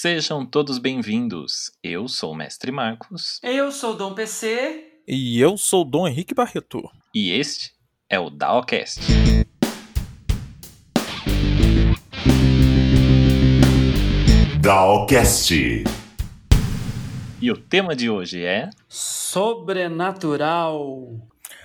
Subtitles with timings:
[0.00, 1.72] Sejam todos bem-vindos.
[1.82, 3.40] Eu sou o Mestre Marcos.
[3.42, 4.92] Eu sou o Dom PC.
[5.08, 6.88] E eu sou o Dom Henrique Barreto.
[7.12, 7.72] E este
[8.08, 9.00] é o Daocast.
[14.60, 15.52] Daocast.
[17.42, 18.70] E o tema de hoje é.
[18.88, 21.08] Sobrenatural.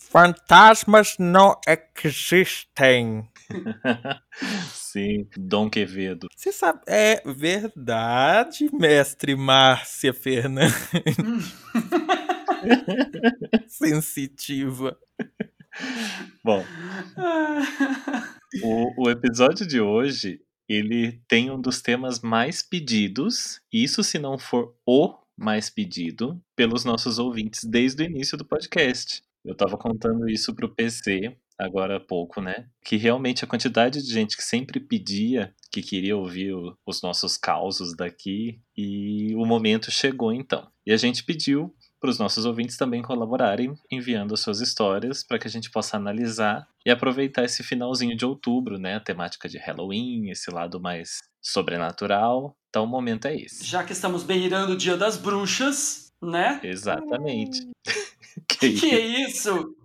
[0.09, 1.55] Fantasmas não
[2.03, 3.29] existem.
[4.93, 6.27] Sim, Dom Quevedo.
[6.35, 10.75] Você sabe, é verdade, mestre Márcia Fernandes.
[13.67, 14.95] Sensitiva.
[16.43, 16.63] Bom,
[18.61, 24.37] o, o episódio de hoje ele tem um dos temas mais pedidos, isso se não
[24.37, 29.23] for o mais pedido, pelos nossos ouvintes desde o início do podcast.
[29.43, 32.67] Eu tava contando isso pro PC agora há pouco, né?
[32.83, 37.37] Que realmente a quantidade de gente que sempre pedia, que queria ouvir o, os nossos
[37.37, 40.67] causos daqui, e o momento chegou então.
[40.85, 45.39] E a gente pediu para os nossos ouvintes também colaborarem, enviando as suas histórias para
[45.39, 48.95] que a gente possa analisar e aproveitar esse finalzinho de outubro, né?
[48.95, 52.57] A temática de Halloween, esse lado mais sobrenatural.
[52.69, 53.65] Então o momento é esse.
[53.65, 56.59] Já que estamos beirando o Dia das Bruxas, né?
[56.63, 57.69] Exatamente.
[58.47, 59.75] que, que é isso?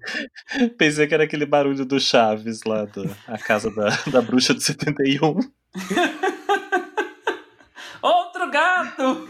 [0.76, 4.62] Pensei que era aquele barulho do Chaves lá, da a casa da, da bruxa de
[4.62, 5.40] 71.
[8.00, 9.28] Outro gato!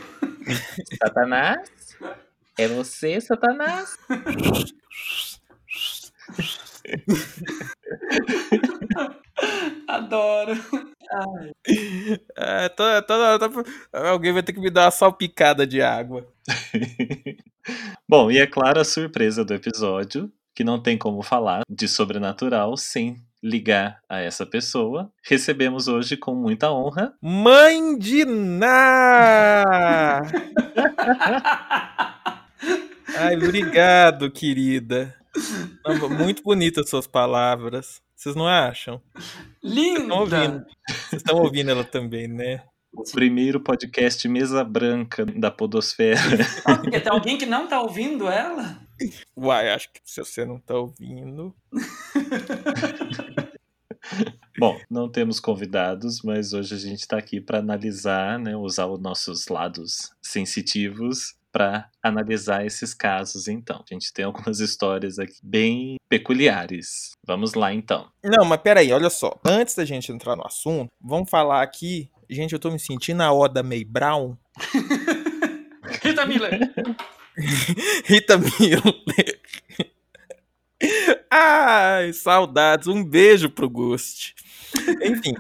[1.03, 1.69] Satanás?
[2.57, 3.99] É você, Satanás?
[9.89, 10.53] Adoro.
[12.37, 16.27] É, toda, toda, toda, alguém vai ter que me dar uma salpicada de água.
[18.09, 22.77] Bom, e é claro a surpresa do episódio, que não tem como falar de sobrenatural
[22.77, 25.11] sem ligar a essa pessoa.
[25.23, 27.15] Recebemos hoje com muita honra.
[27.21, 29.65] Mãe de Ná!
[33.17, 35.15] Ai, obrigado, querida.
[36.19, 38.03] Muito bonitas suas palavras.
[38.19, 39.01] Vocês não acham?
[39.63, 40.67] Linda!
[40.89, 42.65] Vocês estão ouvindo ela também, né?
[42.93, 46.45] O primeiro podcast mesa branca da podosfera.
[46.65, 48.77] Ah, porque tem alguém que não tá ouvindo ela?
[49.37, 51.55] Uai, acho que se você não tá ouvindo...
[54.59, 58.99] Bom, não temos convidados, mas hoje a gente está aqui para analisar, né, usar os
[58.99, 63.85] nossos lados sensitivos para analisar esses casos, então.
[63.89, 67.13] A gente tem algumas histórias aqui bem peculiares.
[67.27, 68.09] Vamos lá, então.
[68.25, 69.39] Não, mas peraí, olha só.
[69.45, 72.11] Antes da gente entrar no assunto, vamos falar aqui.
[72.29, 74.37] Gente, eu tô me sentindo a Oda May Brown.
[76.03, 76.75] Rita Miller!
[78.05, 79.41] Rita Miller.
[81.31, 82.87] Ai, saudades.
[82.87, 84.35] Um beijo pro Ghost.
[85.03, 85.35] Enfim.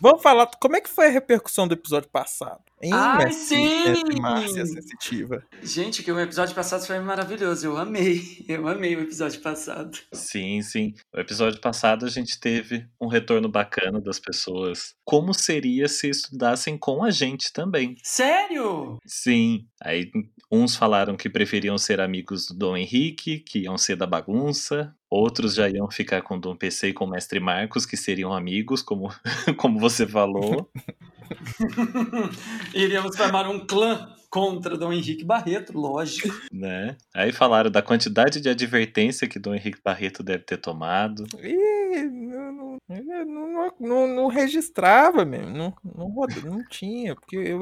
[0.00, 2.62] Vamos falar como é que foi a repercussão do episódio passado.
[2.82, 4.02] Hein, Ai, sim!
[4.22, 5.44] Márcia sensitiva.
[5.62, 7.66] Gente, que o episódio passado foi maravilhoso.
[7.66, 8.22] Eu amei.
[8.48, 9.98] Eu amei o episódio passado.
[10.12, 10.94] Sim, sim.
[11.12, 14.94] No episódio passado a gente teve um retorno bacana das pessoas.
[15.04, 17.96] Como seria se estudassem com a gente também?
[18.02, 18.98] Sério?
[19.04, 19.66] Sim.
[19.82, 20.10] Aí
[20.50, 24.94] uns falaram que preferiam ser amigos do Dom Henrique, que iam ser da bagunça.
[25.10, 28.32] Outros já iam ficar com o Dom PC e com o Mestre Marcos, que seriam
[28.32, 29.12] amigos, como,
[29.58, 30.70] como você falou.
[32.74, 36.28] Iríamos formar um clã contra Dom Henrique Barreto, lógico.
[36.52, 36.96] né?
[37.12, 41.24] Aí falaram da quantidade de advertência que Dom Henrique Barreto deve ter tomado.
[41.42, 42.78] Ih, não, não,
[43.26, 46.08] não, não- não registrava mesmo, não, não,
[46.44, 47.60] não tinha, porque eu,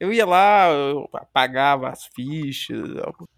[0.00, 2.88] eu ia lá, eu apagava as fichas,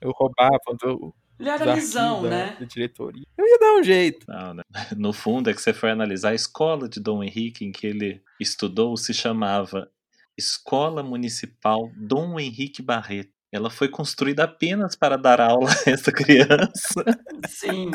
[0.01, 2.57] eu roubava do, Ele era dos lisão, da- né?
[2.59, 3.27] da diretoria.
[3.37, 4.27] Eu ia dar um jeito.
[4.29, 4.63] Não, né?
[4.97, 8.23] No fundo, é que você foi analisar a escola de Dom Henrique em que ele
[8.41, 9.91] estudou, se chamava
[10.39, 13.31] Escola Municipal Dom Henrique Barreto.
[13.53, 17.05] Ela foi construída apenas para dar aula a essa criança.
[17.47, 17.91] Sim.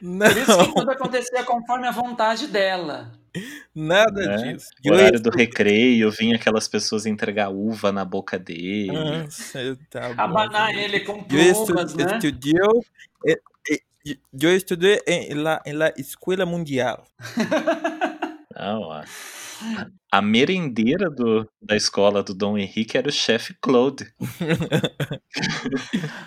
[0.00, 3.12] Não, Por isso que tudo acontecia conforme a vontade dela.
[3.74, 4.36] nada né?
[4.54, 4.68] disso.
[4.82, 8.92] No horário do recreio, vinha aquelas pessoas entregar uva na boca dele.
[8.92, 10.22] Nossa, tá bom.
[10.22, 12.18] Abanar ele com Eu plumas, estu- né?
[13.26, 13.40] eh,
[13.70, 17.04] eh, eu estudei em la, em la Escola Mundial.
[18.56, 19.04] Não, a,
[20.10, 24.12] a merendeira do, da escola do Dom Henrique era o chefe Claude.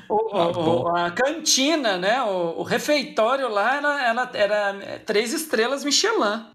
[0.10, 0.84] O- o- Tá bom.
[0.84, 2.22] o- a cantina, né?
[2.24, 6.46] O, o refeitório lá era, era, era três estrelas Michelin.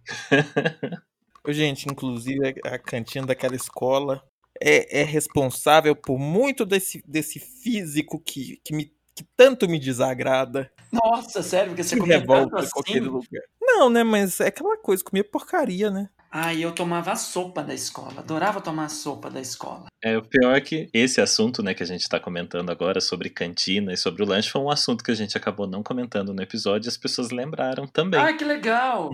[1.49, 4.23] Gente, inclusive a cantina daquela escola
[4.61, 10.71] é, é responsável por muito desse, desse físico que, que, me, que tanto me desagrada.
[10.93, 12.99] Nossa, sério, porque você comia tanto assim?
[13.01, 13.43] lugar.
[13.61, 14.03] Não, né?
[14.03, 16.09] Mas é aquela coisa, comia porcaria, né?
[16.39, 18.19] Ai, eu tomava a sopa da escola.
[18.19, 19.87] Adorava tomar a sopa da escola.
[20.05, 23.31] É, o pior é que esse assunto, né, que a gente tá comentando agora sobre
[23.31, 26.43] cantina e sobre o lanche foi um assunto que a gente acabou não comentando no
[26.43, 28.21] episódio e as pessoas lembraram também.
[28.21, 29.13] Ai, que legal!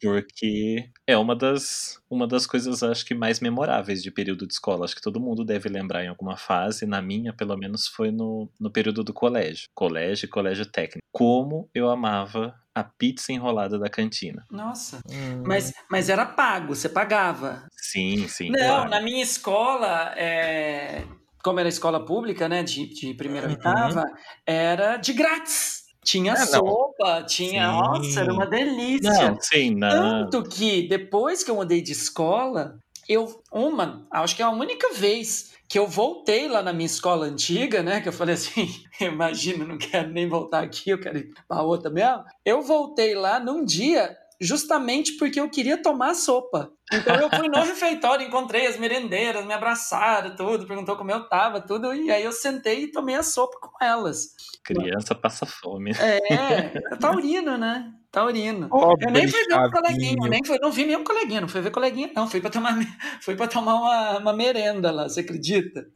[0.00, 4.84] Porque é uma das, uma das coisas, acho que, mais memoráveis de período de escola.
[4.84, 6.86] Acho que todo mundo deve lembrar em alguma fase.
[6.86, 9.68] Na minha, pelo menos, foi no, no período do colégio.
[9.74, 11.02] Colégio e colégio técnico.
[11.10, 14.44] Como eu amava a pizza enrolada da cantina.
[14.50, 15.00] Nossa.
[15.10, 15.42] Hum.
[15.46, 17.66] Mas, mas era pago, você pagava.
[17.76, 18.50] Sim, sim.
[18.50, 18.90] Não, claro.
[18.90, 21.04] na minha escola, é,
[21.42, 23.52] como era escola pública, né, de, de primeira Uhum.
[23.54, 24.04] oitava,
[24.46, 25.82] era de grátis.
[26.04, 26.46] Tinha Ah, não.
[26.46, 27.70] sopa, tinha.
[27.70, 27.78] Sim.
[27.78, 29.30] Nossa, era uma delícia.
[29.30, 29.90] Não, sim, não.
[30.30, 32.76] Tanto que depois que eu mudei de escola,
[33.08, 37.24] eu, uma, acho que é a única vez que eu voltei lá na minha escola
[37.24, 38.02] antiga, né?
[38.02, 38.68] Que eu falei assim,
[39.00, 42.22] imagina, não quero nem voltar aqui, eu quero ir pra outra mesmo.
[42.44, 46.72] Eu voltei lá num dia justamente porque eu queria tomar sopa.
[46.92, 51.60] Então eu fui no refeitório, encontrei as merendeiras, me abraçaram, tudo, perguntou como eu tava,
[51.60, 54.34] tudo, e aí eu sentei e tomei a sopa com elas.
[54.64, 55.92] Criança passa fome.
[55.92, 57.92] É, é taurino, né?
[58.10, 58.68] Taurino.
[58.68, 61.48] Pobre Eu nem fui ver um coleguinha, eu nem fui, não vi nenhum coleguinha, não
[61.48, 62.28] fui ver coleguinha, não.
[62.28, 62.78] Fui pra tomar,
[63.22, 65.86] fui pra tomar uma, uma merenda lá, você acredita?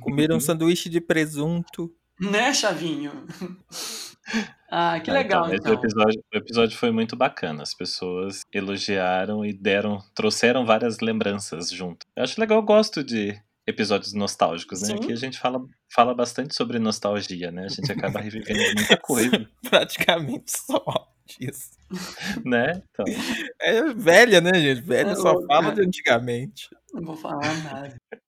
[0.00, 1.92] Comeram um sanduíche de presunto.
[2.18, 3.26] Né, Chavinho?
[4.76, 5.70] Ah, que Ah, legal, mas então.
[5.70, 7.62] O episódio, o episódio foi muito bacana.
[7.62, 12.04] As pessoas elogiaram e deram, trouxeram várias lembranças junto.
[12.16, 14.88] Eu acho legal, eu gosto de episódios nostálgicos, né?
[14.88, 14.94] Sim.
[14.94, 17.66] Aqui a gente fala, fala bastante sobre nostalgia, né?
[17.66, 20.82] A gente acaba revivendo muita coisa, Praticamente só
[21.24, 21.73] disso.
[22.44, 22.82] né?
[22.90, 23.04] Então,
[23.60, 24.80] É velha, né, gente?
[24.82, 25.46] Velha É só louca.
[25.46, 26.68] fala de antigamente.
[26.92, 27.96] Não vou falar nada.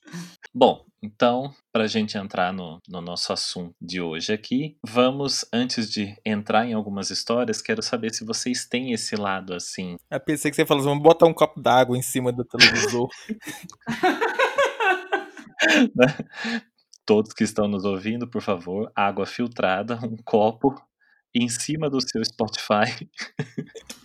[0.54, 6.16] Bom, então, pra gente entrar no, no nosso assunto de hoje aqui, vamos, antes de
[6.24, 9.96] entrar em algumas histórias, quero saber se vocês têm esse lado assim.
[10.10, 13.08] Eu pensei que você falou assim, vamos botar um copo d'água em cima do televisor.
[15.94, 16.06] né?
[17.04, 20.74] Todos que estão nos ouvindo, por favor, água filtrada, um copo
[21.36, 23.08] em cima do seu Spotify.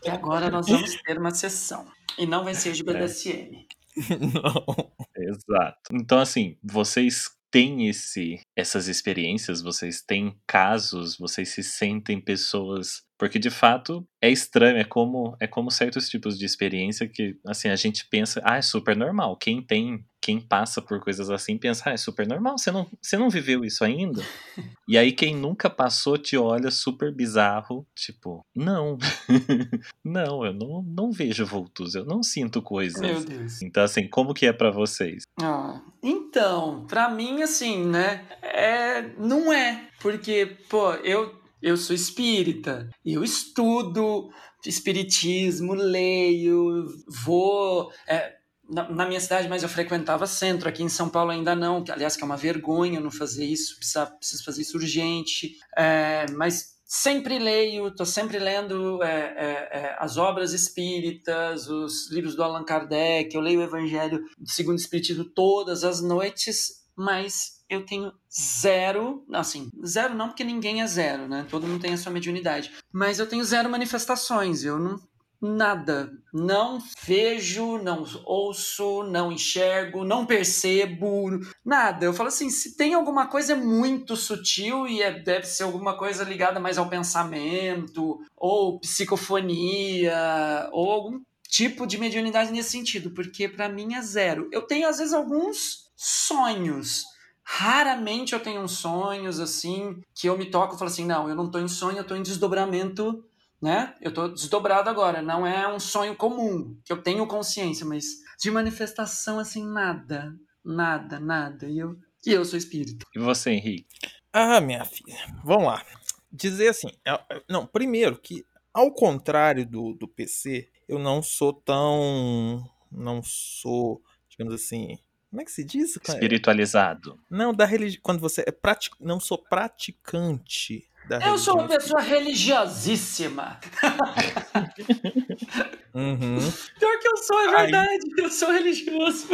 [0.03, 1.85] E agora nós vamos ter uma sessão.
[2.17, 3.65] E não vai ser de BDSM.
[4.33, 4.91] Não.
[5.17, 5.93] Exato.
[5.93, 13.03] Então, assim, vocês têm esse, essas experiências, vocês têm casos, vocês se sentem pessoas.
[13.21, 17.69] Porque de fato é estranho, é como, é como certos tipos de experiência que assim,
[17.69, 19.37] a gente pensa, ah, é super normal.
[19.37, 23.19] Quem tem, quem passa por coisas assim pensa, ah, é super normal, você não, você
[23.19, 24.23] não viveu isso ainda?
[24.89, 28.97] e aí quem nunca passou te olha super bizarro, tipo, não.
[30.03, 33.01] não, eu não, não vejo vultos, eu não sinto coisas.
[33.01, 33.61] Meu Deus.
[33.61, 35.25] Então, assim, como que é pra vocês?
[35.39, 38.25] Ah, então, pra mim, assim, né?
[38.41, 39.89] É, não é.
[39.99, 42.89] Porque, pô, eu, eu sou espírita.
[43.05, 44.29] Eu estudo
[44.65, 47.91] espiritismo, leio, vou.
[48.07, 48.35] é,
[48.69, 50.69] na, na minha cidade, mas eu frequentava centro.
[50.69, 51.83] Aqui em São Paulo ainda não.
[51.83, 53.75] Que, aliás, que é uma vergonha não fazer isso.
[53.77, 55.57] Precisa, preciso fazer isso urgente.
[55.77, 62.35] É, mas sempre leio, estou sempre lendo é, é, é, as obras espíritas, os livros
[62.35, 67.83] do Allan Kardec, eu leio o Evangelho segundo o Espiritismo todas as noites, mas eu
[67.83, 71.47] tenho zero, assim, zero não porque ninguém é zero, né?
[71.49, 74.99] Todo mundo tem a sua mediunidade, mas eu tenho zero manifestações, eu não
[75.41, 82.05] nada, não vejo, não ouço, não enxergo, não percebo, nada.
[82.05, 85.97] Eu falo assim, se tem alguma coisa é muito sutil e é, deve ser alguma
[85.97, 93.49] coisa ligada mais ao pensamento, ou psicofonia, ou algum tipo de mediunidade nesse sentido, porque
[93.49, 94.47] para mim é zero.
[94.51, 97.05] Eu tenho às vezes alguns sonhos.
[97.43, 101.35] Raramente eu tenho uns sonhos assim que eu me toco e falo assim: não, eu
[101.35, 103.23] não tô em sonho, eu tô em desdobramento
[103.61, 103.95] né?
[104.01, 108.05] Eu tô desdobrado agora, não é um sonho comum, que eu tenho consciência, mas
[108.39, 111.67] de manifestação assim nada, nada, nada.
[111.67, 113.05] E eu, e eu sou espírito.
[113.15, 113.85] E você, Henrique?
[114.33, 115.85] Ah, minha filha, vamos lá.
[116.31, 118.43] Dizer assim, é- não, primeiro que,
[118.73, 122.63] ao contrário do, do PC, eu não sou tão.
[122.91, 124.97] Não sou, digamos assim.
[125.31, 125.95] Como é que se diz?
[125.95, 127.17] Espiritualizado.
[127.29, 128.01] Não, da religião.
[128.03, 128.93] Quando você é pratic...
[128.99, 131.79] não sou praticante da Eu sou uma religião.
[131.79, 133.57] pessoa religiosíssima.
[135.93, 136.37] Uhum.
[136.79, 137.61] Pior que eu sou, é Ai.
[137.63, 137.99] verdade.
[138.17, 139.27] Eu sou religioso.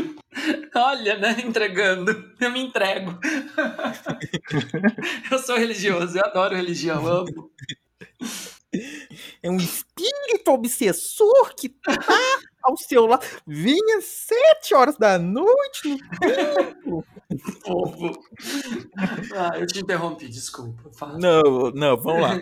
[0.74, 1.38] Olha, né?
[1.46, 2.34] Entregando.
[2.39, 3.20] Eu me entrego.
[5.32, 7.51] eu sou religioso, eu adoro religião, amo.
[9.42, 11.98] É um espírito obsessor que tá
[12.62, 13.26] ao seu lado.
[13.46, 17.06] Vinha sete horas da noite no templo.
[17.64, 18.12] Povo.
[19.36, 20.92] Ah, eu te interrompi, desculpa.
[20.94, 21.18] Fala.
[21.18, 22.40] Não, não, vamos lá.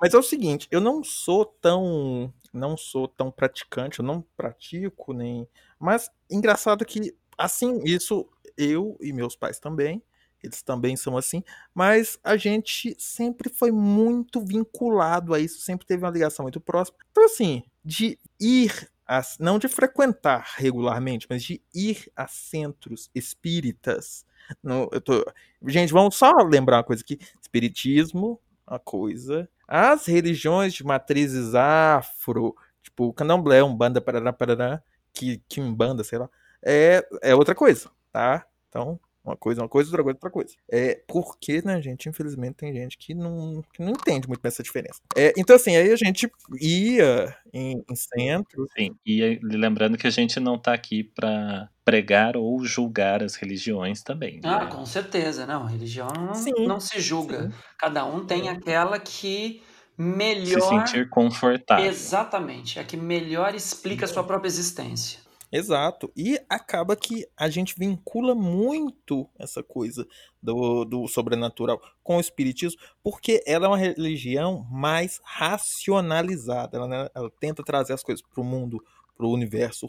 [0.00, 5.12] Mas é o seguinte, eu não sou tão não sou tão praticante, eu não pratico
[5.12, 5.48] nem.
[5.78, 10.02] Mas engraçado que, assim, isso eu e meus pais também,
[10.42, 11.42] eles também são assim,
[11.74, 16.98] mas a gente sempre foi muito vinculado a isso, sempre teve uma ligação muito próxima.
[17.10, 24.24] Então, assim, de ir, a, não de frequentar regularmente, mas de ir a centros espíritas.
[24.62, 25.24] No, eu tô,
[25.66, 29.48] gente, vamos só lembrar uma coisa aqui: espiritismo, uma coisa.
[29.66, 36.30] As religiões de matrizes afro, tipo candomblé, umbanda, parará, parará, que, que umbanda, sei lá,
[36.62, 38.46] é, é outra coisa, tá?
[38.68, 40.54] Então, uma coisa, uma coisa, outra coisa, outra coisa.
[40.70, 45.00] É porque, né, gente, infelizmente tem gente que não, que não entende muito essa diferença.
[45.16, 48.66] É, então, assim, aí a gente ia em, em centro.
[48.76, 54.02] Sim, e lembrando que a gente não está aqui para pregar ou julgar as religiões
[54.02, 54.40] também.
[54.44, 54.70] Ah, né?
[54.70, 55.64] com certeza, não.
[55.64, 57.44] A religião sim, não se julga.
[57.44, 57.54] Sim.
[57.78, 59.62] Cada um tem aquela que
[59.96, 60.60] melhor.
[60.60, 61.86] Se sentir confortável.
[61.86, 62.78] Exatamente.
[62.78, 65.20] É a que melhor explica a sua própria existência.
[65.50, 66.12] Exato.
[66.16, 70.06] E acaba que a gente vincula muito essa coisa
[70.42, 76.76] do, do sobrenatural com o espiritismo, porque ela é uma religião mais racionalizada.
[76.76, 78.84] Ela, né, ela tenta trazer as coisas para o mundo,
[79.16, 79.88] para o universo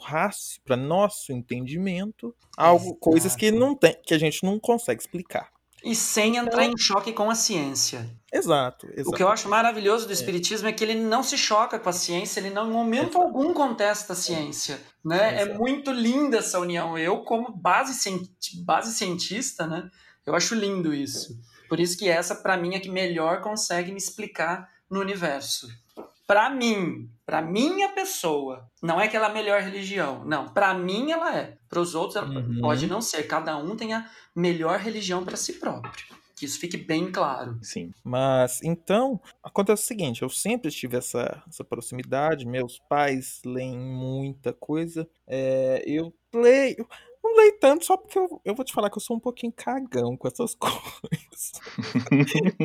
[0.65, 2.99] para nosso entendimento, algo, Exato.
[2.99, 5.51] coisas que não tem, que a gente não consegue explicar.
[5.83, 8.09] E sem entrar em choque com a ciência.
[8.31, 9.09] Exato, exato.
[9.09, 10.13] O que eu acho maravilhoso do é.
[10.13, 10.71] Espiritismo é.
[10.71, 13.21] é que ele não se choca com a ciência, ele não, em momento é.
[13.21, 14.79] algum contesta a ciência.
[15.03, 15.37] Né?
[15.37, 16.97] É, é muito linda essa união.
[16.97, 18.09] Eu, como base,
[18.63, 19.89] base cientista, né?
[20.25, 21.39] eu acho lindo isso.
[21.67, 25.67] Por isso que essa, para mim, é que melhor consegue me explicar no universo
[26.29, 30.25] para mim, para minha pessoa, não é que ela é a melhor religião.
[30.25, 31.59] Não, para mim ela é.
[31.69, 32.59] Para os outros ela uhum.
[32.59, 33.21] pode não ser.
[33.27, 35.93] Cada um tem a melhor religião para si próprio.
[36.35, 37.59] Que isso fique bem claro.
[37.61, 37.93] Sim.
[38.03, 44.51] Mas então, acontece o seguinte: eu sempre tive essa, essa proximidade, meus pais leem muita
[44.51, 45.07] coisa.
[45.27, 46.87] É, eu leio.
[47.23, 49.53] Não leio tanto só porque eu, eu vou te falar que eu sou um pouquinho
[49.55, 51.51] cagão com essas coisas.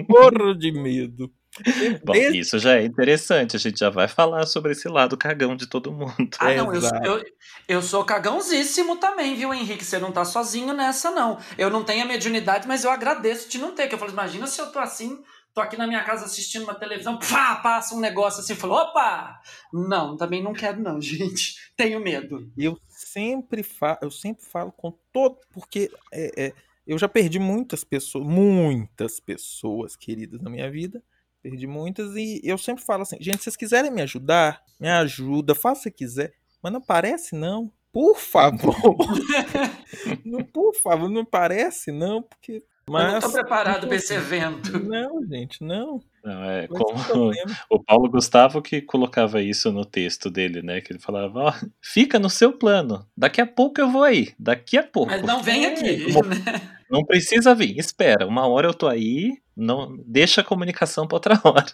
[0.09, 1.31] Morro de medo.
[2.05, 2.39] Bom, Desde...
[2.39, 3.57] isso já é interessante.
[3.57, 6.37] A gente já vai falar sobre esse lado cagão de todo mundo.
[6.39, 7.25] Ah, não, eu, eu,
[7.69, 9.85] eu, sou cagãozíssimo também, viu, Henrique?
[9.85, 11.39] Você não tá sozinho nessa, não.
[11.57, 13.89] Eu não tenho a mediunidade, mas eu agradeço de não ter.
[13.89, 16.75] Que eu falo, imagina se eu tô assim, tô aqui na minha casa assistindo uma
[16.75, 19.41] televisão, pá, passa um negócio assim, falou, opa!
[19.73, 21.55] Não, também não quero, não, gente.
[21.77, 22.51] Tenho medo.
[22.59, 26.53] Eu sempre falo, eu sempre falo com todo, porque é, é,
[26.85, 31.03] eu já perdi muitas pessoas, muitas pessoas queridas na minha vida
[31.45, 35.55] Perdi muitas e eu sempre falo assim, gente, se vocês quiserem me ajudar, me ajuda,
[35.55, 36.33] faça se quiser,
[36.63, 37.71] mas não parece não.
[37.93, 38.75] Por favor.
[40.25, 44.79] não, por favor, não parece não, porque mas, eu não estou preparado para esse evento.
[44.83, 46.01] Não, gente, não.
[46.25, 47.31] Não, é como
[47.71, 50.81] o Paulo Gustavo que colocava isso no texto dele, né?
[50.81, 53.07] Que ele falava, ó, fica no seu plano.
[53.15, 54.33] Daqui a pouco eu vou aí.
[54.39, 55.11] Daqui a pouco.
[55.11, 56.07] Mas não vem aqui.
[56.07, 56.79] Né?
[56.95, 58.27] Não precisa vir, espera.
[58.27, 61.67] Uma hora eu tô aí, não deixa a comunicação para outra hora.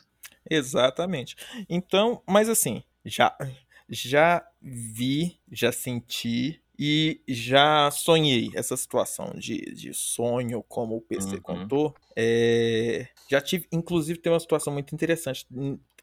[0.51, 1.37] Exatamente.
[1.69, 3.37] Então, mas assim, já
[3.89, 11.35] já vi, já senti e já sonhei essa situação de, de sonho, como o PC
[11.35, 11.43] uhum.
[11.43, 11.95] contou.
[12.17, 15.47] É, já tive, inclusive, tem uma situação muito interessante.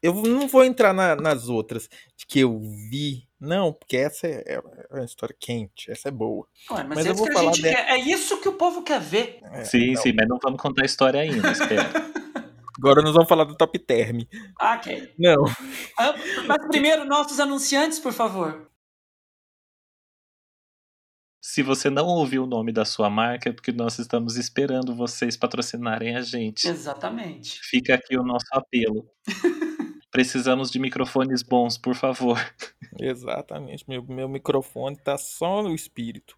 [0.00, 4.44] Eu não vou entrar na, nas outras de que eu vi, não, porque essa é,
[4.46, 6.46] é, é uma história quente, essa é boa.
[6.70, 7.66] Ué, mas, mas eu vou falar de...
[7.66, 9.40] é isso que o povo quer ver.
[9.50, 11.90] É, sim, sim, mas não vamos contar a história ainda, espera.
[12.78, 14.20] Agora nós vamos falar do top term.
[14.60, 15.12] Ok.
[15.18, 15.44] Não.
[15.98, 16.14] Ah,
[16.46, 18.67] mas primeiro, nossos anunciantes, por favor.
[21.58, 25.36] Se você não ouviu o nome da sua marca, é porque nós estamos esperando vocês
[25.36, 26.68] patrocinarem a gente.
[26.68, 27.58] Exatamente.
[27.64, 29.10] Fica aqui o nosso apelo.
[30.18, 32.36] Precisamos de microfones bons, por favor.
[32.98, 33.84] Exatamente.
[33.86, 36.36] Meu, meu microfone tá só no espírito.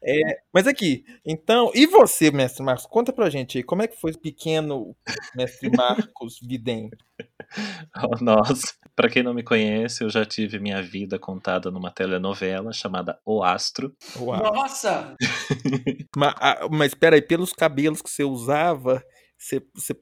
[0.00, 2.86] É, mas aqui, então, e você, mestre Marcos?
[2.86, 4.94] Conta pra gente aí, como é que foi o pequeno
[5.34, 6.90] mestre Marcos Videm?
[7.96, 12.72] Oh, nossa, para quem não me conhece, eu já tive minha vida contada numa telenovela
[12.72, 13.96] chamada O Astro.
[14.20, 14.52] O Astro.
[14.52, 15.16] Nossa!
[16.14, 16.34] mas,
[16.70, 19.02] mas peraí, pelos cabelos que você usava,
[19.38, 19.94] você,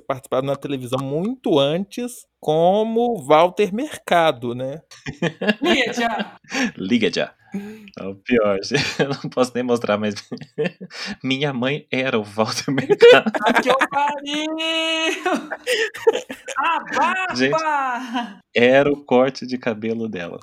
[0.00, 4.82] participava na televisão muito antes como Walter Mercado, né?
[5.60, 6.36] Liga já!
[6.76, 7.34] Liga já!
[7.98, 8.58] É o pior,
[9.00, 10.14] eu não posso nem mostrar, mas
[11.24, 13.32] minha mãe era o Walter Mercado.
[13.42, 14.54] Ah, que eu pariu!
[16.58, 17.34] Abafa!
[17.34, 17.56] Gente,
[18.54, 20.38] era o corte de cabelo dela.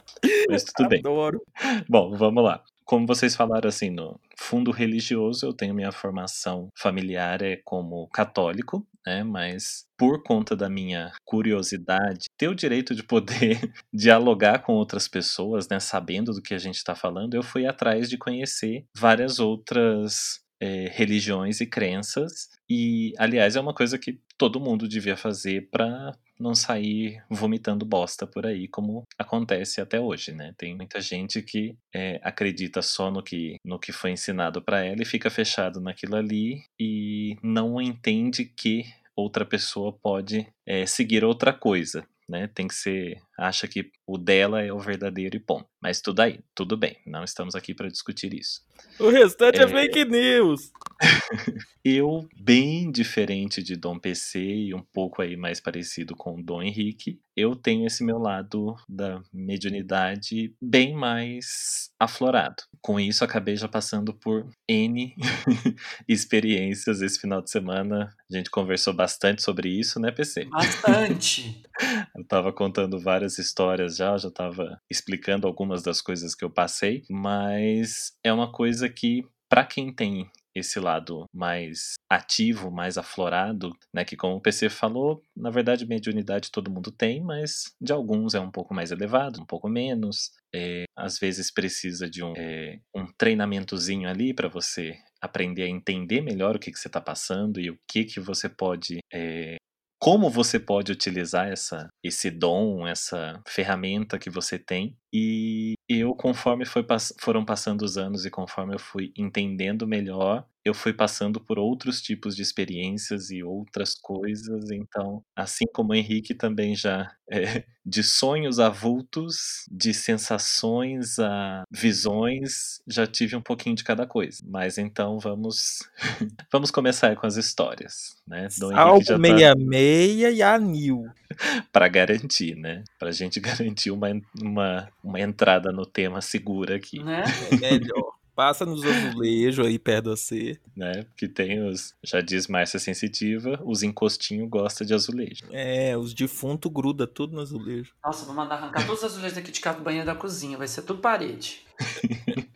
[0.49, 0.99] Mas tudo bem.
[0.99, 1.39] Adoro.
[1.87, 7.41] Bom, vamos lá como vocês falaram assim, no fundo religioso, eu tenho minha formação familiar
[7.41, 8.85] é como católico.
[9.05, 9.23] né?
[9.23, 13.59] Mas por conta da minha curiosidade, ter o direito de poder
[13.93, 15.79] dialogar com outras pessoas, né?
[15.79, 20.89] Sabendo do que a gente está falando, eu fui atrás de conhecer várias outras é,
[20.91, 22.49] religiões e crenças.
[22.69, 28.27] E, aliás, é uma coisa que todo mundo devia fazer para não sair vomitando bosta
[28.27, 30.53] por aí, como acontece até hoje, né?
[30.57, 35.01] Tem muita gente que é, acredita só no que, no que foi ensinado para ela
[35.01, 38.83] e fica fechado naquilo ali e não entende que
[39.15, 42.05] outra pessoa pode é, seguir outra coisa.
[42.27, 42.49] Né?
[42.53, 45.67] Tem que ser, acha que o dela é o verdadeiro e ponto.
[45.85, 46.97] Mas tudo aí, tudo bem.
[47.05, 48.61] Não estamos aqui para discutir isso.
[48.99, 50.71] O restante é, é fake news.
[51.85, 57.19] eu, bem diferente de Dom PC e um pouco aí mais parecido com Dom Henrique,
[57.35, 62.63] eu tenho esse meu lado da mediunidade bem mais aflorado.
[62.81, 65.13] Com isso, acabei já passando por N
[66.07, 68.09] experiências esse final de semana.
[68.31, 70.45] A gente conversou bastante sobre isso, né, PC?
[70.45, 71.61] Bastante!
[72.15, 77.03] eu tava contando várias histórias já, já tava explicando algumas das coisas que eu passei,
[77.09, 84.05] mas é uma coisa que para quem tem esse lado mais ativo, mais aflorado, né?
[84.05, 88.39] Que como o PC falou, na verdade mediunidade todo mundo tem, mas de alguns é
[88.39, 90.31] um pouco mais elevado, um pouco menos.
[90.53, 96.21] É, às vezes precisa de um, é, um treinamentozinho ali para você aprender a entender
[96.21, 99.57] melhor o que, que você está passando e o que, que você pode é,
[99.99, 104.97] como você pode utilizar essa, esse dom, essa ferramenta que você tem.
[105.13, 106.85] E eu, conforme foi,
[107.19, 112.01] foram passando os anos e conforme eu fui entendendo melhor, eu fui passando por outros
[112.01, 114.71] tipos de experiências e outras coisas.
[114.71, 121.63] Então, assim como o Henrique também já, é, de sonhos a vultos, de sensações a
[121.69, 124.43] visões, já tive um pouquinho de cada coisa.
[124.43, 125.87] Mas então vamos
[126.51, 128.47] vamos começar com as histórias, né?
[128.49, 130.29] Já 66 tá...
[130.31, 131.05] e Anil.
[131.71, 132.83] para garantir, né?
[132.97, 134.07] Pra gente garantir uma,
[134.41, 137.03] uma, uma entrada no tema segura aqui.
[137.03, 137.23] Né?
[137.51, 138.14] É melhor.
[138.35, 140.59] Passa nos azulejos aí perto de você.
[140.75, 141.05] Né?
[141.15, 141.95] Que tem os.
[142.03, 145.45] Já diz Márcia Sensitiva, os encostinhos gostam de azulejo.
[145.51, 147.93] É, os defuntos gruda tudo no azulejo.
[148.03, 150.57] Nossa, vou mandar arrancar todos os azulejos daqui de casa do banheiro da cozinha.
[150.57, 151.65] Vai ser tudo parede.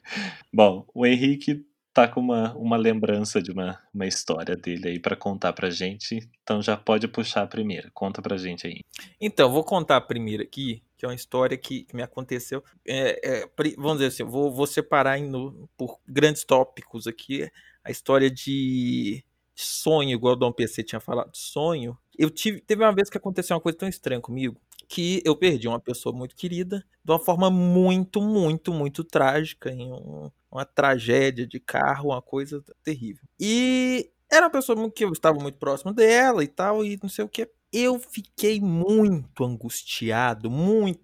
[0.53, 1.65] Bom, o Henrique
[1.99, 6.29] tá com uma, uma lembrança de uma, uma história dele aí para contar pra gente.
[6.41, 7.91] Então já pode puxar a primeira.
[7.93, 8.81] Conta pra gente aí.
[9.19, 12.63] Então, vou contar a primeira aqui, que é uma história que, que me aconteceu.
[12.87, 17.49] É, é, vamos dizer assim, vou, vou separar em, no, por grandes tópicos aqui.
[17.83, 21.97] A história de sonho, igual o Dom PC tinha falado, sonho.
[22.17, 24.59] Eu tive, teve uma vez que aconteceu uma coisa tão estranha comigo,
[24.89, 29.93] que eu perdi uma pessoa muito querida de uma forma muito, muito, muito trágica, em
[29.93, 33.23] um, uma tragédia de carro, uma coisa terrível.
[33.39, 37.23] E era uma pessoa que eu estava muito próximo dela e tal, e não sei
[37.23, 37.49] o que.
[37.71, 40.99] Eu fiquei muito angustiado, muito.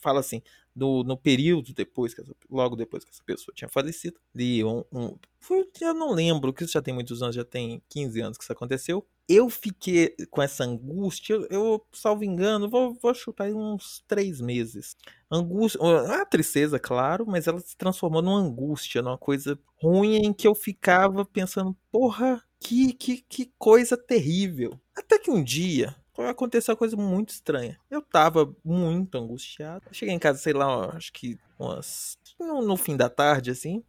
[0.00, 0.42] Fala assim,
[0.74, 4.84] no, no período depois, que essa, logo depois que essa pessoa tinha falecido, de um,
[4.92, 8.38] um foi, eu não lembro, que isso já tem muitos anos, já tem 15 anos
[8.38, 9.06] que isso aconteceu.
[9.28, 14.96] Eu fiquei com essa angústia, eu, salvo engano, vou, vou chutar aí uns três meses.
[15.30, 15.80] Angústia,
[16.20, 20.54] a tristeza, claro, mas ela se transformou numa angústia, numa coisa ruim em que eu
[20.54, 24.80] ficava pensando, porra, que, que, que coisa terrível.
[24.96, 27.78] Até que um dia, aconteceu uma coisa muito estranha.
[27.90, 29.84] Eu tava muito angustiado.
[29.92, 32.16] Cheguei em casa, sei lá, acho que umas.
[32.38, 33.82] No, no, fim da tarde, assim.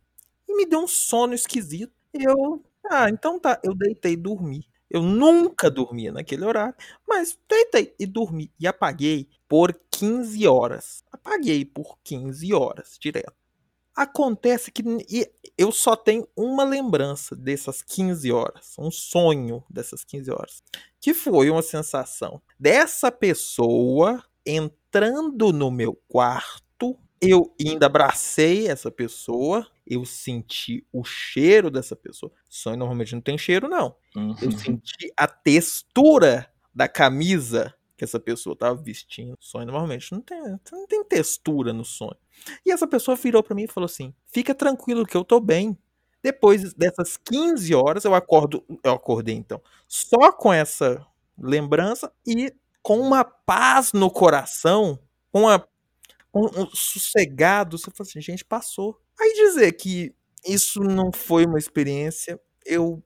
[0.47, 1.93] E me deu um sono esquisito.
[2.13, 2.63] Eu.
[2.89, 3.59] Ah, então tá.
[3.63, 4.67] Eu deitei e dormi.
[4.89, 6.75] Eu nunca dormia naquele horário,
[7.07, 8.51] mas deitei e dormi.
[8.59, 11.03] E apaguei por 15 horas.
[11.11, 13.44] Apaguei por 15 horas direto.
[13.95, 14.83] Acontece que
[15.57, 20.63] eu só tenho uma lembrança dessas 15 horas, um sonho dessas 15 horas,
[20.99, 26.99] que foi uma sensação dessa pessoa entrando no meu quarto.
[27.21, 32.31] Eu ainda abracei essa pessoa, eu senti o cheiro dessa pessoa.
[32.49, 33.95] Sonho normalmente não tem cheiro, não.
[34.13, 34.35] Uhum.
[34.41, 39.37] Eu senti a textura da camisa que essa pessoa estava vestindo.
[39.39, 40.39] Sonho normalmente não tem,
[40.71, 42.17] não tem textura no sonho.
[42.65, 45.77] E essa pessoa virou para mim e falou assim: "Fica tranquilo que eu tô bem".
[46.23, 51.05] Depois dessas 15 horas eu acordo, eu acordei então, só com essa
[51.37, 54.99] lembrança e com uma paz no coração,
[55.31, 55.67] com uma
[56.33, 58.99] um, um sossegado, você fala assim, gente, passou.
[59.19, 60.13] Aí dizer que
[60.45, 63.03] isso não foi uma experiência, eu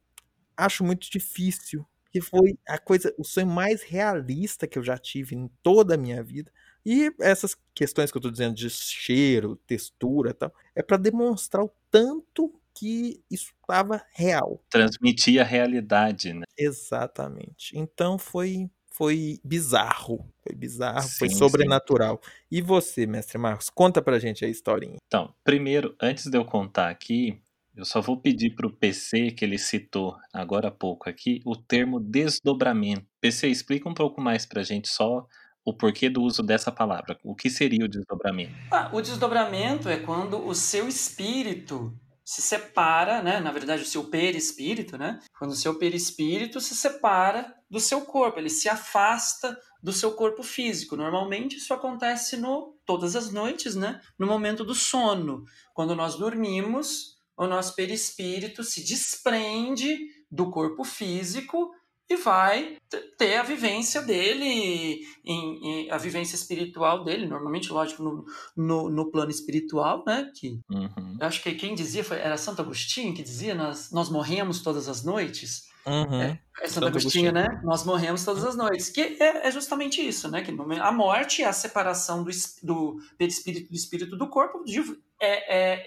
[0.57, 5.35] acho muito difícil, que foi a coisa, o sonho mais realista que eu já tive
[5.35, 6.51] em toda a minha vida.
[6.85, 11.63] E essas questões que eu estou dizendo de cheiro, textura e tal, é para demonstrar
[11.63, 14.63] o tanto que isso estava real.
[14.69, 16.45] Transmitia a realidade, né?
[16.57, 17.77] Exatamente.
[17.77, 20.25] Então foi foi bizarro.
[20.43, 21.35] Foi bizarro, Sim, foi sim.
[21.35, 22.19] sobrenatural.
[22.51, 24.97] E você, mestre Marcos, conta pra gente a historinha.
[25.07, 27.41] Então, primeiro, antes de eu contar aqui,
[27.75, 31.99] eu só vou pedir pro PC, que ele citou agora há pouco aqui, o termo
[31.99, 33.05] desdobramento.
[33.21, 35.25] PC, explica um pouco mais pra gente só
[35.63, 37.17] o porquê do uso dessa palavra.
[37.23, 38.53] O que seria o desdobramento?
[38.71, 41.93] Ah, o desdobramento é quando o seu espírito
[42.29, 43.39] se separa, né?
[43.39, 45.19] Na verdade, o seu perispírito, né?
[45.37, 50.43] Quando o seu perispírito se separa do seu corpo, ele se afasta do seu corpo
[50.43, 50.95] físico.
[50.95, 53.99] Normalmente isso acontece no todas as noites, né?
[54.17, 59.97] No momento do sono, quando nós dormimos, o nosso perispírito se desprende
[60.29, 61.71] do corpo físico
[62.09, 62.75] e vai
[63.17, 68.25] ter a vivência dele, em, em, a vivência espiritual dele, normalmente, lógico, no,
[68.57, 70.29] no, no plano espiritual, né?
[70.35, 71.17] Que Uhum.
[71.21, 74.89] eu acho que quem dizia foi, era Santo Agostinho que dizia: nós, nós morremos todas
[74.89, 75.68] as noites.
[75.85, 76.21] Uhum.
[76.21, 77.55] É Santo, Santo Agostinho, Agostinho.
[77.55, 77.61] né?
[77.63, 78.89] Nós morremos todas as noites.
[78.89, 80.41] Que é, é justamente isso, né?
[80.41, 84.99] Que a morte é a separação do, es- do perispírito do espírito do corpo, de-
[85.21, 85.83] é, é,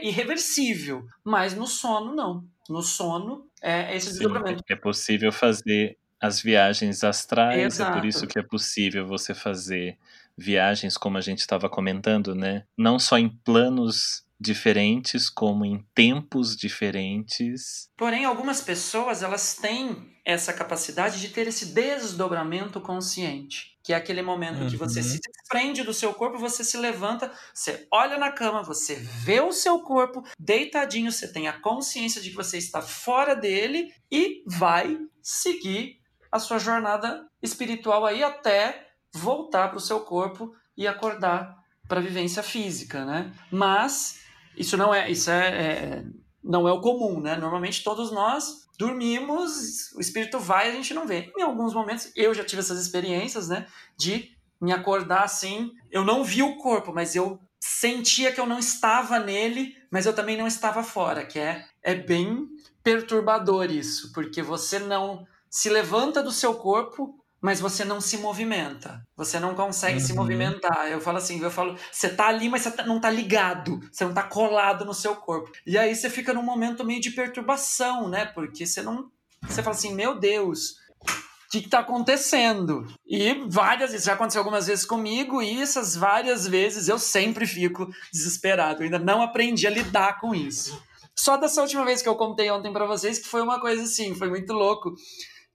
[0.00, 1.06] é irreversível.
[1.24, 2.44] Mas no sono, não.
[2.68, 4.64] No sono, é esse Sim, desdobramento.
[4.68, 8.06] é possível fazer as viagens astrais, é por Exato.
[8.06, 9.96] isso que é possível você fazer
[10.36, 12.64] viagens, como a gente estava comentando, né?
[12.76, 17.88] Não só em planos diferentes, como em tempos diferentes.
[17.96, 24.22] Porém, algumas pessoas elas têm essa capacidade de ter esse desdobramento consciente, que é aquele
[24.22, 25.06] momento que você Uhum.
[25.06, 29.52] se desprende do seu corpo, você se levanta, você olha na cama, você vê o
[29.52, 34.98] seu corpo deitadinho, você tem a consciência de que você está fora dele e vai
[35.22, 41.56] seguir a sua jornada espiritual aí até voltar para o seu corpo e acordar
[41.88, 43.32] para a vivência física, né?
[43.50, 44.25] Mas
[44.56, 46.04] isso não é, isso é, é
[46.42, 47.36] não é o comum, né?
[47.36, 51.32] Normalmente todos nós dormimos, o espírito vai a gente não vê.
[51.36, 53.66] Em alguns momentos, eu já tive essas experiências, né?
[53.96, 58.58] De me acordar assim, eu não vi o corpo, mas eu sentia que eu não
[58.58, 62.48] estava nele, mas eu também não estava fora, que é, é bem
[62.82, 69.00] perturbador isso, porque você não se levanta do seu corpo, mas você não se movimenta.
[69.16, 70.18] Você não consegue se Uhum.
[70.18, 70.88] movimentar.
[70.90, 74.04] Eu falo assim, eu falo, você tá ali, mas você tá- não tá ligado, você
[74.04, 75.52] não tá colado no seu corpo.
[75.64, 78.24] E aí você fica num momento meio de perturbação, né?
[78.26, 79.10] Porque você não.
[79.48, 80.70] Você fala assim, meu Deus,
[81.02, 82.84] o que, que tá acontecendo?
[83.06, 87.86] E várias vezes, já aconteceu algumas vezes comigo, e essas várias vezes eu sempre fico
[88.12, 88.80] desesperado.
[88.80, 90.82] Eu ainda não aprendi a lidar com isso.
[91.16, 94.16] Só dessa última vez que eu contei ontem pra vocês, que foi uma coisa assim,
[94.16, 94.92] foi muito louco,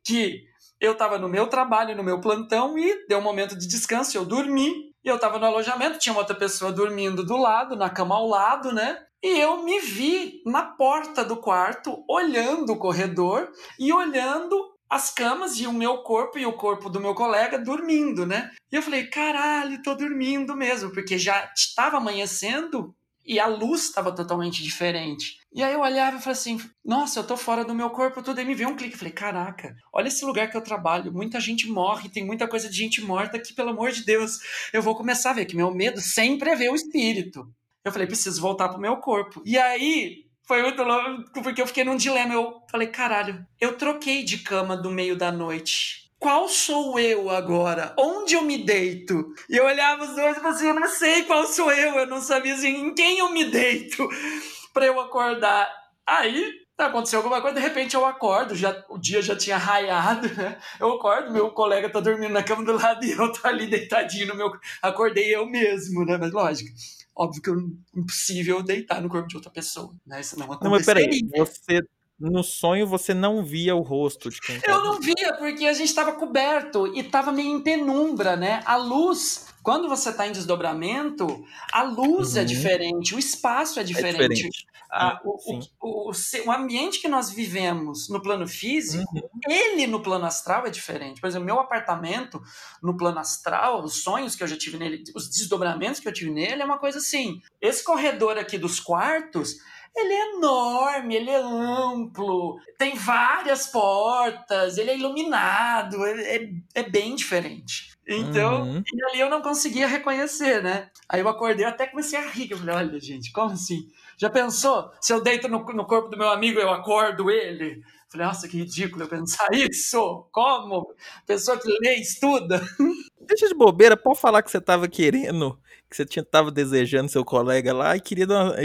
[0.05, 0.49] que
[0.81, 4.25] eu tava no meu trabalho, no meu plantão, e deu um momento de descanso, eu
[4.25, 8.27] dormi, e eu tava no alojamento, tinha outra pessoa dormindo do lado, na cama ao
[8.27, 8.97] lado, né?
[9.23, 15.59] E eu me vi na porta do quarto, olhando o corredor e olhando as camas
[15.59, 18.49] e o meu corpo e o corpo do meu colega dormindo, né?
[18.71, 22.93] E eu falei, caralho, tô dormindo mesmo, porque já estava amanhecendo
[23.31, 25.39] e a luz estava totalmente diferente.
[25.53, 28.37] E aí eu olhava e falei assim, nossa, eu tô fora do meu corpo, tudo.
[28.37, 31.65] Aí me veio um clique, falei, caraca, olha esse lugar que eu trabalho, muita gente
[31.69, 34.39] morre, tem muita coisa de gente morta aqui, pelo amor de Deus.
[34.73, 37.47] Eu vou começar a ver que meu medo sempre é ver o espírito.
[37.85, 39.41] Eu falei, preciso voltar pro meu corpo.
[39.45, 42.33] E aí, foi muito louco, porque eu fiquei num dilema.
[42.33, 46.00] Eu falei, caralho, eu troquei de cama do meio da noite.
[46.21, 47.95] Qual sou eu agora?
[47.97, 49.33] Onde eu me deito?
[49.49, 51.95] E eu olhava os dois e falava assim, eu não sei qual sou eu.
[51.95, 54.07] Eu não sabia assim, em quem eu me deito
[54.71, 55.67] pra eu acordar.
[56.05, 60.59] Aí aconteceu alguma coisa, de repente eu acordo, já, o dia já tinha raiado, né?
[60.79, 64.27] Eu acordo, meu colega tá dormindo na cama do lado e eu tô ali deitadinho
[64.27, 64.51] no meu.
[64.79, 66.19] Acordei eu mesmo, né?
[66.19, 66.69] Mas lógico,
[67.15, 70.21] óbvio que é impossível deitar no corpo de outra pessoa, né?
[70.21, 71.81] Isso não Não, mas peraí, você
[72.21, 75.89] no sonho você não via o rosto de quem Eu não via, porque a gente
[75.89, 78.61] estava coberto e estava meio em penumbra, né?
[78.65, 82.45] A luz, quando você está em desdobramento, a luz é Uhum.
[82.45, 84.27] diferente, o espaço é É diferente.
[84.35, 84.65] diferente.
[84.93, 85.37] Ah, o,
[85.79, 86.11] o, o,
[86.47, 89.29] o ambiente que nós vivemos no plano físico, Uhum.
[89.49, 91.21] ele no plano astral é diferente.
[91.21, 92.41] Por exemplo, meu apartamento
[92.83, 96.29] no plano astral, os sonhos que eu já tive nele, os desdobramentos que eu tive
[96.29, 97.41] nele, é uma coisa assim.
[97.61, 99.55] Esse corredor aqui dos quartos,
[99.95, 106.83] ele é enorme, ele é amplo, tem várias portas, ele é iluminado, é, é, é
[106.83, 107.91] bem diferente.
[108.07, 108.83] Então, Uhum.
[108.93, 110.89] e ali eu não conseguia reconhecer, né?
[111.07, 112.51] Aí eu acordei, eu até comecei a rir.
[112.51, 113.87] Eu falei, olha, gente, como assim?
[114.17, 114.91] Já pensou?
[114.99, 117.81] Se eu deito no, no corpo do meu amigo, eu acordo ele?
[118.11, 120.27] Falei, nossa, que ridículo eu pensar isso.
[120.33, 120.93] Como?
[121.25, 122.61] Pessoa que lê e estuda.
[123.21, 125.57] Deixa de bobeira, pode falar que você tava querendo,
[125.89, 128.55] que você tinha, tava desejando seu colega lá e queria, dar uma,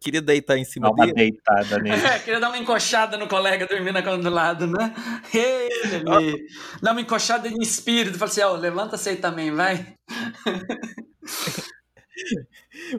[0.00, 1.14] queria deitar em cima Dá uma dele.
[1.14, 2.04] deitada nele.
[2.04, 4.92] É, queria dar uma encoxada no colega dormindo na cama do lado, né?
[5.32, 6.46] Ele,
[6.82, 8.18] dá uma encoxada em espírito.
[8.18, 9.94] Fala assim, ó, levanta você aí também, vai.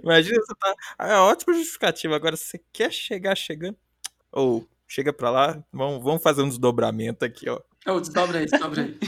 [0.01, 0.75] Imagina você tá.
[0.99, 2.15] É ótima justificativa.
[2.15, 3.75] Agora, se você quer chegar chegando.
[4.31, 7.59] Ou chega pra lá, vamos, vamos fazer um desdobramento aqui, ó.
[7.87, 8.99] Ô, desdobra aí, desdobra aí.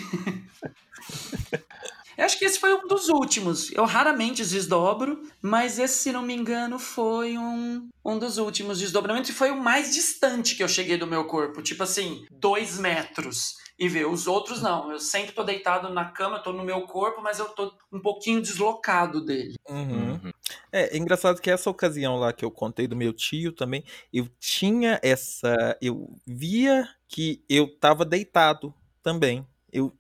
[2.19, 3.71] Eu acho que esse foi um dos últimos.
[3.71, 9.29] Eu raramente desdobro, mas esse, se não me engano, foi um, um dos últimos desdobramentos
[9.29, 11.61] e foi o mais distante que eu cheguei do meu corpo.
[11.61, 13.55] Tipo assim, dois metros.
[13.79, 14.91] E ver, os outros não.
[14.91, 18.41] Eu sempre tô deitado na cama, tô no meu corpo, mas eu tô um pouquinho
[18.41, 19.55] deslocado dele.
[19.69, 20.19] Uhum.
[20.21, 20.33] Uhum.
[20.71, 24.27] É, é engraçado que essa ocasião lá que eu contei do meu tio também, eu
[24.37, 25.77] tinha essa.
[25.81, 29.47] Eu via que eu tava deitado também.
[29.71, 29.93] Eu,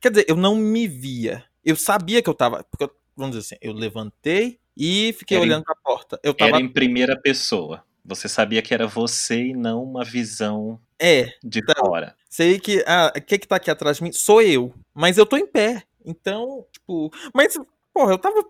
[0.00, 1.44] quer dizer, eu não me via.
[1.64, 2.64] Eu sabia que eu tava.
[2.64, 6.18] Porque, eu- vamos dizer assim, eu levantei e fiquei Era em- olhando pra porta.
[6.24, 6.56] Eu tava.
[6.56, 7.84] Era em primeira pessoa.
[8.04, 11.74] Você sabia que era você e não uma visão É, de Tá.
[11.80, 12.14] fora.
[12.30, 12.84] sei que.
[12.86, 14.12] Ah, o que que tá aqui atrás de mim?
[14.12, 14.72] Sou eu.
[14.94, 15.82] Mas eu tô em pé.
[16.04, 17.10] Então, tipo.
[17.34, 17.58] Mas,
[17.92, 18.42] porra, eu tava,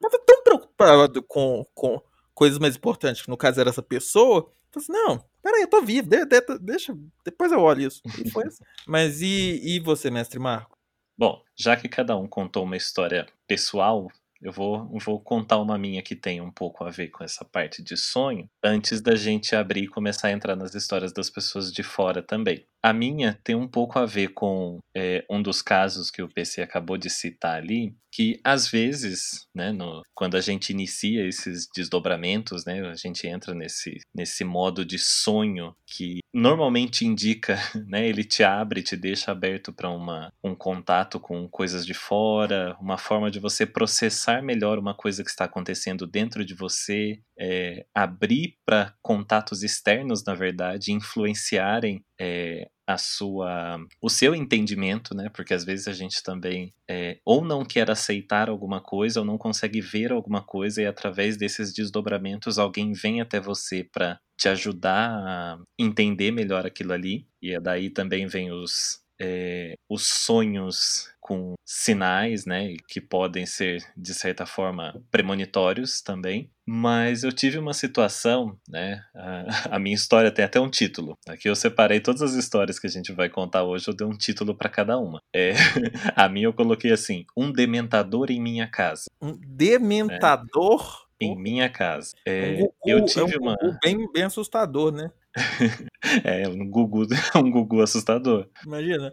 [0.00, 2.00] tava tão preocupado com, com
[2.34, 4.50] coisas mais importantes, que no caso era essa pessoa.
[4.74, 6.94] Eu assim, não, peraí, eu tô vivo, de- de- deixa,
[7.24, 8.00] depois eu olho isso.
[8.06, 8.62] E assim.
[8.86, 10.76] Mas e, e você, mestre Marco?
[11.16, 14.08] Bom, já que cada um contou uma história pessoal,
[14.40, 17.82] eu vou, vou contar uma minha que tem um pouco a ver com essa parte
[17.82, 21.82] de sonho, antes da gente abrir e começar a entrar nas histórias das pessoas de
[21.82, 22.66] fora também.
[22.82, 26.62] A minha tem um pouco a ver com é, um dos casos que o PC
[26.62, 32.64] acabou de citar ali, que às vezes, né, no- quando a gente inicia esses desdobramentos,
[32.64, 37.56] né, a gente entra nesse, nesse modo de sonho que normalmente indica,
[37.88, 42.96] né, ele te abre, te deixa aberto para um contato com coisas de fora, uma
[42.98, 48.56] forma de você processar melhor uma coisa que está acontecendo dentro de você, é, abrir
[48.64, 55.28] para contatos externos, na verdade, influenciarem é, a sua o seu entendimento, né?
[55.34, 59.38] Porque às vezes a gente também é, ou não quer aceitar alguma coisa ou não
[59.38, 65.10] consegue ver alguma coisa e através desses desdobramentos alguém vem até você para te ajudar
[65.10, 71.56] a entender melhor aquilo ali e é daí também vem os é, os sonhos com
[71.62, 76.50] sinais, né, que podem ser de certa forma premonitórios também.
[76.66, 79.44] Mas eu tive uma situação, né, a,
[79.76, 81.18] a minha história tem até um título.
[81.28, 84.16] Aqui eu separei todas as histórias que a gente vai contar hoje, eu dei um
[84.16, 85.20] título para cada uma.
[85.34, 85.52] É,
[86.16, 89.04] a minha eu coloquei assim: um dementador em minha casa.
[89.20, 91.06] Um dementador?
[91.20, 92.14] Em minha casa.
[92.24, 93.56] É, um Gugu, eu é um tive uma.
[93.82, 95.10] Bem, bem assustador, né?
[96.24, 98.48] É um Gugu, um Gugu assustador.
[98.64, 99.12] Imagina.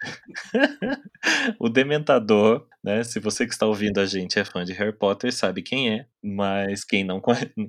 [1.58, 3.04] O Dementador, né?
[3.04, 6.06] Se você que está ouvindo a gente é fã de Harry Potter, sabe quem é.
[6.22, 7.20] Mas quem não,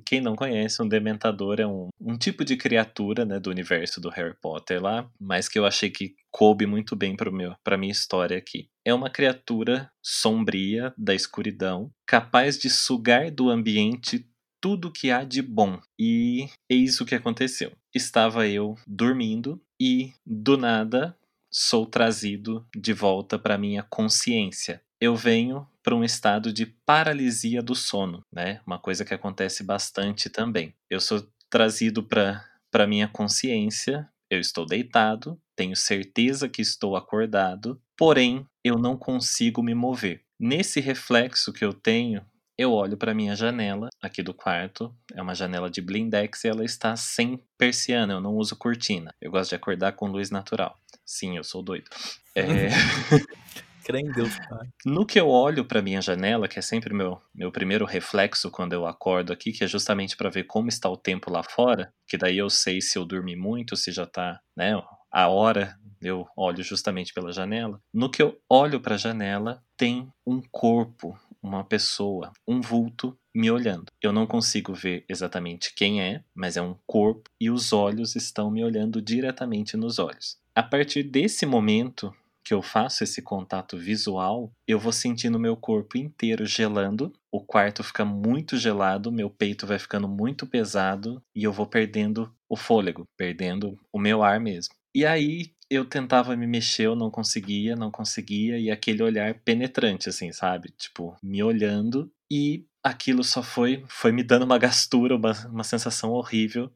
[0.04, 3.38] quem não conhece, um Dementador é um, um tipo de criatura, né?
[3.38, 5.08] Do universo do Harry Potter lá.
[5.20, 7.30] Mas que eu achei que coube muito bem para
[7.62, 8.68] pra minha história aqui.
[8.84, 14.26] É uma criatura sombria da escuridão, capaz de sugar do ambiente
[14.62, 15.80] tudo que há de bom.
[15.98, 17.72] E eis o que aconteceu.
[17.92, 21.14] Estava eu dormindo e, do nada,
[21.50, 24.80] sou trazido de volta para minha consciência.
[25.00, 28.60] Eu venho para um estado de paralisia do sono, né?
[28.64, 30.72] Uma coisa que acontece bastante também.
[30.88, 34.08] Eu sou trazido para para minha consciência.
[34.30, 40.22] Eu estou deitado, tenho certeza que estou acordado, porém eu não consigo me mover.
[40.40, 42.24] Nesse reflexo que eu tenho,
[42.56, 44.94] eu olho para minha janela aqui do quarto.
[45.14, 48.14] É uma janela de blindex e ela está sem persiana.
[48.14, 49.14] Eu não uso cortina.
[49.20, 50.76] Eu gosto de acordar com luz natural.
[51.04, 51.88] Sim, eu sou doido.
[52.34, 52.44] É,
[53.84, 54.68] Crê em Deus, pai.
[54.86, 58.72] no que eu olho para minha janela, que é sempre meu meu primeiro reflexo quando
[58.74, 62.16] eu acordo aqui, que é justamente para ver como está o tempo lá fora, que
[62.16, 66.62] daí eu sei se eu dormi muito, se já tá, né, a hora, eu olho
[66.62, 67.80] justamente pela janela.
[67.92, 73.50] No que eu olho para a janela, tem um corpo, uma pessoa, um vulto me
[73.50, 73.86] olhando.
[74.00, 78.50] Eu não consigo ver exatamente quem é, mas é um corpo e os olhos estão
[78.50, 80.36] me olhando diretamente nos olhos.
[80.54, 85.96] A partir desse momento, que eu faço esse contato visual, eu vou sentindo meu corpo
[85.96, 91.52] inteiro gelando, o quarto fica muito gelado, meu peito vai ficando muito pesado e eu
[91.52, 94.74] vou perdendo o fôlego, perdendo o meu ar mesmo.
[94.94, 100.08] E aí eu tentava me mexer, eu não conseguia, não conseguia, e aquele olhar penetrante,
[100.08, 100.70] assim, sabe?
[100.76, 106.10] Tipo, me olhando, e aquilo só foi, foi me dando uma gastura, uma, uma sensação
[106.10, 106.70] horrível.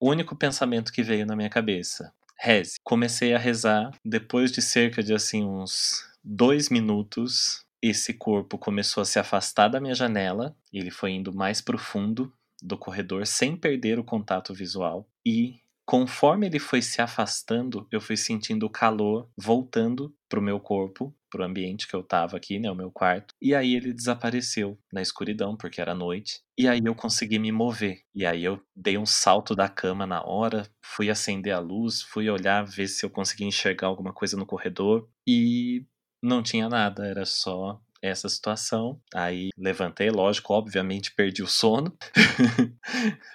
[0.00, 2.12] o único pensamento que veio na minha cabeça.
[2.38, 2.74] Reze.
[2.82, 3.92] Comecei a rezar.
[4.04, 9.80] Depois de cerca de assim uns dois minutos, esse corpo começou a se afastar da
[9.80, 10.56] minha janela.
[10.72, 15.06] Ele foi indo mais profundo do corredor sem perder o contato visual.
[15.24, 21.14] E conforme ele foi se afastando, eu fui sentindo o calor voltando pro meu corpo,
[21.30, 23.34] pro ambiente que eu tava aqui, né, o meu quarto.
[23.40, 26.40] E aí ele desapareceu na escuridão, porque era noite.
[26.58, 28.02] E aí eu consegui me mover.
[28.14, 32.28] E aí eu dei um salto da cama na hora, fui acender a luz, fui
[32.28, 35.08] olhar, ver se eu conseguia enxergar alguma coisa no corredor.
[35.26, 35.84] E
[36.22, 39.00] não tinha nada, era só essa situação.
[39.14, 41.96] Aí levantei, lógico, obviamente perdi o sono.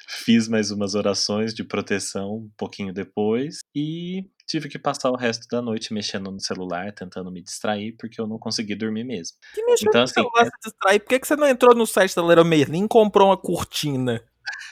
[0.08, 5.47] Fiz mais umas orações de proteção um pouquinho depois e tive que passar o resto
[5.49, 9.38] da noite mexendo no celular, tentando me distrair, porque eu não consegui dormir mesmo.
[9.53, 10.99] Que mexeu Então, no assim, celular se distrair?
[10.99, 14.21] Por que, que você não entrou no site da Leroy Merlin e comprou uma cortina?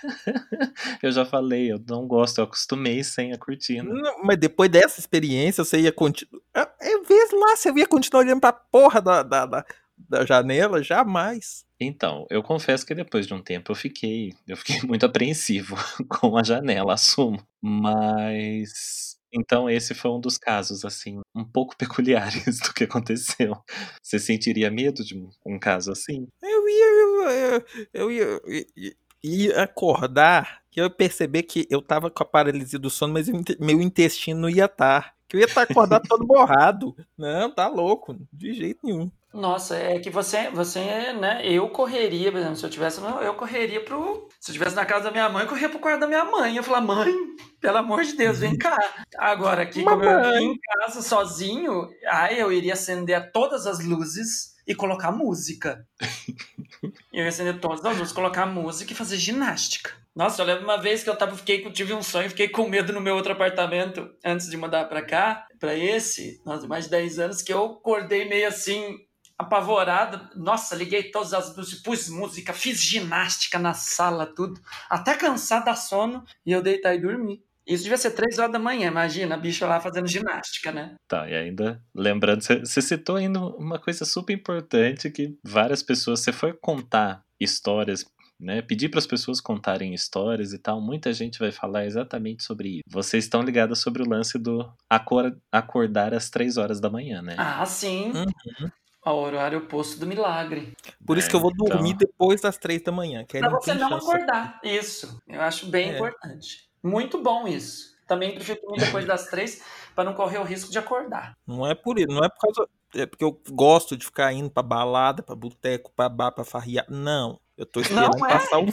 [1.03, 3.83] eu já falei, eu não gosto, eu acostumei sem a cortina.
[3.83, 6.41] Não, mas depois dessa experiência, você ia continuar.
[6.79, 9.65] É vez lá, você ia continuar olhando pra porra da, da, da,
[9.97, 10.83] da janela?
[10.83, 11.65] Jamais.
[11.79, 15.75] Então, eu confesso que depois de um tempo eu fiquei, eu fiquei muito apreensivo
[16.09, 17.41] com a janela, assumo.
[17.61, 23.53] Mas então esse foi um dos casos assim, um pouco peculiares do que aconteceu.
[24.01, 26.27] Você sentiria medo de um, caso assim?
[26.41, 26.85] Eu ia.
[26.85, 28.23] Eu, eu, eu ia.
[28.23, 33.13] eu ia- ia acordar que eu perceber que eu tava com a paralisia do sono,
[33.13, 33.27] mas
[33.59, 35.14] meu intestino ia estar.
[35.35, 36.95] Eu ia estar acordado todo borrado.
[37.17, 38.15] Não, tá louco.
[38.31, 39.11] De jeito nenhum.
[39.33, 41.41] Nossa, é que você, você, né?
[41.43, 44.29] Eu correria, por exemplo, se eu tivesse, eu correria pro.
[44.39, 46.55] Se eu tivesse na casa da minha mãe, eu corria pro quarto da minha mãe.
[46.55, 47.13] Eu falar, mãe,
[47.59, 48.77] pelo amor de Deus, vem cá.
[49.17, 50.37] Agora, aqui, como eu Mamãe.
[50.37, 55.85] aqui em casa sozinho, aí eu iria acender todas as luzes e colocar música.
[57.11, 59.91] Eu ia acender todas as luzes, colocar música e fazer ginástica.
[60.15, 62.93] Nossa, eu lembro uma vez que eu tava, fiquei, tive um sonho, fiquei com medo
[62.93, 67.19] no meu outro apartamento antes de mudar pra cá, pra esse, nossa, mais de 10
[67.19, 68.97] anos, que eu acordei meio assim,
[69.37, 70.29] apavorado.
[70.35, 75.75] Nossa, liguei todas as luzes, pus música, fiz ginástica na sala, tudo, até cansar da
[75.75, 77.43] sono e eu deitar e dormir.
[77.67, 80.95] Isso devia ser 3 horas da manhã, imagina, a bicha lá fazendo ginástica, né?
[81.07, 86.31] Tá, e ainda, lembrando, você citou ainda uma coisa super importante que várias pessoas, você
[86.31, 88.05] foi contar histórias,
[88.39, 92.69] né, pedir para as pessoas contarem histórias e tal, muita gente vai falar exatamente sobre
[92.69, 92.83] isso.
[92.87, 97.35] Vocês estão ligados sobre o lance do acor- acordar às três horas da manhã, né?
[97.37, 98.11] Ah, sim.
[98.11, 98.69] Uhum.
[99.03, 100.73] Ao horário oposto do milagre.
[101.05, 103.23] Por isso É, que eu vou então- dormir depois das três da manhã.
[103.23, 104.07] Que Pra não você não chance.
[104.07, 104.59] acordar.
[104.63, 105.21] Isso.
[105.27, 105.95] Eu acho bem É.
[105.95, 106.67] importante.
[106.83, 107.95] Muito bom isso.
[108.07, 109.63] Também prefiro dormir depois das três
[109.95, 111.35] para não correr o risco de acordar.
[111.47, 112.69] Não é por isso, não é por causa.
[112.95, 116.85] É porque eu gosto de ficar indo pra balada, pra boteco, pra bar, pra farriar.
[116.89, 117.39] Não.
[117.57, 118.29] Eu tô esperando Não é?
[118.29, 118.65] passar o.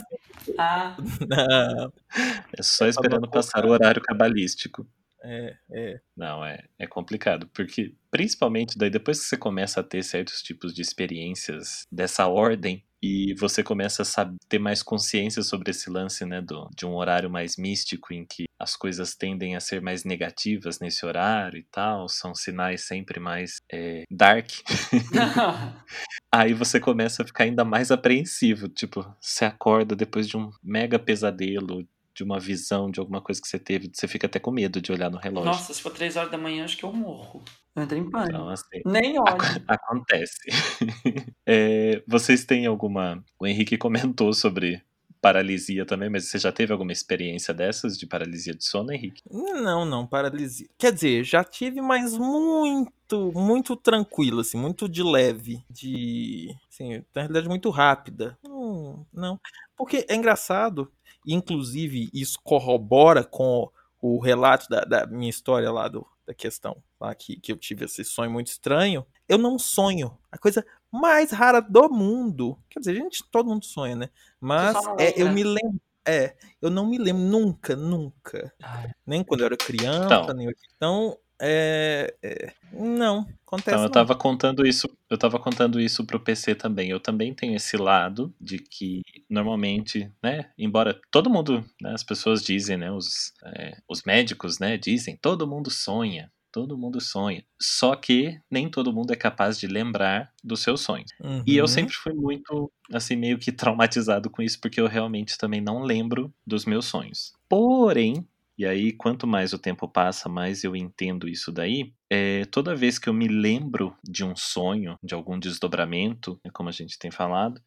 [0.57, 1.93] Ah, Não.
[2.57, 4.87] É só É esperando passar o horário cabalístico.
[5.23, 6.01] É, é.
[6.17, 10.73] Não, é, é complicado, porque principalmente daí depois que você começa a ter certos tipos
[10.73, 16.25] de experiências dessa ordem e você começa a saber, ter mais consciência sobre esse lance,
[16.25, 20.05] né, do, de um horário mais místico em que as coisas tendem a ser mais
[20.05, 24.49] negativas nesse horário e tal, são sinais sempre mais é, dark.
[26.31, 30.97] Aí você começa a ficar ainda mais apreensivo, tipo, você acorda depois de um mega
[30.97, 34.79] pesadelo, de uma visão de alguma coisa que você teve, você fica até com medo
[34.81, 35.47] de olhar no relógio.
[35.51, 37.43] nossa, se for três horas da manhã, acho que eu morro.
[37.75, 38.29] Eu entro em pânico.
[38.35, 39.27] Então, assim, Nem olho.
[39.29, 40.39] Ac- Acontece.
[41.45, 43.23] É, vocês têm alguma.
[43.39, 44.81] O Henrique comentou sobre
[45.21, 49.21] paralisia também, mas você já teve alguma experiência dessas de paralisia de sono, Henrique?
[49.31, 50.67] Não, não, paralisia.
[50.77, 55.63] Quer dizer, já tive, mas muito, muito tranquilo, assim, muito de leve.
[55.69, 56.53] De.
[56.69, 58.37] Assim, na realidade, muito rápida.
[58.43, 59.39] Não, não.
[59.77, 60.91] Porque é engraçado,
[61.25, 63.69] inclusive isso corrobora com
[64.01, 67.85] o relato da, da minha história lá do, da questão lá que, que eu tive
[67.85, 69.05] esse sonho muito estranho.
[69.27, 70.17] Eu não sonho.
[70.31, 72.57] A coisa mais rara do mundo.
[72.69, 74.09] Quer dizer, gente, todo mundo sonha, né?
[74.39, 75.81] Mas é, eu me lembro.
[76.05, 78.53] É, eu não me lembro nunca, nunca.
[78.61, 80.35] Ai, Nem quando eu era criança, Então.
[80.35, 80.57] nem hoje.
[80.75, 83.89] Então, é, é, Não, acontece Então, eu não.
[83.91, 86.89] tava contando isso, eu tava contando isso pro PC também.
[86.89, 92.43] Eu também tenho esse lado de que normalmente, né, embora todo mundo, né, as pessoas
[92.43, 97.43] dizem, né, os, é, os médicos, né, dizem, todo mundo sonha, todo mundo sonha.
[97.61, 101.11] Só que nem todo mundo é capaz de lembrar dos seus sonhos.
[101.47, 101.67] E eu Uhum.
[101.67, 106.33] sempre fui muito, assim, meio que traumatizado com isso, porque eu realmente também não lembro
[106.45, 107.33] dos meus sonhos.
[107.49, 108.25] Porém,
[108.57, 112.99] e aí quanto mais o tempo passa, mais eu entendo isso daí, é, toda vez
[112.99, 117.11] que eu me lembro de um sonho, de algum desdobramento, né, como a gente tem
[117.11, 117.61] falado,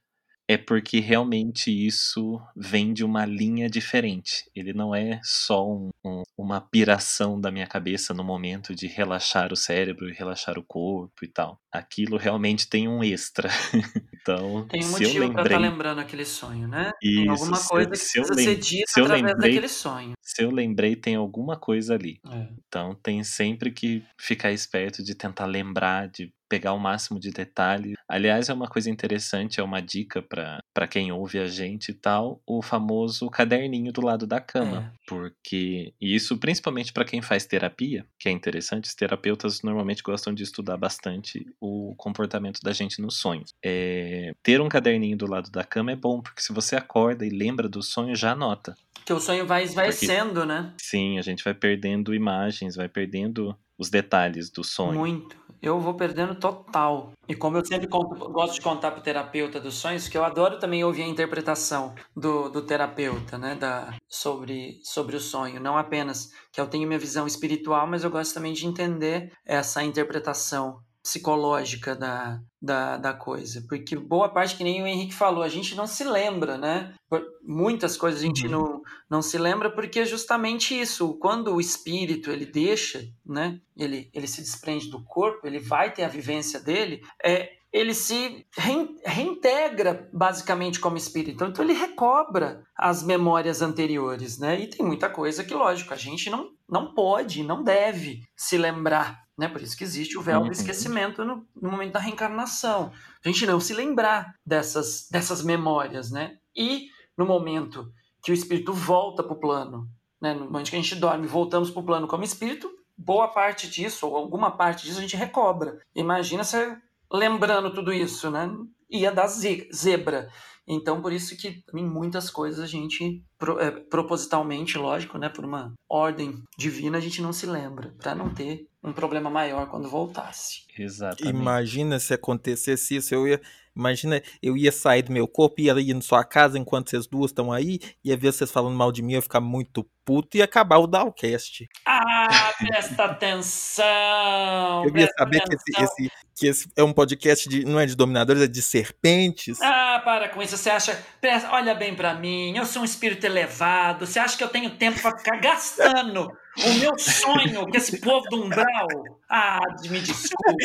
[0.49, 4.49] é porque realmente isso vem de uma linha diferente.
[4.55, 9.53] Ele não é só um, um, uma piração da minha cabeça no momento de relaxar
[9.53, 11.61] o cérebro e relaxar o corpo e tal.
[11.73, 13.49] Aquilo realmente tem um extra.
[14.15, 15.59] então, Tem um se eu motivo pra estar lembrei.
[15.59, 16.93] lembrando aquele sonho, né?
[17.13, 19.69] Tem Isso, alguma se, coisa que se eu precisa ser dita se através lembrei, daquele
[19.69, 20.15] sonho.
[20.21, 22.21] se eu lembrei, tem alguma coisa ali.
[22.31, 22.49] É.
[22.67, 27.95] Então tem sempre que ficar esperto de tentar lembrar, de pegar o máximo de detalhe.
[28.09, 32.41] Aliás, é uma coisa interessante, é uma dica para quem ouve a gente e tal,
[32.47, 34.93] o famoso caderninho do lado da cama.
[34.93, 34.97] É.
[35.09, 40.33] Porque e isso principalmente para quem faz terapia, que é interessante, os terapeutas normalmente gostam
[40.33, 43.53] de estudar bastante o comportamento da gente nos sonhos.
[43.65, 47.31] É, ter um caderninho do lado da cama é bom, porque se você acorda e
[47.31, 48.77] lembra do sonho, já anota.
[48.95, 50.73] Porque o sonho vai esvaecendo, né?
[50.79, 54.99] Sim, a gente vai perdendo imagens, vai perdendo os detalhes do sonho.
[54.99, 55.37] Muito.
[55.67, 57.11] Eu vou perdendo total.
[57.29, 60.61] E como eu sempre conto- gosto de contar pro terapeuta dos sonhos, que eu adoro
[60.61, 63.57] também ouvir a interpretação do, do terapeuta, né?
[63.57, 65.61] Da, sobre, sobre o sonho.
[65.61, 69.83] Não apenas que eu tenho minha visão espiritual, mas eu gosto também de entender essa
[69.83, 73.65] interpretação psicológica da, da, da coisa.
[73.69, 76.95] Porque boa parte, que nem o Henrique falou, a gente não se lembra, né?
[77.43, 78.51] Muitas coisas a gente Uhum.
[78.53, 81.17] não, não se lembra porque é justamente isso.
[81.19, 83.61] Quando o espírito ele deixa, né?
[83.77, 88.45] Ele, ele se desprende do corpo, ele vai ter a vivência dele, é, ele se
[88.57, 91.45] rein- reintegra basicamente como espírito.
[91.45, 94.61] Então ele recobra as memórias anteriores, né?
[94.61, 99.26] E tem muita coisa que, lógico, a gente não, não pode, não deve se lembrar.
[99.39, 99.49] Né?
[99.49, 100.47] Por isso que existe o véu Uhum.
[100.47, 102.91] do esquecimento no, no momento da reencarnação.
[103.25, 106.37] A gente não se lembrar dessas, dessas memórias, né?
[106.57, 106.87] E
[107.19, 107.91] no momento
[108.23, 109.87] que o espírito volta para o plano,
[110.21, 110.33] né?
[110.35, 114.07] no momento que a gente dorme, voltamos para o plano como espírito, boa parte disso,
[114.09, 115.79] ou alguma parte disso, a gente recobra.
[115.95, 116.77] Imagina você
[117.13, 118.51] lembrando tudo isso, né?
[118.91, 120.29] Ia dar ze- zebra.
[120.69, 125.29] Então, por isso que em muitas coisas a gente, pro- é, propositalmente, lógico, né?
[125.29, 129.67] Por uma ordem divina, a gente não se lembra, para não ter um problema maior
[129.69, 130.63] quando voltasse.
[130.79, 131.35] Exatamente.
[131.37, 133.41] Imagina se acontecesse isso, eu ia,
[133.75, 137.31] imagina, eu ia sair do meu corpo, ia ir na sua casa enquanto vocês duas
[137.31, 140.39] estão aí, ia ver vocês falando mal de mim, eu ia ficar muito puto e
[140.39, 141.69] ia acabar o Dalcast.
[141.85, 144.85] Ah, presta atenção!
[144.85, 147.97] Eu ia saber que esse, esse- que esse é um podcast de, não é de
[147.97, 149.59] dominadores, é de serpentes.
[149.63, 150.57] Ah, para com isso.
[150.57, 151.03] Você acha.
[151.21, 152.55] Presta- Olha bem pra mim.
[152.57, 154.07] Eu sou um espírito elevado.
[154.07, 156.31] Você acha que eu tenho tempo pra ficar gastando
[156.65, 158.89] o meu sonho com esse povo do umbral?
[159.29, 160.57] Ah, me desculpa.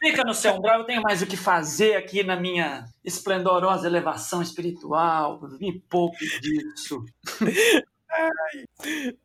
[0.00, 0.80] Fica no seu umbral.
[0.80, 5.40] Eu tenho mais o que fazer aqui na minha esplendorosa elevação espiritual.
[5.60, 7.04] Me poupe disso.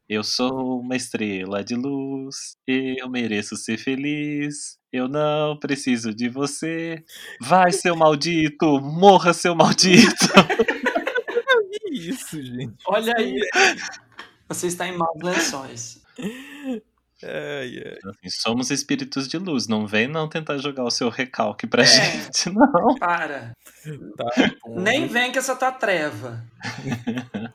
[0.07, 4.79] Eu sou uma estrela de luz, eu mereço ser feliz.
[4.91, 7.03] Eu não preciso de você.
[7.39, 8.81] Vai, seu maldito!
[8.81, 10.09] Morra, seu maldito!
[11.71, 12.75] Que isso, gente.
[12.87, 13.39] Olha aí.
[14.49, 16.01] Você está em maus lençóis.
[16.19, 17.97] Ai, ai.
[18.09, 19.67] Assim, Somos espíritos de luz.
[19.67, 21.85] Não vem não tentar jogar o seu recalque pra É.
[21.85, 22.95] gente, não.
[22.97, 23.53] Para.
[24.17, 24.25] Tá.
[24.67, 26.43] Nem vem com essa tua treva.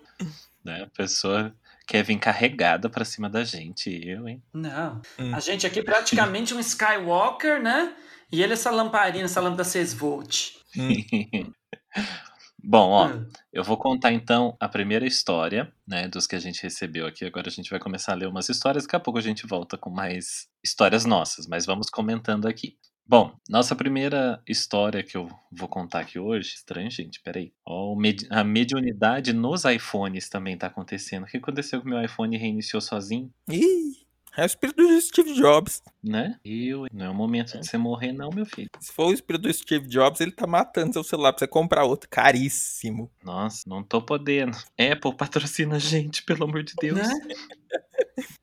[0.64, 0.82] Né?
[0.82, 1.54] A pessoa
[1.86, 3.90] quer vir carregada pra cima da gente.
[4.02, 4.42] Eu, hein?
[4.50, 5.02] Não.
[5.18, 5.34] Hum.
[5.34, 7.92] A gente aqui é praticamente um Skywalker, né?
[8.32, 10.52] E ele essa lamparina, essa lâmpada 6 volt.
[10.74, 11.52] Hum.
[12.66, 13.26] Bom, ó, Hum.
[13.52, 17.24] eu vou contar então a primeira história, né, dos que a gente recebeu aqui.
[17.24, 19.76] Agora a gente vai começar a ler umas histórias, daqui a pouco a gente volta
[19.76, 22.76] com mais histórias nossas, mas vamos comentando aqui.
[23.06, 27.52] Bom, nossa primeira história que eu vou contar aqui hoje, estranho, gente, peraí.
[27.66, 27.94] Ó,
[28.30, 31.24] a mediunidade nos iPhones também tá acontecendo.
[31.24, 33.92] O que aconteceu com o meu iPhone reiniciou sozinho, Ih,
[34.38, 35.82] é o espírito do Steve Jobs.
[36.04, 36.38] Né?
[36.44, 38.68] Eu, não é o momento de você morrer não, meu filho.
[38.78, 41.84] Se for o espírito do Steve Jobs, ele tá matando seu celular pra você comprar
[41.84, 42.08] outro.
[42.08, 43.10] Caríssimo.
[43.24, 44.56] Nossa, não tô podendo.
[44.78, 46.98] Apple patrocina a gente, pelo amor de Deus.
[46.98, 47.08] Né?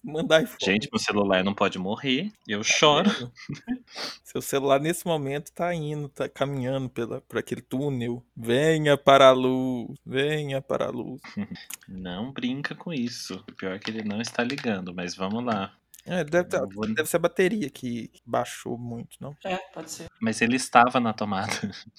[0.04, 0.58] Mandar iPhone.
[0.62, 2.32] Gente, meu celular não pode morrer.
[2.48, 3.10] Eu choro.
[4.24, 8.24] Seu celular nesse momento tá indo, tá caminhando pela, por aquele túnel.
[8.36, 11.22] Venha para a luz, venha para a luz.
[11.88, 13.44] Não brinca com isso.
[13.58, 15.74] Pior é que ele não está ligando, mas vamos lá.
[16.06, 19.36] É, deve, ter- vou- deve ser a bateria que que baixou muito, não?
[19.46, 20.08] É, pode ser.
[20.20, 21.52] Mas ele estava na tomada.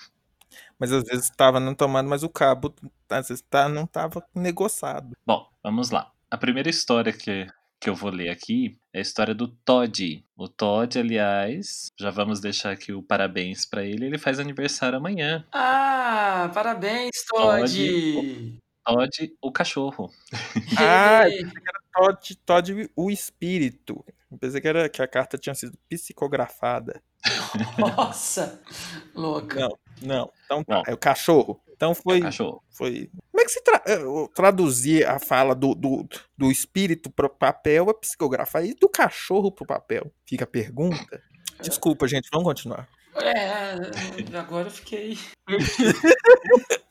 [0.78, 2.74] Mas às vezes estava na tomada, mas o cabo
[3.08, 5.16] às vezes tá, não tava negociado.
[5.24, 6.10] Bom, vamos lá.
[6.30, 7.46] A primeira história que,
[7.80, 10.22] que eu vou ler aqui é a história do Todd.
[10.36, 14.04] O Todd, aliás, já vamos deixar aqui o parabéns pra ele.
[14.04, 15.46] Ele faz aniversário amanhã.
[15.52, 18.58] Ah, parabéns, Todd!
[18.84, 20.10] Todd, o cachorro.
[20.78, 21.22] Ah,
[21.92, 24.04] Todd, Todd, o espírito.
[24.30, 27.02] Eu pensei que, era, que a carta tinha sido psicografada.
[27.78, 28.60] Nossa!
[29.14, 29.60] Louca.
[29.60, 30.32] Não, não.
[30.44, 30.76] Então tá.
[30.76, 30.82] Não.
[30.86, 31.60] É o cachorro.
[31.82, 32.20] Então foi.
[32.20, 32.62] Cachorro.
[32.70, 33.10] foi...
[33.30, 33.82] Como é que se tra...
[33.86, 39.50] eu traduzir a fala do, do, do espírito pro papel é psicografar e do cachorro
[39.50, 40.10] pro papel?
[40.24, 41.22] Fica a pergunta.
[41.60, 42.88] Desculpa, gente, vamos continuar.
[43.16, 45.18] É, agora eu fiquei.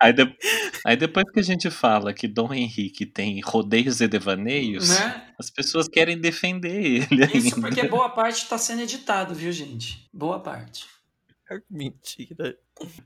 [0.00, 0.36] Aí, de-
[0.84, 5.34] aí depois que a gente fala que Dom Henrique tem rodeios e devaneios, Né?
[5.38, 7.68] as pessoas querem defender ele Isso ainda.
[7.68, 10.08] porque boa parte tá sendo editado, viu, gente?
[10.12, 10.86] Boa parte.
[11.70, 12.56] Mentira.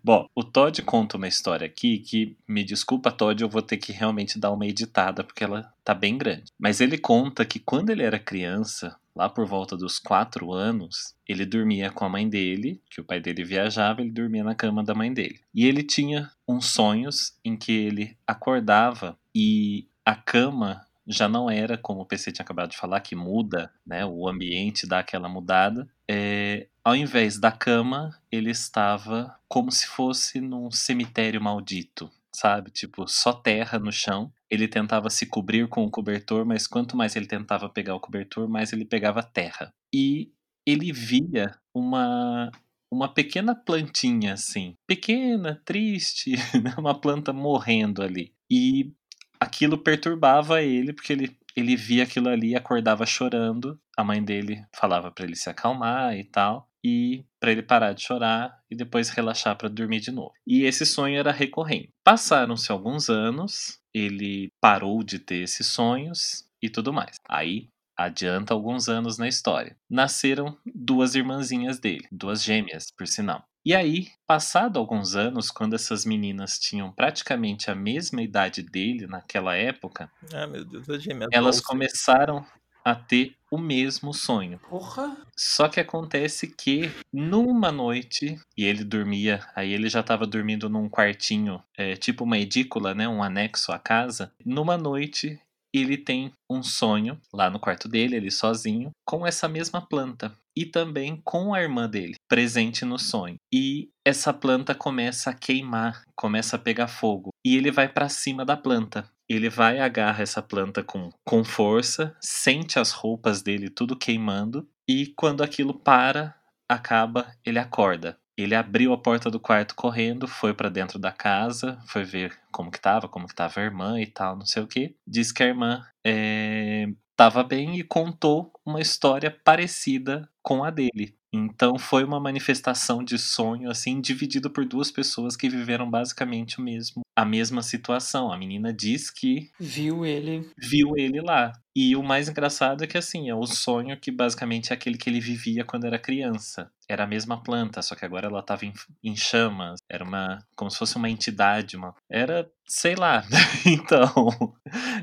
[0.02, 3.92] Bom, o Todd conta uma história aqui que, me desculpa, Todd, eu vou ter que
[3.92, 6.44] realmente dar uma editada porque ela tá bem grande.
[6.58, 11.44] Mas ele conta que quando ele era criança, lá por volta dos 4 anos, ele
[11.44, 14.94] dormia com a mãe dele, que o pai dele viajava, ele dormia na cama da
[14.94, 15.40] mãe dele.
[15.54, 21.76] E ele tinha uns sonhos em que ele acordava e a cama já não era,
[21.76, 24.04] como o PC tinha acabado de falar, que muda, né?
[24.06, 25.88] O ambiente dá aquela mudada.
[26.08, 32.70] É, ao invés da cama, ele estava como se fosse num cemitério maldito, sabe?
[32.70, 34.32] Tipo, só terra no chão.
[34.50, 38.48] Ele tentava se cobrir com o cobertor, mas quanto mais ele tentava pegar o cobertor,
[38.48, 39.72] mais ele pegava terra.
[39.94, 40.32] E
[40.66, 42.50] ele via uma
[42.92, 46.74] uma pequena plantinha assim, pequena, triste, né?
[46.76, 48.34] uma planta morrendo ali.
[48.50, 48.92] E
[49.38, 53.80] aquilo perturbava ele, porque ele, ele via aquilo ali acordava chorando.
[53.96, 58.02] A mãe dele falava para ele se acalmar e tal, e para ele parar de
[58.02, 60.32] chorar e depois relaxar para dormir de novo.
[60.46, 61.90] E esse sonho era recorrente.
[62.04, 67.16] Passaram-se alguns anos, ele parou de ter esses sonhos e tudo mais.
[67.28, 69.76] Aí adianta alguns anos na história.
[69.88, 73.44] Nasceram duas irmãzinhas dele, duas gêmeas, por sinal.
[73.62, 79.54] E aí, passado alguns anos, quando essas meninas tinham praticamente a mesma idade dele naquela
[79.54, 80.86] época, Ah, meu Deus,
[81.30, 82.44] elas começaram
[82.84, 84.60] a ter o mesmo sonho.
[84.68, 85.16] Porra!
[85.36, 90.88] Só que acontece que numa noite, e ele dormia, aí ele já estava dormindo num
[90.88, 94.32] quartinho, é, tipo uma edícula, né, um anexo à casa.
[94.44, 95.40] Numa noite,
[95.72, 100.32] ele tem um sonho lá no quarto dele, ele sozinho, com essa mesma planta.
[100.56, 103.36] E também com a irmã dele, presente no sonho.
[103.54, 107.30] E essa planta começa a queimar, começa a pegar fogo.
[107.44, 109.08] E ele vai para cima da planta.
[109.30, 114.68] Ele vai agarra essa planta com, com força, sente as roupas dele tudo queimando.
[114.88, 116.34] E quando aquilo para,
[116.68, 118.18] acaba, ele acorda.
[118.36, 122.72] Ele abriu a porta do quarto correndo, foi para dentro da casa, foi ver como
[122.72, 124.96] que tava, como que tava a irmã e tal, não sei o que.
[125.06, 131.14] Diz que a irmã é, tava bem e contou uma história parecida com a dele.
[131.32, 136.62] Então foi uma manifestação de sonho assim dividido por duas pessoas que viveram basicamente o
[136.62, 138.32] mesmo, a mesma situação.
[138.32, 140.48] A menina diz que Viu ele.
[140.58, 141.52] viu ele lá.
[141.74, 145.08] E o mais engraçado é que assim, é o sonho que basicamente é aquele que
[145.08, 146.70] ele vivia quando era criança.
[146.88, 148.72] Era a mesma planta, só que agora ela tava em,
[149.04, 149.78] em chamas.
[149.88, 150.38] Era uma.
[150.56, 151.94] como se fosse uma entidade, uma.
[152.10, 153.22] Era, sei lá.
[153.66, 154.12] então,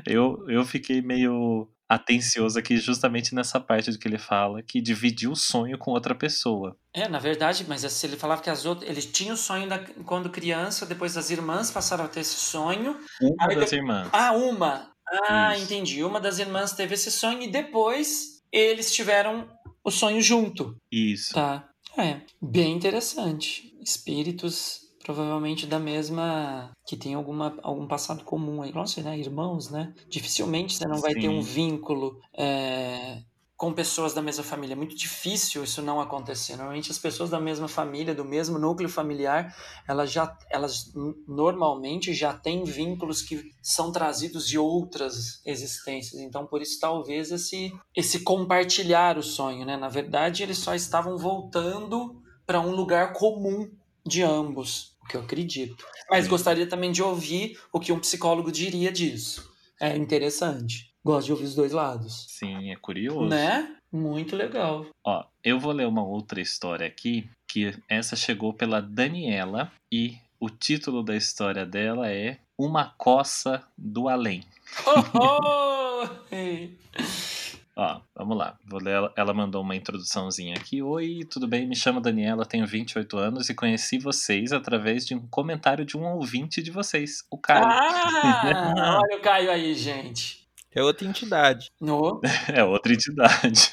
[0.06, 5.32] eu, eu fiquei meio atencioso aqui justamente nessa parte de que ele fala que dividiu
[5.32, 6.76] o sonho com outra pessoa.
[6.92, 8.88] É, na verdade, mas se ele falava que as outras.
[8.90, 12.98] Ele tinha o sonho da- quando criança, depois as irmãs passaram a ter esse sonho.
[13.20, 14.08] Uma Aí das irmãs.
[14.12, 14.90] Ah, uma!
[15.26, 15.64] Ah, Isso.
[15.64, 16.04] entendi.
[16.04, 19.48] Uma das irmãs teve esse sonho e depois eles tiveram
[19.82, 20.76] o sonho junto.
[20.92, 21.32] Isso.
[21.32, 21.66] Tá.
[21.96, 23.74] É, bem interessante.
[23.80, 28.70] Espíritos provavelmente da mesma que tem alguma algum passado comum aí.
[28.70, 29.18] Nossa, né?
[29.18, 29.94] Irmãos, né?
[30.06, 31.50] Dificilmente você não vai ter um Sim.
[31.50, 33.22] vínculo é,
[33.56, 34.74] com pessoas da mesma família.
[34.74, 36.56] É muito difícil isso não acontecer.
[36.56, 39.56] Normalmente as pessoas da mesma família, do mesmo núcleo familiar,
[39.88, 40.92] elas já elas
[41.26, 46.20] normalmente já têm vínculos que são trazidos de outras existências.
[46.20, 49.74] Então, por isso talvez esse esse compartilhar o sonho, né?
[49.74, 53.70] Na verdade, eles só estavam voltando para um lugar comum
[54.08, 55.84] de ambos, que eu acredito.
[56.10, 56.30] Mas Sim.
[56.30, 59.52] gostaria também de ouvir o que um psicólogo diria disso.
[59.80, 60.92] É interessante.
[61.04, 62.26] Gosto de ouvir os dois lados.
[62.28, 63.28] Sim, é curioso.
[63.28, 63.76] Né?
[63.90, 64.86] Muito legal.
[65.04, 70.50] Ó, eu vou ler uma outra história aqui, que essa chegou pela Daniela e o
[70.50, 74.44] título da história dela é Uma Coça do Além.
[74.86, 76.08] Oh, oh!
[77.80, 78.58] Ó, vamos lá.
[78.64, 80.82] Vou ler ela, ela mandou uma introduçãozinha aqui.
[80.82, 81.64] Oi, tudo bem?
[81.64, 86.04] Me chamo Daniela, tenho 28 anos e conheci vocês através de um comentário de um
[86.04, 87.66] ouvinte de vocês, o Caio.
[87.66, 90.44] Ah, olha o Caio aí, gente.
[90.74, 91.70] É outra entidade.
[91.80, 92.20] No...
[92.52, 93.70] É outra entidade.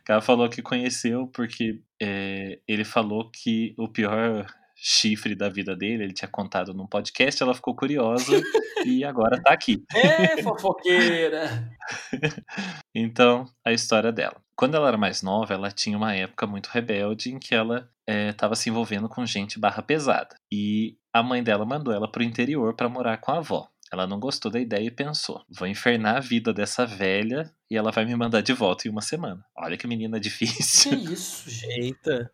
[0.00, 4.46] O cara falou que conheceu porque é, ele falou que o pior
[4.84, 8.32] chifre da vida dele, ele tinha contado num podcast, ela ficou curiosa
[8.84, 9.84] e agora tá aqui.
[9.94, 11.70] É, fofoqueira!
[12.92, 14.42] então, a história dela.
[14.56, 18.56] Quando ela era mais nova, ela tinha uma época muito rebelde em que ela estava
[18.56, 20.34] se envolvendo com gente barra pesada.
[20.50, 23.68] E a mãe dela mandou ela pro interior para morar com a avó.
[23.92, 27.92] Ela não gostou da ideia e pensou: vou infernar a vida dessa velha e ela
[27.92, 29.44] vai me mandar de volta em uma semana.
[29.56, 30.90] Olha que menina difícil.
[30.90, 31.80] Que isso, gente.
[31.80, 32.32] Eita.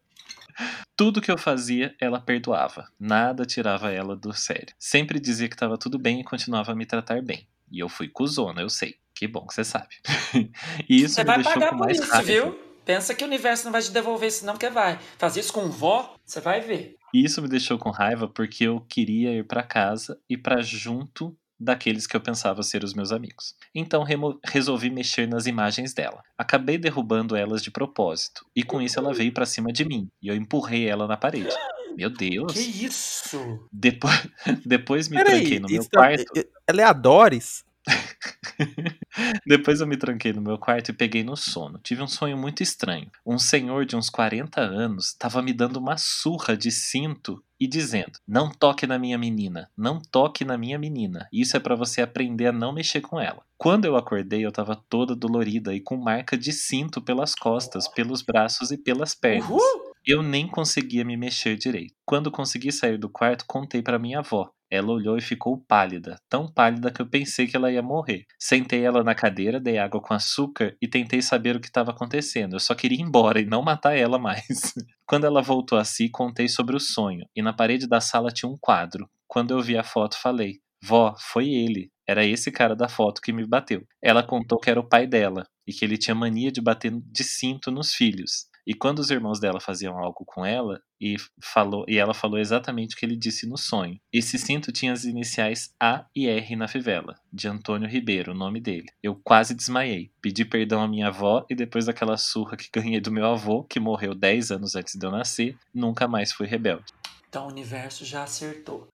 [0.96, 2.88] Tudo que eu fazia, ela perdoava.
[2.98, 4.74] Nada tirava ela do sério.
[4.78, 7.46] Sempre dizia que estava tudo bem e continuava a me tratar bem.
[7.70, 8.96] E eu fui cuzona, eu sei.
[9.14, 9.96] Que bom que você sabe.
[10.88, 12.22] e isso Você me vai deixou pagar com por isso, raiva.
[12.22, 12.58] viu?
[12.84, 14.98] Pensa que o universo não vai te devolver isso não, porque vai.
[15.18, 16.96] Fazer isso com vó, você vai ver.
[17.12, 21.36] E isso me deixou com raiva porque eu queria ir pra casa e pra junto
[21.58, 23.54] daqueles que eu pensava ser os meus amigos.
[23.74, 24.04] Então
[24.44, 26.22] resolvi mexer nas imagens dela.
[26.36, 30.28] Acabei derrubando elas de propósito e com isso ela veio pra cima de mim e
[30.28, 31.54] eu empurrei ela na parede.
[31.96, 32.52] Meu Deus.
[32.52, 33.66] Que isso?
[33.72, 34.28] Depois,
[34.64, 36.48] depois me Peraí, tranquei no meu é- quarto.
[36.66, 37.64] ela é a Doris?
[39.46, 41.78] Depois eu me tranquei no meu quarto e peguei no sono.
[41.82, 43.10] Tive um sonho muito estranho.
[43.24, 48.12] Um senhor de uns 40 anos estava me dando uma surra de cinto e dizendo:
[48.26, 51.28] Não toque na minha menina, não toque na minha menina.
[51.32, 53.42] Isso é pra você aprender a não mexer com ela.
[53.56, 58.22] Quando eu acordei, eu tava toda dolorida e com marca de cinto pelas costas, pelos
[58.22, 59.48] braços e pelas pernas.
[59.48, 59.88] Uhul!
[60.06, 61.94] Eu nem conseguia me mexer direito.
[62.06, 64.50] Quando consegui sair do quarto, contei para minha avó.
[64.70, 68.24] Ela olhou e ficou pálida, tão pálida que eu pensei que ela ia morrer.
[68.38, 72.54] Sentei ela na cadeira, dei água com açúcar e tentei saber o que estava acontecendo.
[72.54, 74.74] Eu só queria ir embora e não matar ela mais.
[75.06, 78.50] Quando ela voltou a si, contei sobre o sonho, e na parede da sala tinha
[78.50, 79.08] um quadro.
[79.26, 81.90] Quando eu vi a foto, falei: Vó, foi ele.
[82.06, 83.86] Era esse cara da foto que me bateu.
[84.02, 87.22] Ela contou que era o pai dela e que ele tinha mania de bater de
[87.22, 88.47] cinto nos filhos.
[88.68, 92.94] E quando os irmãos dela faziam algo com ela, e, falou, e ela falou exatamente
[92.94, 93.98] o que ele disse no sonho.
[94.12, 98.60] Esse cinto tinha as iniciais A e R na fivela, de Antônio Ribeiro, o nome
[98.60, 98.88] dele.
[99.02, 100.10] Eu quase desmaiei.
[100.20, 103.80] Pedi perdão à minha avó e depois daquela surra que ganhei do meu avô, que
[103.80, 106.92] morreu 10 anos antes de eu nascer, nunca mais fui rebelde.
[107.26, 108.86] Então o universo já acertou.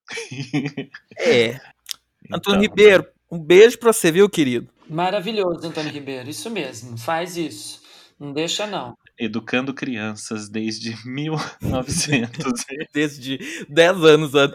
[1.18, 1.58] É.
[2.32, 4.68] Antônio Então, Ribeiro, um beijo pra você, viu, querido?
[4.88, 6.30] Maravilhoso, Antônio Ribeiro.
[6.30, 6.96] Isso mesmo.
[6.96, 7.82] Faz isso.
[8.20, 8.96] Não deixa, não.
[9.18, 12.64] Educando crianças desde 1900.
[12.92, 14.54] Desde 10 anos, an...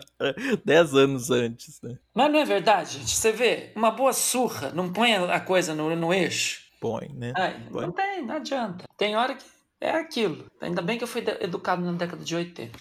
[0.66, 1.98] 10 anos antes, né?
[2.14, 3.12] Mas não é verdade, gente.
[3.12, 6.62] Você vê, uma boa surra não põe a coisa no, no eixo.
[6.80, 7.34] Põe, né?
[7.36, 7.86] Ai, Põe.
[7.86, 8.86] não tem, não adianta.
[8.98, 9.46] Tem hora que
[9.82, 10.46] é aquilo.
[10.62, 12.78] Ainda bem que eu fui educado na década de 80.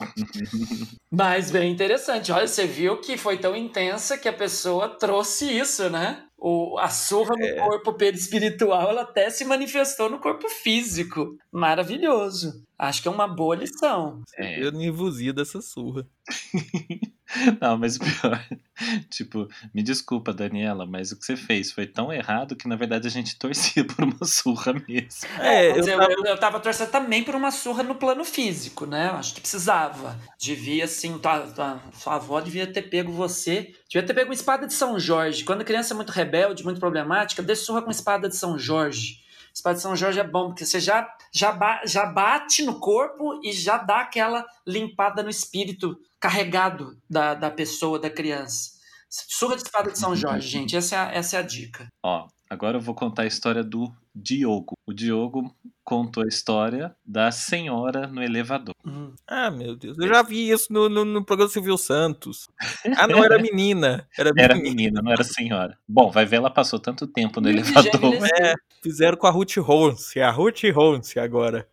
[1.10, 2.30] Mas bem interessante.
[2.30, 6.26] Olha, você viu que foi tão intensa que a pessoa trouxe isso, né?
[6.42, 11.36] O, a surra no corpo perispiritual, ela até se manifestou no corpo físico.
[11.52, 12.64] Maravilhoso.
[12.78, 14.22] Acho que é uma boa lição.
[14.38, 14.64] É.
[14.64, 16.08] Eu nervosia dessa surra.
[17.60, 18.44] Não, mas o pior,
[19.10, 23.06] tipo, me desculpa, Daniela, mas o que você fez foi tão errado que na verdade
[23.06, 25.08] a gente torcia por uma surra mesmo.
[25.38, 28.24] É, Mas eu eu, tava- eu, eu tava torcendo também por uma surra no plano
[28.24, 29.10] físico, né?
[29.10, 30.18] Acho que precisava.
[30.38, 33.74] Devia, assim, tua, tua- sua avó devia ter pego você.
[33.88, 35.44] Devia ter pego uma espada de São Jorge.
[35.44, 39.20] Quando a criança é muito rebelde, muito problemática, dê surra com espada de São Jorge.
[39.54, 43.40] Espada de São Jorge é bom, porque você já, já, ba- já bate no corpo
[43.44, 48.78] e já dá aquela limpada no espírito carregado da, da pessoa, da criança.
[49.08, 50.76] Surra de espada de São Jorge, gente.
[50.76, 51.88] Essa é a, essa é a dica.
[52.02, 54.74] Ó, agora eu vou contar a história do Diogo.
[54.84, 58.74] O Diogo contou a história da senhora no elevador.
[58.84, 59.14] Hum.
[59.26, 59.96] Ah, meu Deus.
[59.98, 62.48] Eu já vi isso no, no, no programa Silvio Santos.
[62.96, 64.06] Ah, não, era menina.
[64.18, 64.70] Era, Era menina.
[64.74, 65.78] menina, não era senhora.
[65.88, 68.14] Bom, vai ver, ela passou tanto tempo no elevador.
[68.40, 70.20] É, fizeram com a Ruth Ronce.
[70.20, 71.68] A Ruth Ronce agora.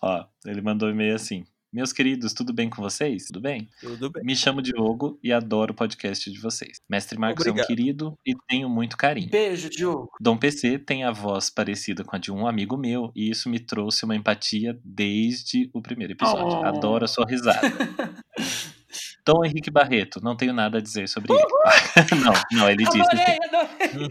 [0.00, 1.44] Ó, ele mandou um e-mail assim.
[1.72, 3.26] Meus queridos, tudo bem com vocês?
[3.26, 3.68] Tudo bem?
[3.80, 4.24] Tudo bem.
[4.24, 6.80] Me chamo Diogo e adoro o podcast de vocês.
[6.90, 7.68] Mestre Marcos é um Obrigado.
[7.68, 9.30] querido e tenho muito carinho.
[9.30, 10.10] Beijo, Diogo.
[10.20, 13.60] Dom PC tem a voz parecida com a de um amigo meu e isso me
[13.60, 16.58] trouxe uma empatia desde o primeiro episódio.
[16.58, 16.64] Oh.
[16.64, 17.60] Adoro a sua risada.
[19.24, 21.42] Dom Henrique Barreto, não tenho nada a dizer sobre ele.
[22.24, 23.00] não, não, ele disse.
[23.00, 24.08] Adorei, adorei.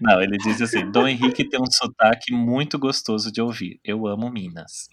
[0.00, 3.80] Não, ele disse assim: Dom Henrique tem um sotaque muito gostoso de ouvir.
[3.84, 4.88] Eu amo Minas.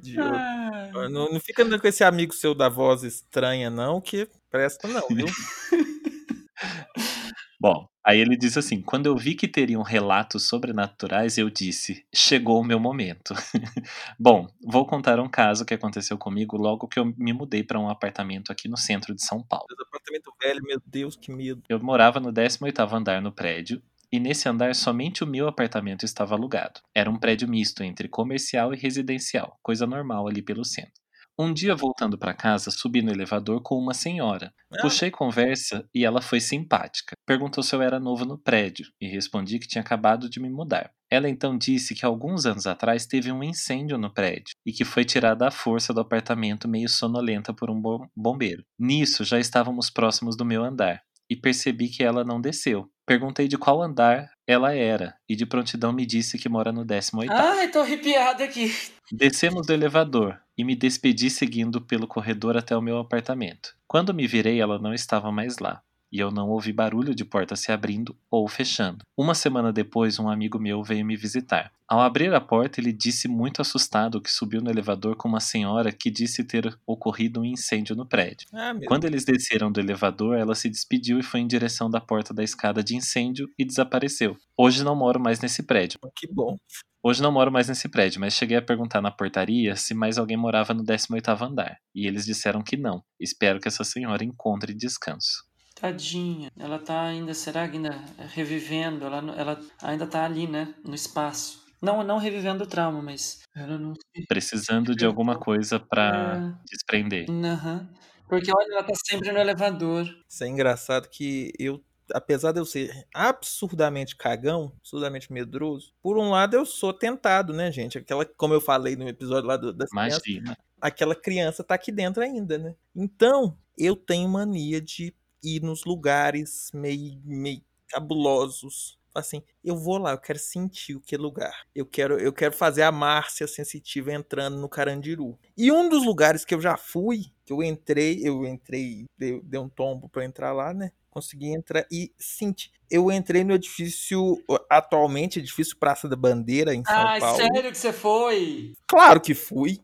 [0.00, 0.34] Diogo.
[0.34, 4.88] Ah, Não, não fica andando com esse amigo seu da voz estranha, não, que presta
[4.88, 5.26] não, viu?
[7.60, 12.58] Bom, aí ele diz assim: quando eu vi que teriam relatos sobrenaturais, eu disse: chegou
[12.60, 13.34] o meu momento.
[14.18, 17.90] Bom, vou contar um caso que aconteceu comigo logo que eu me mudei para um
[17.90, 19.66] apartamento aqui no centro de São Paulo.
[19.86, 21.62] Apartamento velho, meu Deus, que medo.
[21.68, 26.34] Eu morava no 18º andar no prédio, e nesse andar somente o meu apartamento estava
[26.34, 26.80] alugado.
[26.94, 30.99] Era um prédio misto entre comercial e residencial, coisa normal ali pelo centro.
[31.40, 34.52] Um dia voltando para casa, subi no elevador com uma senhora.
[34.70, 34.82] Ah.
[34.82, 37.14] Puxei conversa e ela foi simpática.
[37.26, 40.90] Perguntou se eu era novo no prédio e respondi que tinha acabado de me mudar.
[41.10, 45.02] Ela então disse que alguns anos atrás teve um incêndio no prédio e que foi
[45.02, 48.62] tirada à força do apartamento meio sonolenta por um bom- bombeiro.
[48.78, 52.90] Nisso já estávamos próximos do meu andar e percebi que ela não desceu.
[53.06, 57.28] Perguntei de qual andar ela era e de prontidão me disse que mora no 18º.
[57.30, 58.72] Ai, tô arrepiada aqui.
[59.12, 63.74] Descemos do elevador e me despedi seguindo pelo corredor até o meu apartamento.
[63.86, 65.82] Quando me virei, ela não estava mais lá.
[66.12, 69.04] E eu não ouvi barulho de porta se abrindo ou fechando.
[69.16, 71.72] Uma semana depois, um amigo meu veio me visitar.
[71.88, 75.90] Ao abrir a porta, ele disse muito assustado que subiu no elevador com uma senhora
[75.90, 78.46] que disse ter ocorrido um incêndio no prédio.
[78.52, 82.32] Ah, Quando eles desceram do elevador, ela se despediu e foi em direção da porta
[82.32, 84.36] da escada de incêndio e desapareceu.
[84.56, 85.98] Hoje não moro mais nesse prédio.
[86.14, 86.56] Que bom.
[87.02, 90.36] Hoje não moro mais nesse prédio, mas cheguei a perguntar na portaria se mais alguém
[90.36, 91.78] morava no 18º andar.
[91.94, 93.02] E eles disseram que não.
[93.18, 95.49] Espero que essa senhora encontre descanso.
[95.80, 96.50] Tadinha.
[96.58, 97.90] Ela tá ainda, será que ainda
[98.34, 99.04] revivendo?
[99.04, 100.74] Ela, ela ainda tá ali, né?
[100.84, 101.64] No espaço.
[101.80, 103.94] Não, não revivendo o trauma, mas ela não.
[104.28, 106.64] Precisando de alguma coisa pra É.
[106.70, 107.26] desprender.
[107.30, 107.88] Aham.
[108.28, 110.06] Porque olha, ela tá sempre no elevador.
[110.28, 116.30] Isso é engraçado que eu, apesar de eu ser absurdamente cagão, absurdamente medroso, por um
[116.30, 117.98] lado eu sou tentado, né, gente?
[117.98, 120.56] Aquela, como eu falei no episódio lá do, das crianças, Imagina.
[120.80, 122.74] aquela criança tá aqui dentro ainda, né?
[122.94, 125.12] Então, eu tenho mania de
[125.42, 128.98] ir nos lugares meio, meio cabulosos.
[129.12, 131.66] Assim, eu vou lá, eu quero sentir o que lugar.
[131.74, 135.36] Eu quero, eu quero fazer a Márcia sensitiva entrando no Carandiru.
[135.56, 139.60] E um dos lugares que eu já fui, que eu entrei, eu entrei, dei, dei
[139.60, 140.92] um tombo pra entrar lá, né?
[141.10, 142.70] Consegui entrar e senti.
[142.88, 147.36] Eu entrei no edifício, atualmente, edifício Praça da Bandeira, em São Ai, Paulo.
[147.36, 148.74] sério que você foi?
[148.86, 149.80] Claro que fui.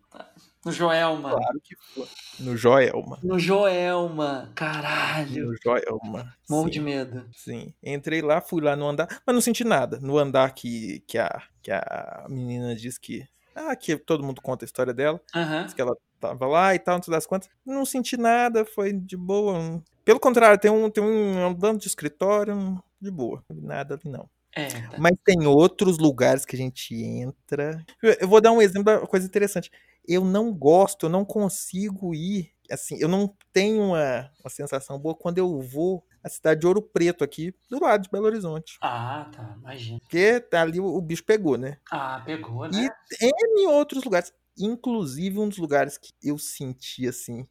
[0.67, 1.31] No Joelma.
[1.31, 2.07] Claro que fui.
[2.41, 3.21] No Joelma.
[3.23, 4.51] No Joelma.
[4.53, 5.47] Caralho.
[5.47, 6.35] No Joelma.
[6.51, 7.25] Morro de medo.
[7.33, 7.73] Sim.
[7.81, 10.01] Entrei lá, fui lá no andar, mas não senti nada.
[10.01, 13.25] No andar que, que, a, que a menina disse que.
[13.55, 15.21] Ah, que todo mundo conta a história dela.
[15.33, 15.67] Aham.
[15.67, 17.49] Diz que ela tava lá e tal, não sei das quantas.
[17.65, 19.81] Não senti nada, foi de boa.
[20.05, 23.41] Pelo contrário, tem um, tem um andando de escritório, de boa.
[23.49, 24.29] Nada ali não.
[24.57, 24.69] É.
[24.69, 24.99] tá.
[24.99, 27.85] Mas tem outros lugares que a gente entra.
[28.03, 29.71] Eu vou dar um exemplo da coisa interessante.
[30.09, 32.53] Eu não gosto, eu não consigo ir.
[32.71, 36.83] Assim, eu não tenho uma, uma sensação boa quando eu vou à cidade de Ouro
[36.83, 38.79] Preto, aqui do lado de Belo Horizonte.
[38.81, 39.57] Ah, tá.
[39.61, 40.01] Imagina.
[40.01, 41.79] Porque tá ali o, o bicho pegou, né?
[41.91, 42.89] Ah, pegou, E né?
[43.21, 44.33] N outros lugares.
[44.59, 47.47] Inclusive, um dos lugares que eu senti assim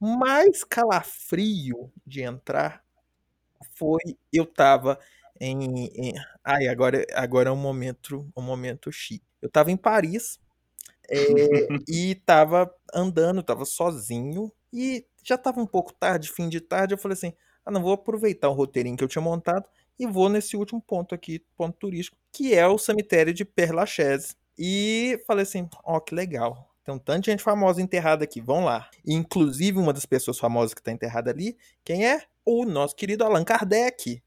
[0.00, 2.84] mais calafrio de entrar
[3.74, 4.00] foi
[4.32, 4.98] eu tava
[5.40, 6.14] em, em-
[6.44, 10.38] ai agora agora é um momento um momento chique eu tava em Paris
[11.10, 11.16] é,
[11.88, 16.98] e tava andando tava sozinho e já tava um pouco tarde fim de tarde eu
[16.98, 17.32] falei assim
[17.64, 19.66] ah não vou aproveitar o roteirinho que eu tinha montado
[19.98, 24.34] e vou nesse último ponto aqui ponto turístico que é o cemitério de Père Lachaise
[24.58, 28.62] e falei assim ó que legal tem um tanto de gente famosa enterrada aqui, vão
[28.62, 28.90] lá.
[29.06, 32.20] Inclusive, uma das pessoas famosas que tá enterrada ali, quem é?
[32.44, 34.22] O nosso querido Allan Kardec.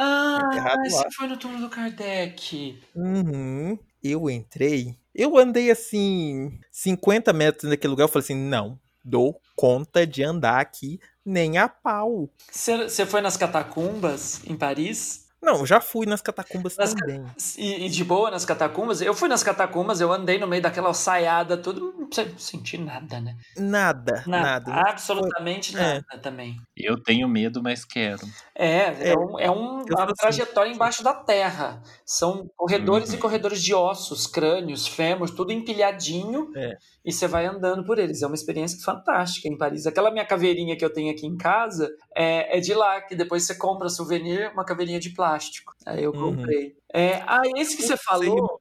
[0.00, 0.88] Ah, enterrado lá.
[0.90, 2.80] você foi no túmulo do Kardec.
[2.94, 3.76] Uhum.
[4.00, 10.06] Eu entrei, eu andei assim, 50 metros naquele lugar, eu falei assim, não, dou conta
[10.06, 12.30] de andar aqui nem a pau.
[12.48, 15.27] Você foi nas catacumbas em Paris?
[15.40, 17.24] Não, eu já fui nas catacumbas Nas também.
[17.56, 19.00] E, e de boa nas catacumbas?
[19.00, 21.94] Eu fui nas catacumbas, eu andei no meio daquela saiada, tudo.
[21.96, 23.36] Não sei- senti nada, né?
[23.56, 24.70] Nada, Nada.
[24.72, 24.90] nada.
[24.90, 25.80] Absolutamente É.
[25.94, 26.56] nada também.
[26.76, 28.26] Eu tenho medo, mas quero.
[28.54, 30.14] É, é, É, um- é um- uma assim.
[30.18, 31.80] trajetória embaixo da terra.
[32.04, 33.20] São corredores e Uhum.
[33.20, 36.50] corredores de ossos, crânios, fêmurs, tudo empilhadinho.
[36.56, 36.76] É.
[37.08, 38.20] E você vai andando por eles.
[38.20, 39.86] É uma experiência fantástica em Paris.
[39.86, 43.44] Aquela minha caveirinha que eu tenho aqui em casa é, é de lá, que depois
[43.44, 45.72] você compra souvenir, uma caveirinha de plástico.
[45.86, 46.36] Aí eu Uhum.
[46.36, 46.76] comprei.
[46.92, 48.60] É, ah, esse que você falou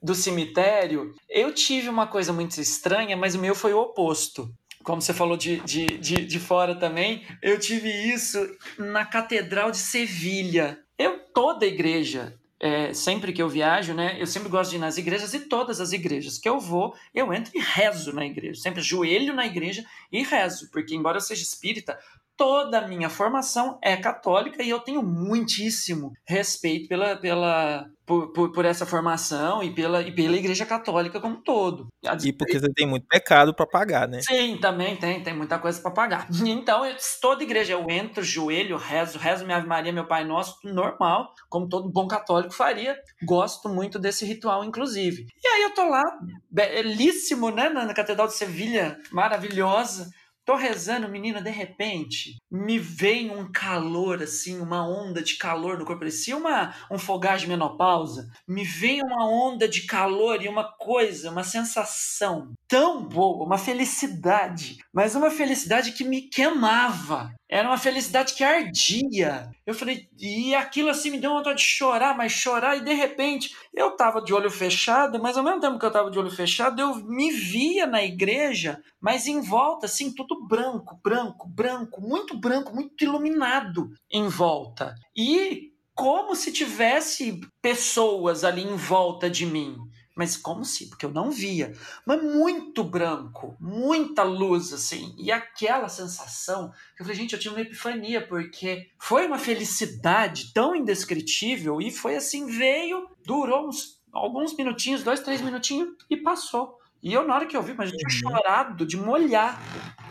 [0.00, 4.48] do cemitério, eu tive uma coisa muito estranha, mas o meu foi o oposto.
[4.84, 8.38] Como você falou de, de, de, de fora também, eu tive isso
[8.78, 10.78] na Catedral de Sevilha.
[10.96, 14.98] Eu, toda igreja, é, sempre que eu viajo, né, eu sempre gosto de ir nas
[14.98, 18.60] igrejas e todas as igrejas que eu vou, eu entro e rezo na igreja.
[18.60, 21.98] Sempre joelho na igreja e rezo, porque embora eu seja espírita,
[22.40, 28.50] toda a minha formação é católica e eu tenho muitíssimo respeito pela, pela, por, por,
[28.50, 31.88] por, essa formação e pela, e pela Igreja Católica como um todo.
[32.24, 34.22] E porque você tem muito pecado para pagar, né?
[34.22, 36.28] Sim, também tem, tem muita coisa para pagar.
[36.60, 40.56] Então, eu, toda igreja eu entro, joelho, rezo, rezo minha Ave Maria, meu Pai Nosso,
[40.64, 42.96] normal, como todo bom católico faria.
[43.22, 45.26] Gosto muito desse ritual, inclusive.
[45.44, 46.02] E aí eu tô lá,
[46.50, 50.10] belíssimo, né, na Catedral de Sevilha, maravilhosa
[50.50, 55.84] Tô rezando, menina, de repente, me vem um calor, assim, uma onda de calor no
[55.84, 56.00] corpo.
[56.00, 58.28] Parecia uma, um fogagem de menopausa.
[58.48, 64.78] Me vem uma onda de calor e uma coisa, uma sensação tão boa, uma felicidade.
[64.92, 67.32] Mas uma felicidade que me queimava.
[67.50, 69.50] Era uma felicidade que ardia.
[69.66, 73.50] Eu falei, e aquilo assim me deu vontade de chorar, mas chorar, e de repente
[73.74, 76.80] eu tava de olho fechado, mas ao mesmo tempo que eu tava de olho fechado,
[76.80, 82.72] eu me via na igreja, mas em volta, assim, tudo branco, branco, branco, muito branco,
[82.72, 84.94] muito iluminado em volta.
[85.16, 89.76] E como se tivesse pessoas ali em volta de mim.
[90.20, 90.90] Mas como se?
[90.90, 91.72] Porque eu não via.
[92.04, 95.14] Mas muito branco, muita luz, assim.
[95.16, 100.76] E aquela sensação, eu falei, gente, eu tive uma epifania, porque foi uma felicidade tão
[100.76, 106.78] indescritível e foi assim, veio, durou uns alguns minutinhos, dois, três minutinhos e passou.
[107.02, 108.36] E eu, na hora que eu vi, mas eu tinha uhum.
[108.36, 109.58] chorado de molhar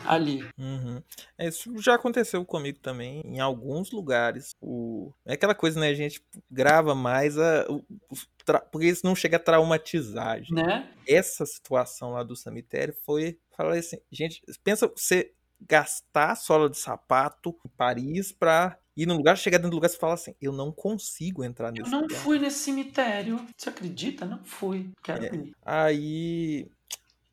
[0.06, 0.44] ali.
[0.58, 1.02] Uhum.
[1.38, 4.56] É, isso já aconteceu comigo também, em alguns lugares.
[4.60, 5.14] O...
[5.26, 5.90] É aquela coisa, né?
[5.90, 7.66] A gente grava mais a...
[8.46, 8.60] tra...
[8.60, 10.40] porque isso não chega a traumatizar.
[10.40, 10.54] Gente.
[10.54, 10.90] Né?
[11.08, 13.38] Essa situação lá do cemitério foi.
[13.56, 15.34] Falei assim, gente, pensa você
[15.68, 19.98] gastar sola de sapato em Paris pra ir num lugar, chegar dentro do lugar e
[19.98, 22.20] falar assim: eu não consigo entrar nesse Eu não lugar.
[22.20, 23.46] fui nesse cemitério.
[23.56, 24.26] Você acredita?
[24.26, 24.90] Não fui.
[25.04, 25.36] Quero é.
[25.36, 25.56] ir.
[25.62, 26.72] Aí.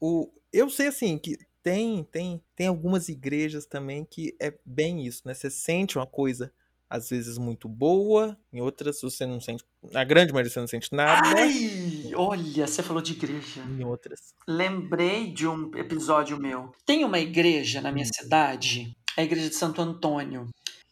[0.00, 5.22] O, eu sei assim que tem, tem, tem algumas igrejas também que é bem isso,
[5.24, 5.34] né?
[5.34, 6.52] Você sente uma coisa
[6.88, 10.94] às vezes muito boa, em outras você não sente, na grande maioria você não sente
[10.94, 11.36] nada.
[11.36, 13.62] Ai, olha, você falou de igreja.
[13.62, 14.32] Em outras.
[14.46, 16.72] Lembrei de um episódio meu.
[16.84, 18.12] Tem uma igreja na minha hum.
[18.12, 20.48] cidade, a igreja de Santo Antônio.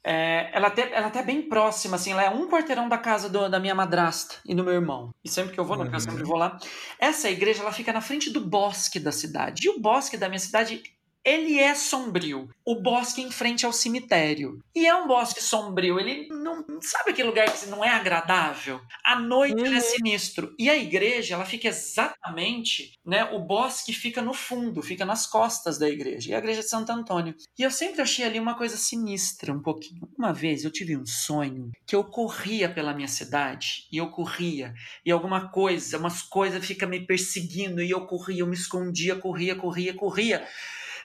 [0.07, 3.31] É, ela, até, ela até é bem próxima, assim, ela é um quarteirão da casa
[3.31, 5.15] do, da minha madrasta e do meu irmão.
[5.25, 5.91] E sempre que eu vou, uhum.
[5.91, 6.59] eu sempre vou lá.
[6.99, 9.67] Essa igreja, ela fica na frente do bosque da cidade.
[9.67, 10.83] E o bosque da minha cidade
[11.25, 12.51] ele é sombrio.
[12.65, 14.61] O bosque em frente ao cemitério.
[14.75, 15.99] E é um bosque sombrio.
[15.99, 16.65] Ele não.
[16.83, 18.81] Sabe aquele lugar que não é agradável?
[19.03, 19.67] À noite uhum.
[19.67, 19.85] ele é uhum.
[19.85, 20.55] sinistro.
[20.59, 22.93] E a igreja, ela fica exatamente.
[23.05, 23.25] né?
[23.33, 26.31] O bosque fica no fundo, fica nas costas da igreja.
[26.31, 27.35] E a igreja de Santo Antônio.
[27.59, 30.09] E eu sempre achei ali uma coisa sinistra, um pouquinho.
[30.19, 33.87] Uma vez eu tive um sonho que eu corria pela minha cidade.
[33.91, 34.75] E eu corria.
[35.05, 37.83] E alguma coisa, umas coisas fica me perseguindo.
[37.83, 40.47] E eu corria, eu me escondia, corria, corria, corria.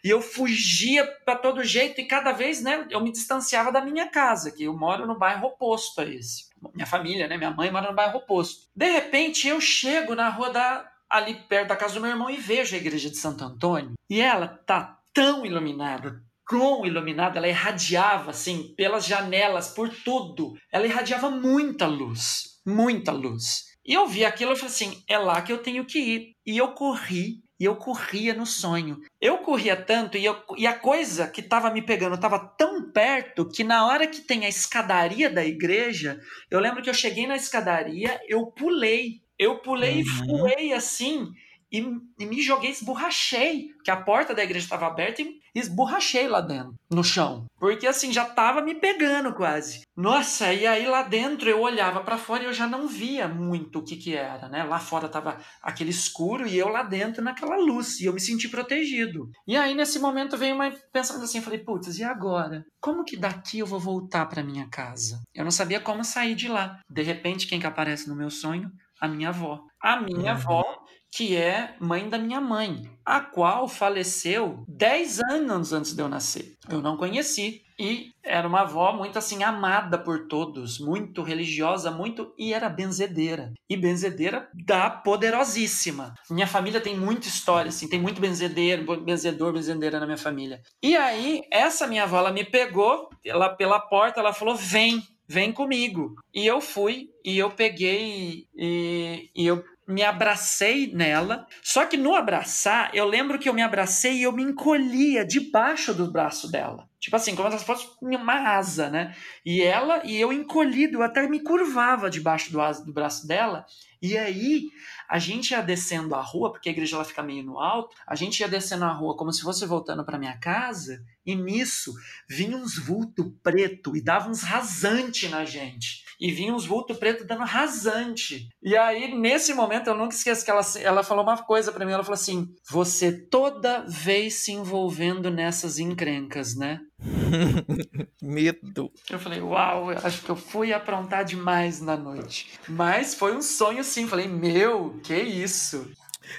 [0.03, 4.07] E eu fugia para todo jeito e cada vez, né, eu me distanciava da minha
[4.09, 6.49] casa, que eu moro no bairro oposto a esse.
[6.73, 8.67] Minha família, né, minha mãe mora no bairro oposto.
[8.75, 12.37] De repente, eu chego na rua da ali perto da casa do meu irmão e
[12.37, 18.31] vejo a igreja de Santo Antônio, e ela tá tão iluminada, tão iluminada, ela irradiava
[18.31, 20.55] assim pelas janelas, por tudo.
[20.71, 23.69] Ela irradiava muita luz, muita luz.
[23.85, 26.35] E eu vi aquilo e falei assim: é lá que eu tenho que ir.
[26.45, 29.01] E eu corri e eu corria no sonho.
[29.19, 33.49] Eu corria tanto e, eu, e a coisa que estava me pegando estava tão perto
[33.49, 37.35] que na hora que tem a escadaria da igreja, eu lembro que eu cheguei na
[37.35, 39.21] escadaria, eu pulei.
[39.37, 39.99] Eu pulei uhum.
[40.01, 41.31] e fui assim
[41.71, 41.85] e,
[42.17, 46.73] e, me joguei, esborrachei, que a porta da igreja estava aberta e esborrachei lá dentro,
[46.89, 47.45] no chão.
[47.59, 49.81] Porque assim, já tava me pegando quase.
[49.95, 53.79] Nossa, e aí lá dentro eu olhava para fora e eu já não via muito
[53.79, 54.63] o que que era, né?
[54.63, 58.47] Lá fora tava aquele escuro e eu lá dentro naquela luz, e eu me senti
[58.47, 59.29] protegido.
[59.47, 62.65] E aí nesse momento veio uma pensando assim, falei, putz, e agora?
[62.81, 65.21] Como que daqui eu vou voltar para minha casa?
[65.35, 66.79] Eu não sabia como sair de lá.
[66.89, 68.71] De repente, quem que aparece no meu sonho?
[68.99, 69.68] A minha avó.
[69.81, 70.37] A minha uhum.
[70.37, 70.79] avó
[71.11, 76.53] que é mãe da minha mãe, a qual faleceu 10 anos antes de eu nascer.
[76.69, 77.63] Eu não conheci.
[77.79, 83.53] E era uma avó muito assim amada por todos, muito religiosa, muito e era benzedeira.
[83.69, 86.13] E benzedeira da poderosíssima.
[86.29, 90.61] Minha família tem muita história assim, tem muito benzedeiro, benzedor, benzedeira na minha família.
[90.83, 95.51] E aí essa minha avó ela me pegou, ela pela porta, ela falou: "Vem, vem
[95.53, 96.15] comigo".
[96.33, 101.47] E eu fui e eu peguei e, e eu me abracei nela.
[101.63, 105.95] Só que no abraçar, eu lembro que eu me abracei e eu me encolhia debaixo
[105.95, 106.87] do braço dela.
[106.99, 109.15] Tipo assim, como se fosse uma asa, né?
[109.43, 113.65] E ela e eu encolhido, eu até me curvava debaixo do, asa, do braço dela.
[114.01, 114.69] E aí
[115.09, 118.15] a gente ia descendo a rua, porque a igreja ela fica meio no alto, a
[118.15, 121.93] gente ia descendo a rua como se fosse voltando para minha casa, e nisso
[122.29, 126.03] vinha uns vulto preto e dava uns rasante na gente.
[126.19, 128.49] E vinha uns vulto preto dando rasante.
[128.61, 131.93] E aí, nesse momento, eu nunca esqueço que ela, ela falou uma coisa para mim.
[131.93, 136.81] Ela falou assim: Você toda vez se envolvendo nessas encrencas, né?
[138.21, 138.91] Medo.
[139.09, 142.59] Eu falei, uau, eu acho que eu fui aprontar demais na noite.
[142.67, 144.07] Mas foi um sonho sim.
[144.07, 145.89] Falei, meu, que isso?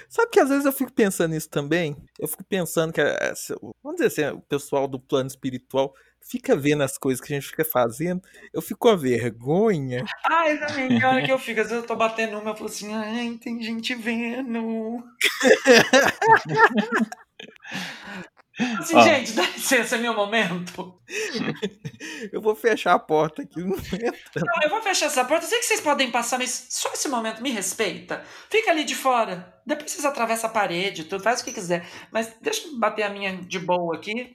[0.07, 1.95] Sabe que às vezes eu fico pensando nisso também?
[2.19, 3.33] Eu fico pensando que, é,
[3.83, 7.49] vamos dizer assim, o pessoal do plano espiritual fica vendo as coisas que a gente
[7.49, 8.21] fica fazendo,
[8.53, 10.05] eu fico com a vergonha.
[10.25, 12.93] Ai, também, hora que eu fico, às vezes eu tô batendo uma, eu falo assim,
[12.93, 15.03] ai, tem gente vendo.
[18.59, 19.01] Assim, Ó.
[19.01, 20.99] gente, dá licença, é meu momento.
[22.31, 23.61] Eu vou fechar a porta aqui.
[23.61, 25.45] Não, eu vou fechar essa porta.
[25.45, 28.23] Eu sei que vocês podem passar, mas só esse momento me respeita.
[28.49, 29.53] Fica ali de fora.
[29.65, 31.87] Depois vocês atravessam a parede, tudo, faz o que quiser.
[32.11, 34.33] Mas deixa eu bater a minha de boa aqui.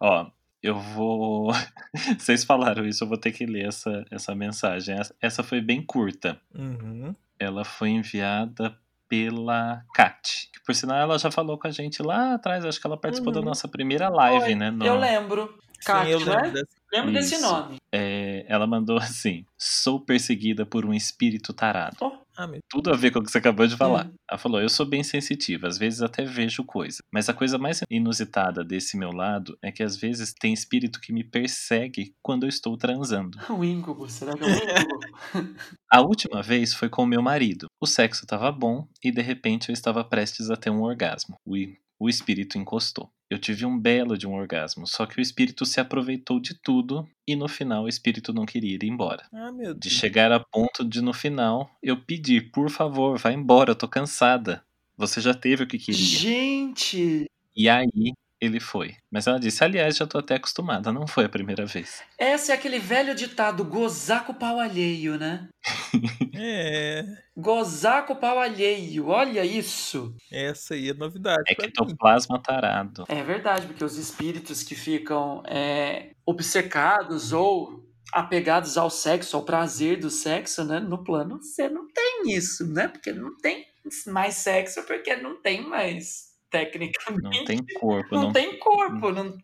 [0.00, 0.30] Ó,
[0.62, 1.52] eu vou.
[2.18, 4.96] Vocês falaram isso, eu vou ter que ler essa, essa mensagem.
[5.20, 6.40] Essa foi bem curta.
[6.54, 7.14] Uhum.
[7.38, 8.76] Ela foi enviada
[9.08, 10.48] pela Kat.
[10.52, 13.32] Que por sinal ela já falou com a gente lá atrás, acho que ela participou
[13.32, 13.40] uhum.
[13.40, 14.54] da nossa primeira live, Foi.
[14.54, 14.70] né?
[14.70, 14.84] No...
[14.84, 15.58] Eu lembro.
[15.84, 16.62] Kat, eu lembro, né?
[16.92, 17.76] lembro desse nome.
[17.92, 21.96] É, ela mandou assim: sou perseguida por um espírito tarado.
[22.00, 22.25] Oh.
[22.36, 24.06] Ah, Tudo a ver com o que você acabou de falar.
[24.06, 24.14] Hum.
[24.30, 26.98] Ela falou: Eu sou bem sensitiva, às vezes até vejo coisa.
[27.12, 31.12] Mas a coisa mais inusitada desse meu lado é que às vezes tem espírito que
[31.12, 33.38] me persegue quando eu estou transando.
[33.50, 35.00] O íncubo, será que é o íncubo?
[35.90, 37.66] a última vez foi com o meu marido.
[37.80, 41.36] O sexo estava bom e de repente eu estava prestes a ter um orgasmo.
[41.44, 41.54] O,
[41.98, 43.10] o espírito encostou.
[43.28, 47.08] Eu tive um belo de um orgasmo, só que o espírito se aproveitou de tudo
[47.26, 49.26] e no final o espírito não queria ir embora.
[49.32, 49.80] Ah, meu Deus.
[49.80, 53.88] De chegar a ponto de no final eu pedir, por favor, vá embora, eu tô
[53.88, 54.64] cansada.
[54.96, 56.18] Você já teve o que queria.
[56.18, 57.26] Gente!
[57.54, 58.94] E aí ele foi.
[59.10, 62.02] Mas ela disse, aliás, já tô até acostumada, não foi a primeira vez.
[62.18, 65.48] Esse é aquele velho ditado, gozar com o pau alheio, né?
[66.34, 67.04] é.
[67.36, 70.14] Gozar com o pau alheio, olha isso.
[70.30, 71.42] Essa aí é novidade.
[71.48, 73.04] Ectoplasma tarado.
[73.08, 79.98] É verdade, porque os espíritos que ficam é, obcecados ou apegados ao sexo, ao prazer
[79.98, 80.78] do sexo, né?
[80.80, 82.88] No plano, você não tem isso, né?
[82.88, 83.66] Porque não tem
[84.06, 87.38] mais sexo, porque não tem mais tecnicamente.
[87.38, 88.14] Não tem corpo.
[88.14, 88.32] Não, não...
[88.32, 89.36] tem corpo, não,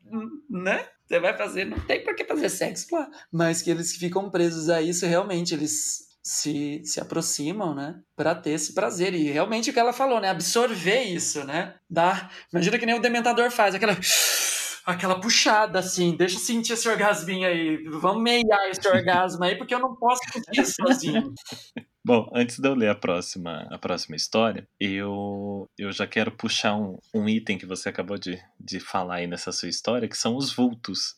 [0.48, 0.86] né?
[1.06, 3.08] Você vai fazer, não tem por que fazer sexo lá.
[3.30, 8.00] Mas que eles ficam presos a isso, realmente, eles se, se aproximam, né?
[8.16, 9.12] Pra ter esse prazer.
[9.12, 10.30] E realmente o que ela falou, né?
[10.30, 11.74] Absorver isso, né?
[11.90, 12.30] Dá.
[12.52, 13.96] Imagina que nem o dementador faz, aquela.
[14.84, 17.84] Aquela puxada, assim, deixa eu sentir esse orgasminho aí.
[17.84, 21.32] Vamos meiar esse orgasmo aí, porque eu não posso sentir sozinho.
[22.04, 26.74] Bom, antes de eu ler a próxima, a próxima história, eu, eu já quero puxar
[26.74, 30.36] um, um item que você acabou de, de falar aí nessa sua história, que são
[30.36, 31.14] os vultos.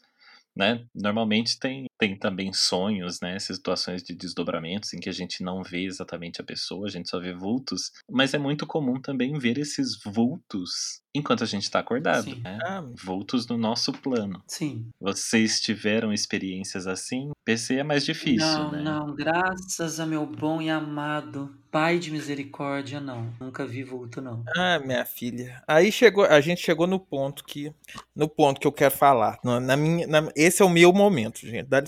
[0.56, 0.84] Né?
[0.94, 3.38] Normalmente tem, tem também sonhos, né?
[3.38, 7.18] Situações de desdobramentos em que a gente não vê exatamente a pessoa, a gente só
[7.18, 12.24] vê vultos, mas é muito comum também ver esses vultos enquanto a gente está acordado,
[12.24, 12.40] Sim.
[12.42, 12.58] né?
[12.64, 12.84] Ah.
[13.02, 14.42] Voltos no nosso plano.
[14.48, 14.88] Sim.
[15.00, 17.30] Vocês tiveram experiências assim?
[17.44, 18.82] PC é mais difícil, não, né?
[18.82, 23.34] Não, graças a meu bom e amado Pai de misericórdia, não.
[23.40, 24.44] Nunca vi vulto, não.
[24.56, 25.60] Ah, minha filha.
[25.66, 27.74] Aí chegou, a gente chegou no ponto que,
[28.14, 29.40] no ponto que eu quero falar.
[29.42, 31.68] Na, na minha, na, esse é o meu momento, gente.
[31.68, 31.82] Dá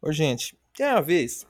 [0.00, 1.46] Ô, gente, tem uma vez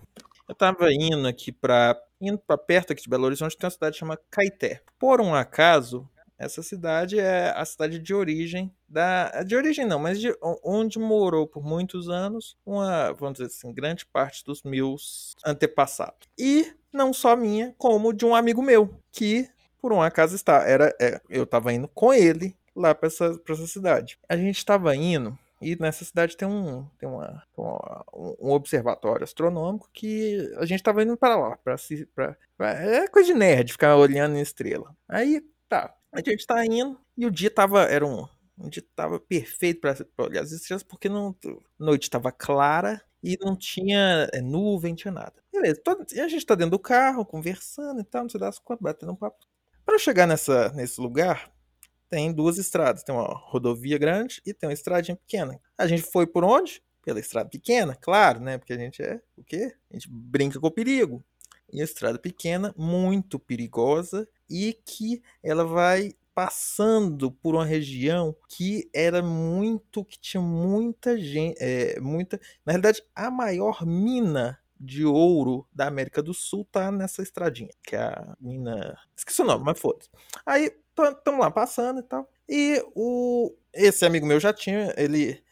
[0.49, 3.97] eu tava indo aqui para indo para perto aqui de Belo Horizonte, tem uma cidade
[3.97, 4.83] chamada Caeté.
[4.99, 6.09] Por um acaso,
[6.39, 11.47] essa cidade é a cidade de origem da de origem não, mas de onde morou
[11.47, 16.29] por muitos anos uma, vamos dizer assim, grande parte dos meus antepassados.
[16.39, 19.49] E não só minha, como de um amigo meu que
[19.81, 23.67] por um acaso está, era é, eu estava indo com ele lá para essa, essa
[23.67, 24.19] cidade.
[24.29, 30.53] A gente estava indo e nessa cidade tem um, tem uma, um observatório astronômico que
[30.57, 34.95] a gente estava indo para lá, para é coisa de nerd, ficar olhando em estrela.
[35.09, 37.83] Aí tá, a gente tá indo e o dia tava.
[37.85, 38.27] Era um.
[38.57, 41.35] Um dia tava perfeito para olhar as estrelas, porque não,
[41.77, 45.33] noite tava clara e não tinha é, nuvem, tinha nada.
[45.53, 45.81] Beleza,
[46.15, 49.13] e a gente tá dentro do carro, conversando e tal, não sei das quantas, batendo
[49.13, 49.45] um papo.
[49.85, 51.51] Para chegar nessa, nesse lugar,
[52.09, 53.03] tem duas estradas.
[53.03, 55.61] Tem uma rodovia grande e tem uma estradinha pequena.
[55.77, 56.83] A gente foi por onde?
[57.03, 58.57] Pela estrada pequena, claro, né?
[58.59, 59.75] Porque a gente é o quê?
[59.91, 61.25] A gente brinca com o perigo.
[61.73, 68.89] e a estrada pequena, muito perigosa e que ela vai passando por uma região que
[68.93, 75.67] era muito que tinha muita gente, é, muita, na realidade a maior mina de ouro
[75.73, 79.79] da América do Sul tá nessa estradinha, que é a mina, esqueci o nome, mas
[79.79, 80.11] foda-se.
[80.45, 82.29] Aí estamos lá passando e tal.
[82.49, 85.43] E o esse amigo meu já tinha, ele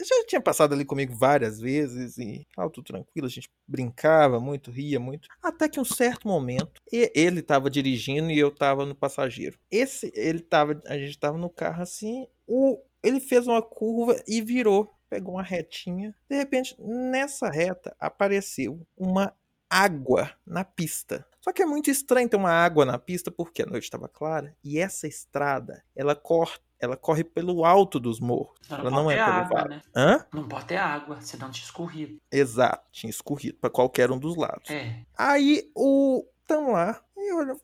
[0.00, 4.70] já tinha passado ali comigo várias vezes e tal, tudo tranquilo, a gente brincava muito,
[4.70, 5.28] ria muito.
[5.42, 9.58] Até que um certo momento, ele estava dirigindo e eu estava no passageiro.
[9.70, 14.42] Esse, ele tava, a gente estava no carro assim, o, ele fez uma curva e
[14.42, 16.14] virou, pegou uma retinha.
[16.28, 19.34] De repente, nessa reta apareceu uma
[19.72, 21.26] água na pista.
[21.40, 24.54] Só que é muito estranho ter uma água na pista porque a noite estava clara
[24.62, 28.58] e essa estrada, ela corta ela corre pelo alto dos morros.
[28.68, 29.74] Não, ela não, não é pelo água, vale.
[29.76, 29.82] né?
[29.94, 30.26] Hã?
[30.34, 32.20] Não pode ter água, senão tinha escorrido.
[32.28, 34.68] Exato, tinha escorrido para qualquer um dos lados.
[34.68, 35.04] É.
[35.16, 37.56] Aí o tamo lá, e olha,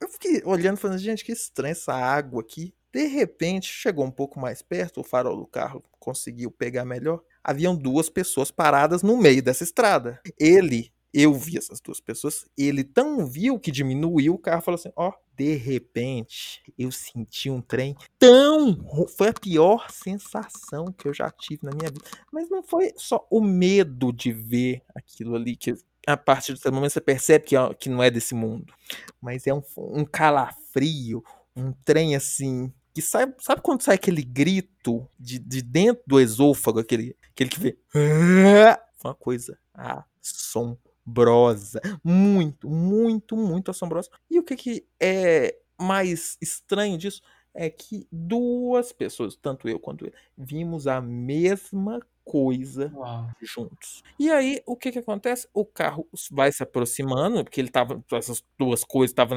[0.00, 2.74] eu fiquei olhando falando, gente, que estranho essa água aqui.
[2.92, 7.22] De repente, chegou um pouco mais perto, o farol do carro conseguiu pegar melhor.
[7.44, 10.20] Haviam duas pessoas paradas no meio dessa estrada.
[10.40, 12.46] Ele eu vi essas duas pessoas.
[12.58, 17.62] Ele tão viu que diminuiu o carro falou assim: ó, de repente eu senti um
[17.62, 18.76] trem tão.
[19.16, 22.04] Foi a pior sensação que eu já tive na minha vida.
[22.30, 25.74] Mas não foi só o medo de ver aquilo ali, que
[26.06, 28.74] a partir do momento você percebe que, que não é desse mundo.
[29.18, 31.24] Mas é um, um calafrio,
[31.56, 32.70] um trem assim.
[32.94, 37.60] Que sai, sabe quando sai aquele grito de, de dentro do esôfago, aquele, aquele que
[37.60, 37.78] vê.
[39.02, 41.80] Uma coisa assombrosa assombrosa.
[42.02, 44.10] Muito, muito, muito assombrosa.
[44.30, 47.22] E o que, que é mais estranho disso
[47.54, 53.30] é que duas pessoas, tanto eu quanto ele, vimos a mesma coisa Uau.
[53.40, 54.02] juntos.
[54.18, 55.48] E aí, o que que acontece?
[55.54, 59.36] O carro vai se aproximando, porque ele tava, essas duas coisas estavam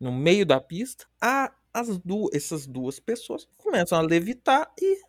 [0.00, 1.06] no meio da pista.
[1.20, 5.02] A, as duas, essas duas pessoas começam a levitar e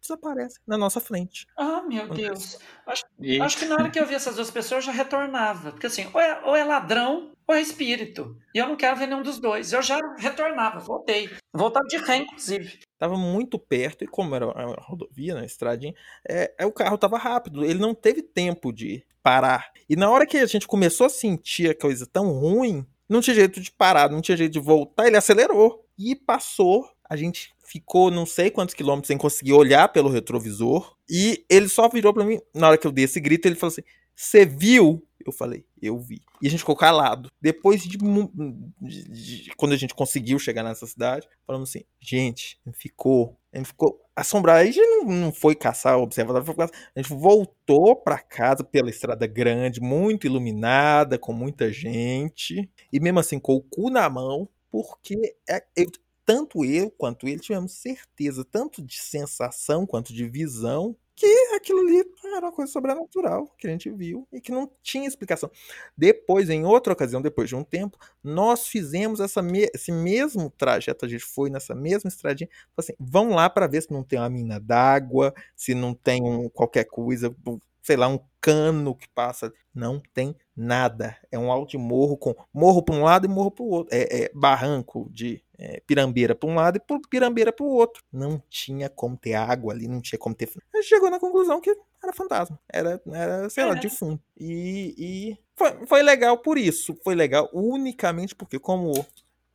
[0.00, 1.46] desaparece na nossa frente.
[1.56, 2.58] Ah, meu Deus.
[2.86, 3.04] Acho,
[3.42, 5.72] acho, que na hora que eu vi essas duas pessoas, eu já retornava.
[5.72, 8.36] Porque assim, ou é, ou é, ladrão ou é espírito.
[8.54, 9.72] E eu não quero ver nenhum dos dois.
[9.72, 11.28] Eu já retornava, voltei.
[11.52, 12.78] Voltava de ré, inclusive.
[12.98, 15.94] Tava muito perto, e como era uma rodovia, na né, estradinha,
[16.28, 17.64] é, é, o carro tava rápido.
[17.64, 19.70] Ele não teve tempo de parar.
[19.88, 23.34] E na hora que a gente começou a sentir a coisa tão ruim, não tinha
[23.34, 25.84] jeito de parar, não tinha jeito de voltar, ele acelerou.
[25.98, 30.96] E passou a gente ficou não sei quantos quilômetros sem conseguir olhar pelo retrovisor.
[31.08, 33.72] E ele só virou para mim, na hora que eu dei esse grito, ele falou
[33.72, 33.82] assim:
[34.14, 35.06] Você viu?
[35.24, 36.22] Eu falei, eu vi.
[36.40, 37.30] E a gente ficou calado.
[37.40, 43.36] Depois de, de, de, Quando a gente conseguiu chegar nessa cidade, falamos assim: gente, ficou.
[43.52, 44.60] A gente ficou assombrado.
[44.60, 49.26] A gente não, não foi caçar o observatório, a gente voltou para casa pela estrada
[49.26, 52.68] grande, muito iluminada, com muita gente.
[52.92, 55.86] E mesmo assim, com o cu na mão, porque é, eu,
[56.24, 62.02] tanto eu quanto ele tivemos certeza, tanto de sensação quanto de visão, que aquilo ali
[62.34, 65.50] era uma coisa sobrenatural que a gente viu e que não tinha explicação.
[65.94, 71.04] Depois, em outra ocasião, depois de um tempo, nós fizemos essa me esse mesmo trajeto,
[71.04, 74.30] a gente foi nessa mesma estradinha, assim, vão lá para ver se não tem uma
[74.30, 77.34] mina d'água, se não tem um, qualquer coisa,
[77.82, 79.52] sei lá, um cano que passa.
[79.74, 81.16] Não tem nada.
[81.30, 83.94] É um alto morro com morro para um lado e morro para o outro.
[83.96, 88.02] É, é, barranco de é, pirambeira para um lado e pirambeira para o outro.
[88.12, 90.48] Não tinha como ter água ali, não tinha como ter.
[90.72, 92.58] A gente chegou na conclusão que era fantasma.
[92.68, 94.22] Era, era sei lá, defunto.
[94.38, 96.96] E, e foi, foi legal por isso.
[97.04, 98.92] Foi legal unicamente porque, como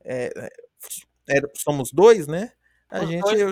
[0.04, 0.32] é,
[1.28, 2.52] é, somos dois, né?
[2.90, 3.36] A Os gente.
[3.36, 3.52] Eu,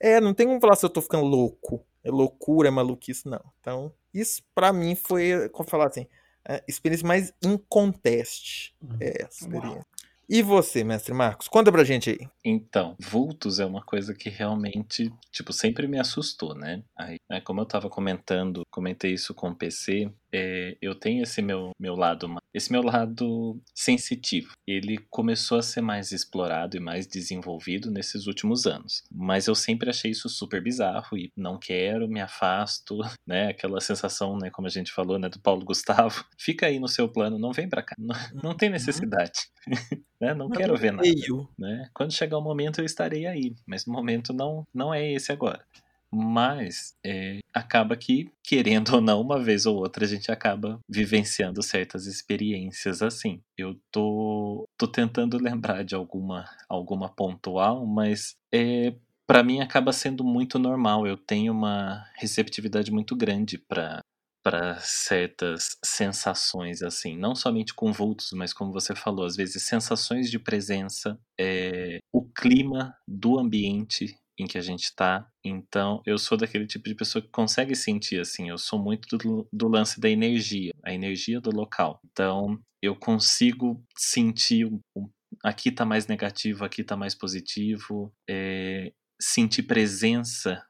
[0.00, 3.40] é, não tem como falar se eu tô ficando louco é loucura, é maluquice, não.
[3.60, 6.06] Então, isso para mim foi, como falar assim,
[6.48, 8.74] a experiência mais inconteste.
[8.80, 8.96] Uhum.
[9.00, 9.86] É essa experiência.
[10.28, 11.46] E você, mestre Marcos?
[11.46, 12.28] Conta pra gente aí.
[12.44, 16.82] Então, vultos é uma coisa que realmente, tipo, sempre me assustou, né?
[16.96, 21.40] Aí, né, como eu tava comentando, comentei isso com o PC, é, eu tenho esse
[21.40, 24.52] meu, meu lado, esse meu lado sensitivo.
[24.66, 29.02] Ele começou a ser mais explorado e mais desenvolvido nesses últimos anos.
[29.10, 33.48] Mas eu sempre achei isso super bizarro e não quero, me afasto, né?
[33.48, 36.22] Aquela sensação, né, como a gente falou, né, do Paulo Gustavo.
[36.36, 37.96] Fica aí no seu plano, não vem pra cá.
[37.98, 38.74] Não, não tem uhum.
[38.74, 39.48] necessidade.
[40.20, 40.34] né?
[40.34, 41.08] Não, não quero ver nada.
[41.58, 41.88] Né?
[41.94, 45.64] Quando chegar o momento eu estarei aí, mas no momento não, não é esse agora.
[46.12, 51.62] Mas é, acaba que, querendo ou não, uma vez ou outra a gente acaba vivenciando
[51.62, 53.42] certas experiências assim.
[53.58, 58.94] Eu tô, tô tentando lembrar de alguma, alguma pontual, mas é,
[59.26, 61.06] para mim acaba sendo muito normal.
[61.06, 64.00] Eu tenho uma receptividade muito grande para
[64.46, 70.30] para certas sensações, assim, não somente com vultos, mas como você falou, às vezes sensações
[70.30, 75.26] de presença, é, o clima do ambiente em que a gente tá.
[75.44, 79.48] Então, eu sou daquele tipo de pessoa que consegue sentir, assim, eu sou muito do,
[79.52, 82.00] do lance da energia, a energia do local.
[82.10, 84.70] Então, eu consigo sentir
[85.42, 90.64] aqui tá mais negativo, aqui tá mais positivo, é, sentir presença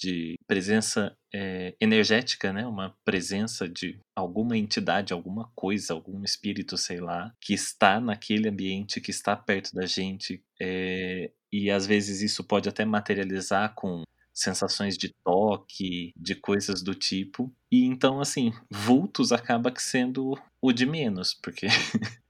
[0.00, 2.66] de presença é, energética, né?
[2.66, 9.00] Uma presença de alguma entidade, alguma coisa, algum espírito, sei lá, que está naquele ambiente,
[9.00, 10.42] que está perto da gente.
[10.58, 14.02] É, e às vezes isso pode até materializar com
[14.32, 17.52] sensações de toque, de coisas do tipo.
[17.70, 21.66] E então, assim, vultos acaba sendo o de menos, porque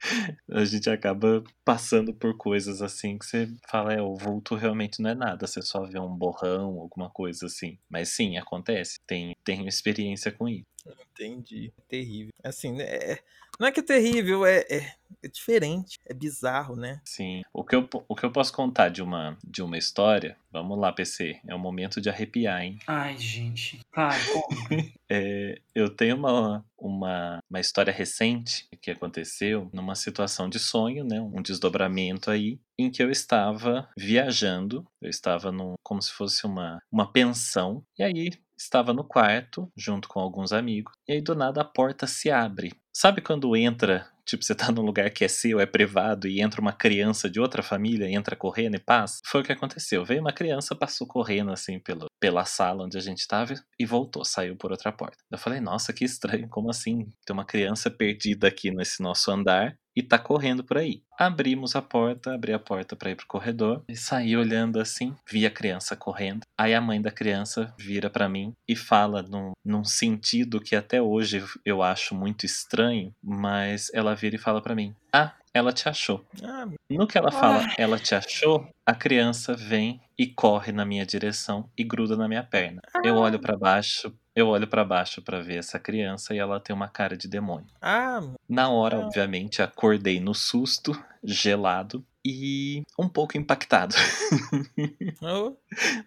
[0.52, 5.10] a gente acaba passando por coisas assim que você fala, é, o vulto realmente não
[5.10, 7.78] é nada, você só vê um borrão, alguma coisa assim.
[7.88, 9.00] Mas sim, acontece.
[9.06, 10.66] Tenho, tenho experiência com isso.
[11.12, 11.72] Entendi.
[11.88, 12.32] Terrível.
[12.44, 13.18] Assim, né, é,
[13.58, 17.00] não é que é terrível, é, é, é, diferente, é bizarro, né?
[17.04, 17.42] Sim.
[17.52, 20.92] O que, eu, o que eu posso contar de uma, de uma história, vamos lá,
[20.92, 22.78] PC, é o momento de arrepiar, hein?
[22.86, 23.80] Ai, gente.
[23.94, 24.90] Ai, como?
[25.10, 31.20] é, eu tenho uma, uma, uma história recente que aconteceu numa situação de sonho, né?
[31.20, 36.78] Um desdobramento aí, em que eu estava viajando, eu estava num, como se fosse uma,
[36.90, 41.62] uma pensão, e aí estava no quarto, junto com alguns amigos, e aí do nada
[41.62, 42.72] a porta se abre.
[42.92, 46.60] Sabe quando entra, tipo, você tá num lugar que é seu, é privado, e entra
[46.60, 49.20] uma criança de outra família, entra correndo e passa?
[49.24, 50.04] Foi o que aconteceu.
[50.04, 54.24] Veio uma criança, passou correndo assim pelo, pela sala onde a gente tava e voltou,
[54.24, 55.18] saiu por outra porta.
[55.30, 57.08] Eu falei, nossa, que estranho, como assim?
[57.26, 61.02] Tem uma criança perdida aqui nesse nosso andar e tá correndo por aí.
[61.18, 65.44] Abrimos a porta, abri a porta para ir pro corredor e saí olhando assim, vi
[65.44, 66.42] a criança correndo.
[66.58, 71.00] Aí a mãe da criança vira para mim e fala num, num sentido que até
[71.02, 75.88] hoje eu acho muito estranho, mas ela vira e fala para mim: "Ah, ela te
[75.88, 76.24] achou.
[76.44, 81.04] Ah, No que ela fala, ela te achou, a criança vem e corre na minha
[81.04, 82.80] direção e gruda na minha perna.
[83.04, 86.74] Eu olho para baixo, eu olho para baixo para ver essa criança e ela tem
[86.74, 87.66] uma cara de demônio.
[87.80, 89.00] ah, Na hora, Ah.
[89.06, 90.92] obviamente, acordei no susto,
[91.22, 93.94] gelado e um pouco impactado.
[95.22, 95.56] oh,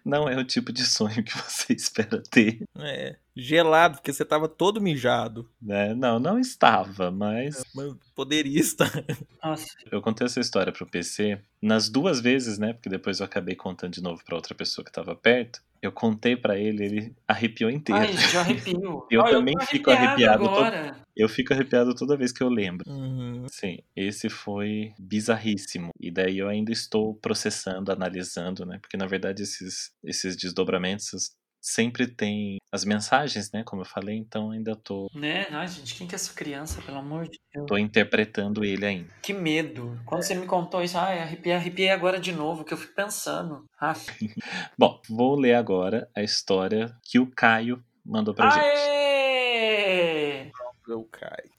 [0.04, 4.48] Não é o tipo de sonho que você espera ter, é, gelado, porque você tava
[4.48, 5.48] todo mijado.
[5.60, 5.92] né?
[5.94, 8.90] Não, não estava, mas Mas Poderia estar.
[9.42, 9.66] Nossa.
[9.90, 12.72] eu contei essa história pro PC nas duas vezes, né?
[12.72, 15.60] Porque depois eu acabei contando de novo pra outra pessoa que tava perto.
[15.84, 18.00] Eu contei pra ele, ele arrepiou inteiro.
[18.00, 19.06] Ai, já arrepio.
[19.10, 20.96] Eu Ai, também tô fico arrepiado agora.
[21.14, 22.90] Eu fico arrepiado toda vez que eu lembro.
[22.90, 23.46] Uhum.
[23.48, 25.90] Sim, esse foi bizarríssimo.
[26.00, 28.78] E daí eu ainda estou processando, analisando, né?
[28.80, 31.30] Porque na verdade esses, esses desdobramentos
[31.64, 33.62] sempre tem as mensagens, né?
[33.64, 35.46] Como eu falei, então ainda tô, Né?
[35.50, 37.66] Ai, gente, quem que é essa criança, pelo amor de Deus?
[37.66, 39.10] tô interpretando ele ainda.
[39.22, 39.98] Que medo.
[40.04, 43.64] Quando você me contou isso, ai, arrepiei, arrepiei agora de novo, que eu fico pensando.
[43.80, 43.94] Ah,
[44.78, 48.62] Bom, vou ler agora a história que o Caio mandou pra gente.
[48.62, 50.50] Aê!
[50.86, 51.50] Eu caio.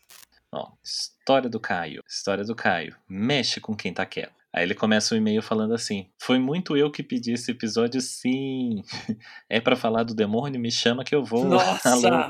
[0.51, 2.03] Ó, história do Caio.
[2.07, 2.95] História do Caio.
[3.09, 4.35] Mexe com quem tá quieto.
[4.55, 8.81] Aí ele começa o e-mail falando assim: Foi muito eu que pedi esse episódio, sim.
[9.49, 10.57] É pra falar do demônio?
[10.61, 11.43] Me chama que eu vou.
[11.49, 12.29] Nossa!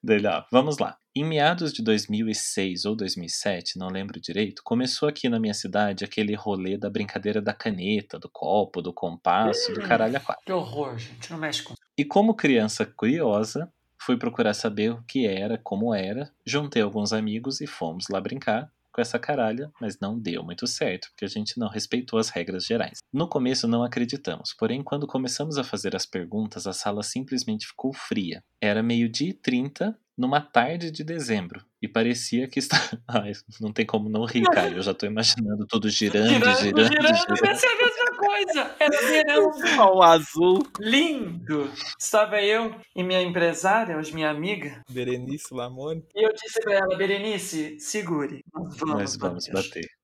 [0.00, 0.96] Dele, ó, vamos lá.
[1.14, 6.34] Em meados de 2006 ou 2007, não lembro direito, começou aqui na minha cidade aquele
[6.36, 9.84] rolê da brincadeira da caneta, do copo, do compasso, do Hum.
[9.88, 10.44] caralho a quatro.
[10.46, 11.32] Que horror, gente.
[11.32, 11.74] Não mexe com.
[11.98, 13.68] E como criança curiosa,
[14.00, 18.70] fui procurar saber o que era, como era, juntei alguns amigos e fomos lá brincar
[18.92, 22.64] com essa caralha, mas não deu muito certo, porque a gente não respeitou as regras
[22.64, 22.98] gerais.
[23.12, 27.92] No começo não acreditamos, porém quando começamos a fazer as perguntas, a sala simplesmente ficou
[27.92, 28.44] fria.
[28.60, 32.76] Era meio-dia e 30 numa tarde de dezembro, e parecia que está...
[33.08, 36.88] Ai, não tem como não rir, Caio, eu já tô imaginando tudo girando, girando, girando.
[36.88, 37.40] girando.
[37.40, 38.76] Pensei a mesma coisa.
[38.78, 39.52] Era verão.
[39.76, 40.66] Sol azul.
[40.80, 41.70] Lindo.
[41.98, 46.04] Estava eu e minha empresária, hoje minha amiga, Berenice Lamone.
[46.14, 48.44] e eu disse pra ela, Berenice, segure.
[48.54, 49.68] Nós vamos, Nós vamos bater.
[49.80, 50.01] bater.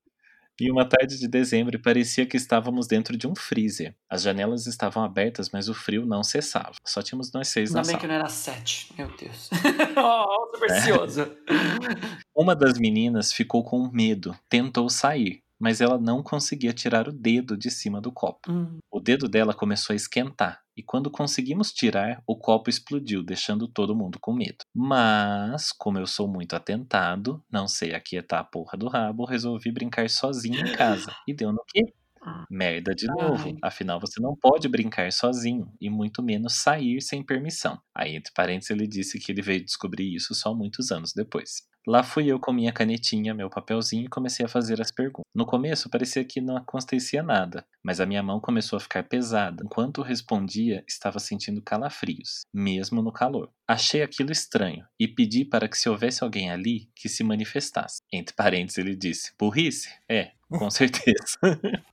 [0.61, 3.95] Em uma tarde de dezembro, e parecia que estávamos dentro de um freezer.
[4.09, 6.73] As janelas estavam abertas, mas o frio não cessava.
[6.85, 8.01] Só tínhamos nós seis Ainda na bem sala.
[8.01, 8.93] que não era sete.
[8.97, 9.49] Meu Deus.
[10.01, 11.31] Oh, supersticioso.
[12.35, 17.57] Uma das meninas ficou com medo, tentou sair, mas ela não conseguia tirar o dedo
[17.57, 18.51] de cima do copo.
[18.51, 18.77] Hum.
[18.89, 23.93] O dedo dela começou a esquentar, e quando conseguimos tirar, o copo explodiu, deixando todo
[23.93, 24.59] mundo com medo.
[24.73, 30.09] Mas, como eu sou muito atentado, não sei aquietar a porra do rabo, resolvi brincar
[30.09, 31.13] sozinho em casa.
[31.27, 31.93] E deu no quê?
[32.49, 33.49] Merda de novo.
[33.49, 33.57] Ai.
[33.61, 37.77] Afinal, você não pode brincar sozinho e muito menos sair sem permissão.
[37.93, 41.67] Aí, entre parênteses, ele disse que ele veio descobrir isso só muitos anos depois.
[41.89, 45.25] Lá fui eu com minha canetinha, meu papelzinho e comecei a fazer as perguntas.
[45.33, 49.63] No começo parecia que não acontecia nada, mas a minha mão começou a ficar pesada.
[49.65, 53.49] Enquanto respondia, estava sentindo calafrios, mesmo no calor.
[53.67, 58.03] Achei aquilo estranho e pedi para que se houvesse alguém ali, que se manifestasse.
[58.13, 59.89] Entre parênteses ele disse, burrice?
[60.07, 61.37] É, com certeza.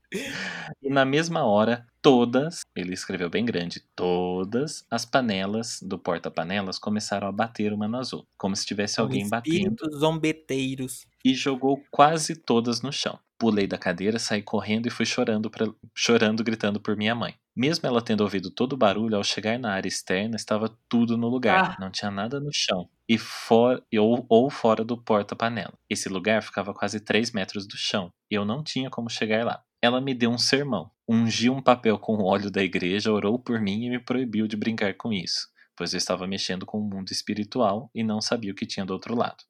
[0.83, 7.29] e na mesma hora, todas, ele escreveu bem grande, todas as panelas do porta-panelas começaram
[7.29, 11.07] a bater uma nas outras, como se tivesse alguém batendo Espíritos zombeteiros.
[11.25, 13.19] e jogou quase todas no chão.
[13.39, 17.35] Pulei da cadeira, saí correndo e fui chorando, pra- chorando, gritando por minha mãe.
[17.57, 21.27] Mesmo ela tendo ouvido todo o barulho, ao chegar na área externa, estava tudo no
[21.27, 21.77] lugar.
[21.77, 21.77] Ah.
[21.81, 22.87] Não tinha nada no chão.
[23.09, 25.73] E fora, ou, ou fora do porta-panela.
[25.89, 28.13] Esse lugar ficava a quase 3 metros do chão.
[28.31, 29.63] E eu não tinha como chegar lá.
[29.81, 30.91] Ela me deu um sermão.
[31.09, 34.57] Ungiu um papel com o óleo da igreja, orou por mim e me proibiu de
[34.57, 35.49] brincar com isso.
[35.75, 38.93] Pois eu estava mexendo com o mundo espiritual e não sabia o que tinha do
[38.93, 39.45] outro lado.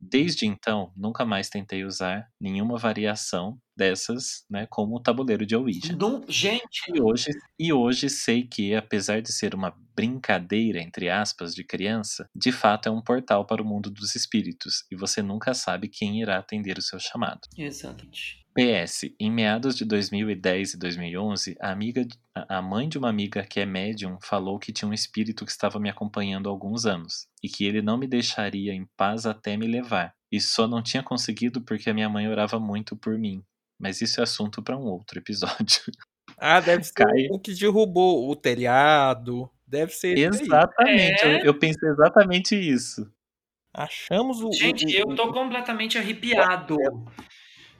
[0.00, 5.96] Desde então, nunca mais tentei usar nenhuma variação dessas, né, como o tabuleiro de Ouija.
[5.96, 11.54] Não- gente, E hoje, e hoje sei que, apesar de ser uma brincadeira, entre aspas,
[11.54, 15.54] de criança, de fato é um portal para o mundo dos espíritos, e você nunca
[15.54, 17.40] sabe quem irá atender o seu chamado.
[17.58, 18.46] exatamente.
[18.54, 23.44] PS, em meados de 2010 e 2011, a, amiga, a a mãe de uma amiga
[23.46, 27.26] que é médium falou que tinha um espírito que estava me acompanhando há alguns anos
[27.42, 30.14] e que ele não me deixaria em paz até me levar.
[30.32, 33.42] E só não tinha conseguido porque a minha mãe orava muito por mim.
[33.78, 35.80] Mas isso é assunto para um outro episódio.
[36.40, 37.26] Ah, deve ser Cai.
[37.32, 39.50] o que derrubou o telhado.
[39.66, 41.40] Deve ser exatamente, É.
[41.40, 43.10] eu, eu pensei exatamente isso.
[43.74, 44.52] Achamos o.
[44.52, 46.76] Gente, o- eu o- tô completamente arrepiado.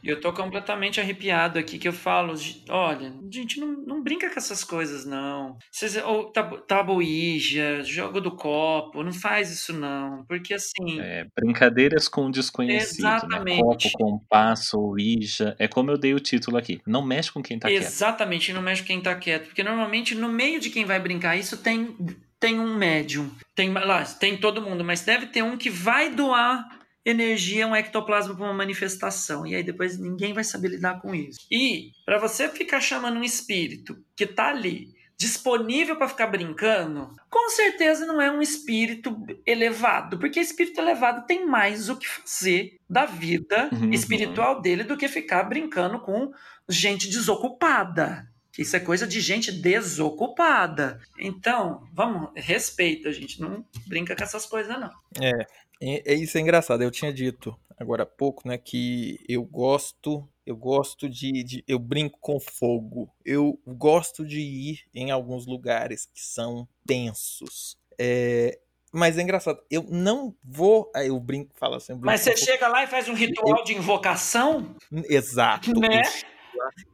[0.02, 4.38] Eu tô completamente arrepiado aqui que eu falo, "Gi- olha, gente, não, não brinca com
[4.38, 5.56] essas coisas, não.
[5.70, 10.24] Vocês, ou tabu, tabuíja, jogo do copo, não faz isso, não.
[10.26, 11.00] Porque assim.
[11.00, 13.16] É, brincadeiras com o desconhecido, né?
[13.16, 13.62] Exatamente.
[13.62, 15.56] Copo, compasso, ouija.
[15.58, 16.80] É como eu dei o título aqui.
[16.86, 17.82] Não mexe com quem tá quieto.
[17.82, 19.46] Exatamente, não mexe com quem tá quieto.
[19.46, 21.96] Porque normalmente no meio de quem vai brincar isso tem,
[22.38, 23.30] tem um médium.
[23.54, 26.77] Tem, lá, tem todo mundo, mas deve ter um que vai doar
[27.10, 29.47] energia, um ectoplasma para uma manifestação.
[29.47, 31.40] E aí depois ninguém vai saber lidar com isso.
[31.51, 37.51] E para você ficar chamando um espírito que tá ali disponível para ficar brincando, com
[37.51, 43.05] certeza não é um espírito elevado, porque espírito elevado tem mais o que fazer da
[43.05, 43.90] vida Uhum.
[43.93, 46.30] espiritual dele do que ficar brincando com
[46.68, 48.28] gente desocupada.
[48.56, 51.01] Isso é coisa de gente desocupada.
[51.18, 53.40] Então, vamos, respeita, gente.
[53.40, 54.90] Não brinca com essas coisas, não.
[55.20, 55.47] É,
[55.80, 56.82] é, isso é engraçado.
[56.82, 61.78] Eu tinha dito agora há pouco, né, que eu gosto, eu gosto de, de- eu
[61.78, 63.09] brinco com fogo.
[63.24, 67.76] Eu gosto de ir em alguns lugares que são tensos.
[67.98, 68.59] É,
[68.92, 69.60] mas é engraçado.
[69.70, 72.44] Eu não vou, aí eu brinco, falo assim, eu brinco Mas você fogo.
[72.46, 74.74] chega lá e faz um ritual de invocação,
[75.09, 75.72] Exato.
[75.78, 76.02] né?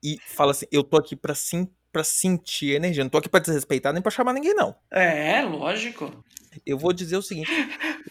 [0.02, 3.02] E fala assim, eu tô aqui pra, sim, pra sentir energia.
[3.04, 4.74] Não tô aqui pra desrespeitar nem pra chamar ninguém, não.
[4.90, 6.22] É, lógico.
[6.64, 7.50] Eu vou dizer o seguinte: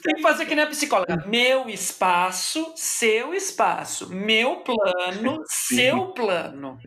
[0.03, 1.26] Tem que fazer que nem a psicóloga.
[1.28, 4.10] Meu espaço, seu espaço.
[4.10, 5.76] Meu plano, Sim.
[5.76, 6.80] seu plano.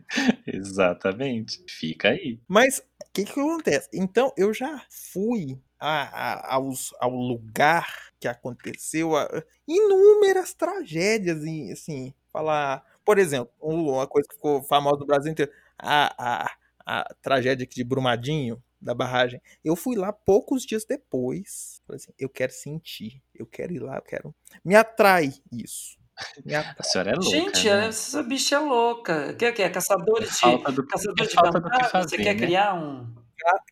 [0.46, 1.62] Exatamente.
[1.68, 2.40] Fica aí.
[2.48, 3.88] Mas o que, que acontece?
[3.92, 6.02] Então, eu já fui a-
[6.50, 7.86] a- aos, ao lugar
[8.18, 9.28] que aconteceu a-
[9.68, 12.82] inúmeras tragédias, e, assim, falar.
[13.04, 16.50] Por exemplo, um- uma coisa que ficou famosa no Brasil inteiro: a, a,
[16.86, 19.40] a tragédia aqui de Brumadinho, da barragem.
[19.64, 21.80] Eu fui lá poucos dias depois.
[21.86, 24.34] Falei assim, eu quero sentir, eu quero ir lá, eu quero.
[24.64, 25.96] Me atrai isso.
[26.44, 26.74] Me atrai.
[26.78, 27.30] A senhora é louca.
[27.30, 27.86] Gente, né?
[27.88, 29.34] essa bicha é louca.
[29.34, 29.68] Quer que é?
[29.68, 30.38] Caçadores de.
[30.38, 31.90] falta do, Caçadores é de falta do que fantasmas?
[31.92, 32.40] fazer, Você quer né?
[32.46, 33.14] criar um.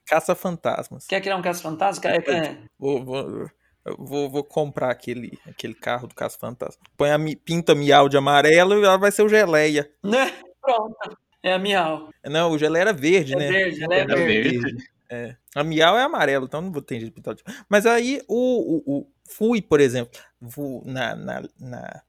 [0.06, 1.06] Caça fantasmas.
[1.06, 2.10] Quer criar um caso fantasma?
[2.10, 2.59] É, é.
[2.78, 3.48] Vou, vou,
[3.86, 6.82] eu vou, vou comprar aquele, aquele carro do Caça Fantasma.
[6.97, 9.90] Põe a mi- pinta miau de amarelo e ela vai ser o geleia.
[10.02, 10.32] Né?
[10.60, 10.97] Pronto.
[11.43, 12.09] É a miau.
[12.24, 13.48] Não, o geleia era verde, É né?
[13.48, 14.59] verde, é verde.
[14.60, 14.85] verde.
[15.10, 15.36] É.
[15.55, 17.43] A miau é amarelo, então não vou ter jeito de pintar de...
[17.68, 22.02] Mas aí o, o, o- fui, por exemplo, vou na, na, na-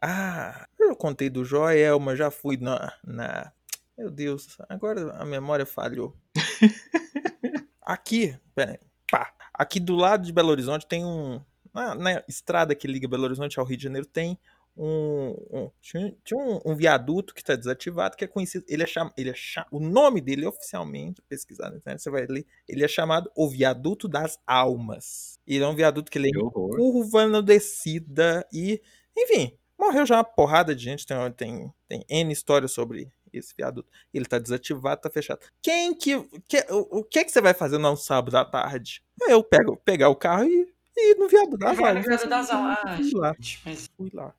[0.00, 3.52] Ah, eu contei do Joel, mas já fui na, na.
[3.96, 6.16] Meu Deus, agora a memória falhou.
[7.82, 8.78] Aqui, pera aí,
[9.10, 9.32] pá.
[9.54, 11.40] Aqui do lado de Belo Horizonte tem um.
[11.74, 14.38] Na, na estrada que liga Belo Horizonte ao Rio de Janeiro tem
[14.78, 15.30] um.
[15.50, 18.64] um- tinha tinha um, um viaduto que está desativado, que é conhecido.
[18.68, 22.26] Ele é cham, ele é cha- O nome dele oficialmente, pesquisar na internet, você vai
[22.26, 22.46] ler.
[22.68, 25.38] Ele é chamado o Viaduto das Almas.
[25.46, 28.80] Ele é um viaduto que ele é curva na descida e,
[29.16, 33.88] enfim, morreu já uma porrada de gente, tem, tem, tem N histórias sobre esse viaduto.
[34.12, 35.40] Ele tá desativado, tá fechado.
[35.62, 36.22] Quem que.
[36.48, 39.02] que o, o que que você vai fazer no sábado à tarde?
[39.28, 40.67] Eu pego, pegar o carro e
[40.98, 42.78] ir no viaduto das Vai no viaduto das aulas.
[42.96, 43.34] Fui lá,
[43.64, 44.34] mas fui lá.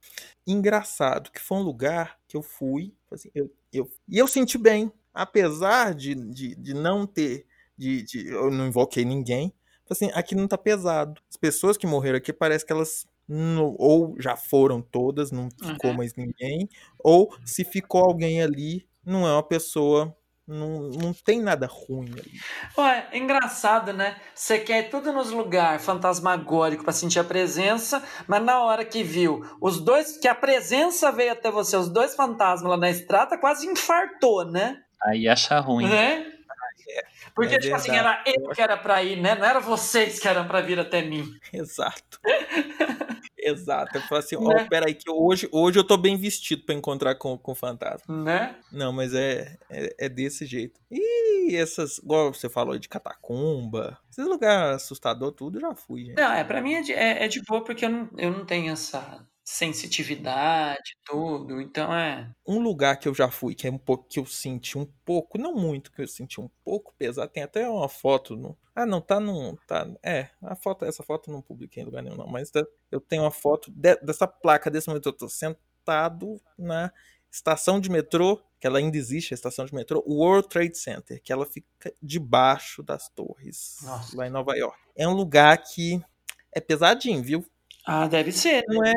[0.45, 4.91] Engraçado que foi um lugar que eu fui, assim, eu, eu, e eu senti bem.
[5.13, 7.45] Apesar de, de, de não ter.
[7.77, 9.53] De, de- eu não invoquei ninguém.
[9.89, 11.21] Assim, aqui não tá pesado.
[11.29, 15.91] As pessoas que morreram aqui parece que elas não- ou já foram todas, não ficou
[15.91, 15.97] Uhum.
[15.97, 16.67] mais ninguém,
[16.99, 20.15] ou se ficou alguém ali, não é uma pessoa.
[20.49, 22.31] Não, não tem nada ruim ali.
[22.75, 24.15] Ué, é engraçado, né?
[24.33, 29.03] Você quer ir tudo nos lugares fantasmagóricos pra sentir a presença, mas na hora que
[29.03, 33.37] viu os dois, que a presença veio até você, os dois fantasmas lá na estrada,
[33.37, 34.81] quase infartou, né?
[35.03, 35.87] Aí acha ruim.
[35.87, 36.25] Né?
[37.35, 39.35] Porque, É tipo assim, era eu que era pra ir, né?
[39.35, 41.25] Não era vocês que eram pra vir até mim.
[41.53, 42.19] Exato.
[43.41, 43.97] Exato.
[43.97, 44.67] Eu falo assim, ó, Né?
[44.69, 48.23] peraí, que hoje, hoje eu tô bem vestido pra encontrar com, com o fantasma.
[48.23, 48.55] Né?
[48.71, 50.79] Não, mas é, é, é desse jeito.
[50.91, 56.17] E essas, igual você falou de catacumba, esses lugares assustador, tudo eu já fui, gente.
[56.17, 58.45] Não, é, pra mim é de, é, é de boa porque eu não, eu não
[58.45, 61.59] tenho essa sensitividade, tudo.
[61.59, 62.29] Então é.
[62.47, 65.37] Um lugar que eu já fui, que é um pouco que eu senti um pouco,
[65.37, 67.31] não muito, que eu senti um pouco pesado.
[67.31, 68.57] Tem até uma foto no.
[68.75, 69.55] Ah, não, tá num.
[69.67, 72.27] Tá, é, a foto, essa foto eu não publiquei em lugar nenhum, não.
[72.27, 75.09] Mas tá- eu tenho uma foto de- dessa placa desse momento.
[75.09, 76.91] Eu tô sentado na
[77.31, 81.31] estação de metrô, que ela ainda existe, a estação de metrô, World Trade Center, que
[81.33, 84.15] ela fica debaixo das torres, Nossa.
[84.17, 84.77] lá em Nova York.
[84.95, 85.99] É um lugar que
[86.53, 87.45] é pesadinho, viu?
[87.85, 88.63] Ah, deve ser.
[88.67, 88.75] né?
[88.75, 88.93] não é,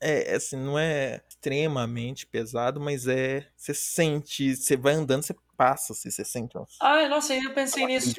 [0.00, 3.46] é assim, não é extremamente pesado, mas é.
[3.56, 6.56] Você sente, você vai andando, você passa, assim, você sente.
[6.80, 8.14] Ah, nossa, eu pensei nisso.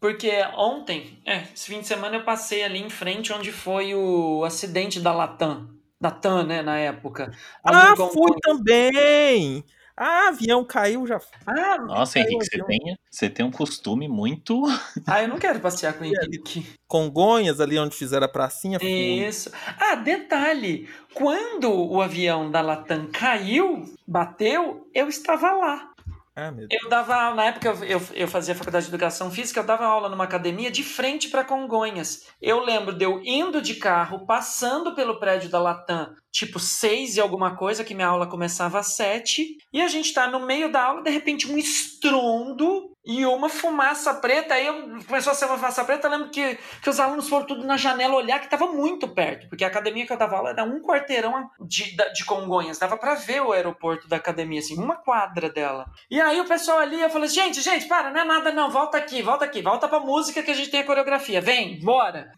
[0.00, 4.44] Porque ontem, é, esse fim de semana eu passei ali em frente onde foi o
[4.44, 5.74] acidente da Latam.
[5.98, 7.32] Da TAM, né, na época.
[7.64, 9.64] Ali Ah, fui também!
[9.96, 11.18] Ah, avião caiu já.
[11.46, 14.62] Ah, Nossa, Caiu Henrique, você tem, você tem um costume muito.
[15.06, 16.66] ah, eu não quero passear com o Henrique.
[16.86, 18.78] Congonhas, ali onde fizeram a pracinha.
[18.82, 19.50] Isso.
[19.78, 20.86] Ah, detalhe.
[21.14, 25.95] Quando o avião da Latam caiu, bateu, eu estava lá.
[26.38, 26.52] Ah.
[26.70, 30.10] Eu dava na época eu, eu, eu fazia faculdade de educação física, eu dava aula
[30.10, 32.26] numa academia de frente para Congonhas.
[32.42, 37.20] Eu lembro de eu indo de carro, passando pelo prédio da Latam, tipo seis e
[37.22, 40.82] alguma coisa, que minha aula começava às sete, e a gente tá no meio da
[40.82, 44.54] aula, de repente um estrondo e uma fumaça preta.
[44.54, 44.66] Aí
[45.06, 47.76] começou a ser uma fumaça preta, eu lembro que, que os alunos foram tudo na
[47.76, 50.82] janela olhar, que tava muito perto, porque a academia que eu dava aula era um
[50.82, 55.86] quarteirão de, de Congonhas, dava para ver o aeroporto da academia, assim, uma quadra dela.
[56.10, 58.98] E aí o pessoal ali, eu falei, gente, gente, para, não é nada não, volta
[58.98, 62.32] aqui, volta aqui, volta pra música que a gente tem a coreografia, vem, bora.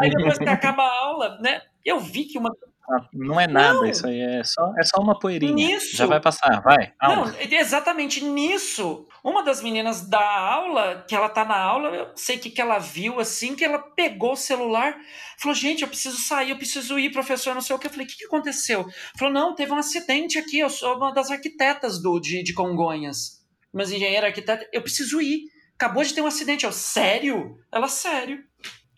[0.00, 2.50] Aí depois que acaba a aula, né, eu vi que uma...
[2.92, 3.86] Ah, Não é nada, Não.
[3.86, 5.54] isso aí é só, é só uma poeirinha.
[5.54, 5.96] Nisso.
[5.96, 6.92] Já vai passar, vai.
[7.00, 9.06] Não, exatamente nisso.
[9.22, 12.60] Uma das meninas da aula, que ela tá na aula, eu sei o que, que
[12.60, 14.96] ela viu, assim, que ela pegou o celular,
[15.38, 17.86] falou, gente, eu preciso sair, eu preciso ir, professor, não sei o que.
[17.86, 18.84] Eu falei, o que, que aconteceu?
[19.16, 23.40] Falou, não, teve um acidente aqui, eu sou uma das arquitetas do, de, de Congonhas.
[23.72, 25.44] Mas engenheira arquiteta, eu preciso ir.
[25.76, 26.66] Acabou de ter um acidente.
[26.66, 27.56] Eu, sério?
[27.72, 28.42] Ela, sério.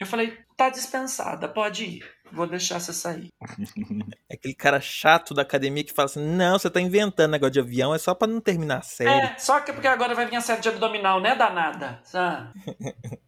[0.00, 2.04] Eu falei, tá dispensada, pode ir.
[2.30, 3.28] Vou deixar você sair.
[4.28, 7.60] É aquele cara chato da academia que fala assim: não, você tá inventando negócio de
[7.60, 9.10] avião, é só pra não terminar a série.
[9.10, 12.00] É, só que porque agora vai vir a série de abdominal, né, danada?
[12.02, 12.50] Sabe?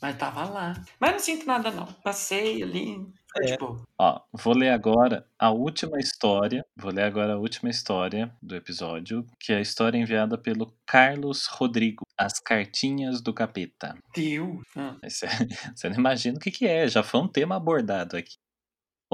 [0.00, 0.74] Mas tava lá.
[1.00, 1.86] Mas não sinto nada, não.
[2.04, 3.06] Passei ali.
[3.34, 3.52] Foi É.
[3.52, 3.82] tipo.
[3.98, 6.64] Ó, vou ler agora a última história.
[6.76, 11.46] Vou ler agora a última história do episódio, que é a história enviada pelo Carlos
[11.46, 13.94] Rodrigo, As Cartinhas do Capeta.
[14.14, 14.60] Tio.
[14.76, 14.96] Ah.
[15.02, 15.26] Mas Você
[15.74, 18.36] você não imagina o que, que é, já foi um tema abordado aqui.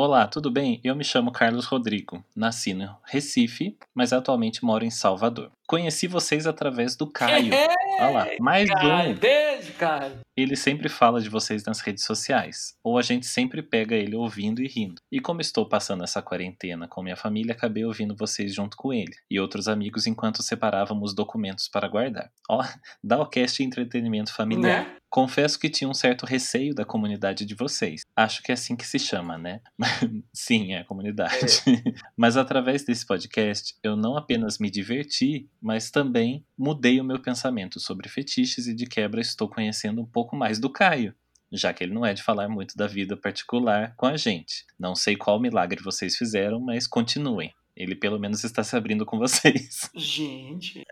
[0.01, 0.81] Olá, tudo bem?
[0.85, 2.25] Eu me chamo Carlos Rodrigo.
[2.37, 5.51] Nasci no Recife, mas atualmente moro em Salvador.
[5.67, 7.51] Conheci vocês através do Caio.
[7.99, 9.19] Olha lá, mais Caio, um.
[9.19, 10.21] beijo, Caio.
[10.37, 14.63] Ele sempre fala de vocês nas redes sociais, ou a gente sempre pega ele ouvindo
[14.63, 15.03] e rindo.
[15.11, 19.17] E como estou passando essa quarentena com minha família, acabei ouvindo vocês junto com ele
[19.29, 22.31] e outros amigos enquanto separávamos documentos para guardar.
[22.49, 22.63] Ó,
[23.03, 24.85] dá o cast entretenimento familiar.
[24.85, 24.97] Né?
[25.11, 28.03] Confesso que tinha um certo receio da comunidade de vocês.
[28.15, 29.61] Acho que é assim que se chama, né?
[30.33, 31.63] Sim, é a comunidade.
[32.17, 37.81] mas através desse podcast, eu não apenas me diverti, mas também mudei o meu pensamento
[37.81, 41.15] sobre fetiches e de quebra estou conhecendo um pouco mais do Caio.
[41.51, 44.67] Já que ele não é de falar muito da vida particular com a gente.
[44.79, 47.55] Não sei qual milagre vocês fizeram, mas continuem.
[47.75, 49.89] Ele pelo menos está se abrindo com vocês.
[49.95, 50.85] Gente.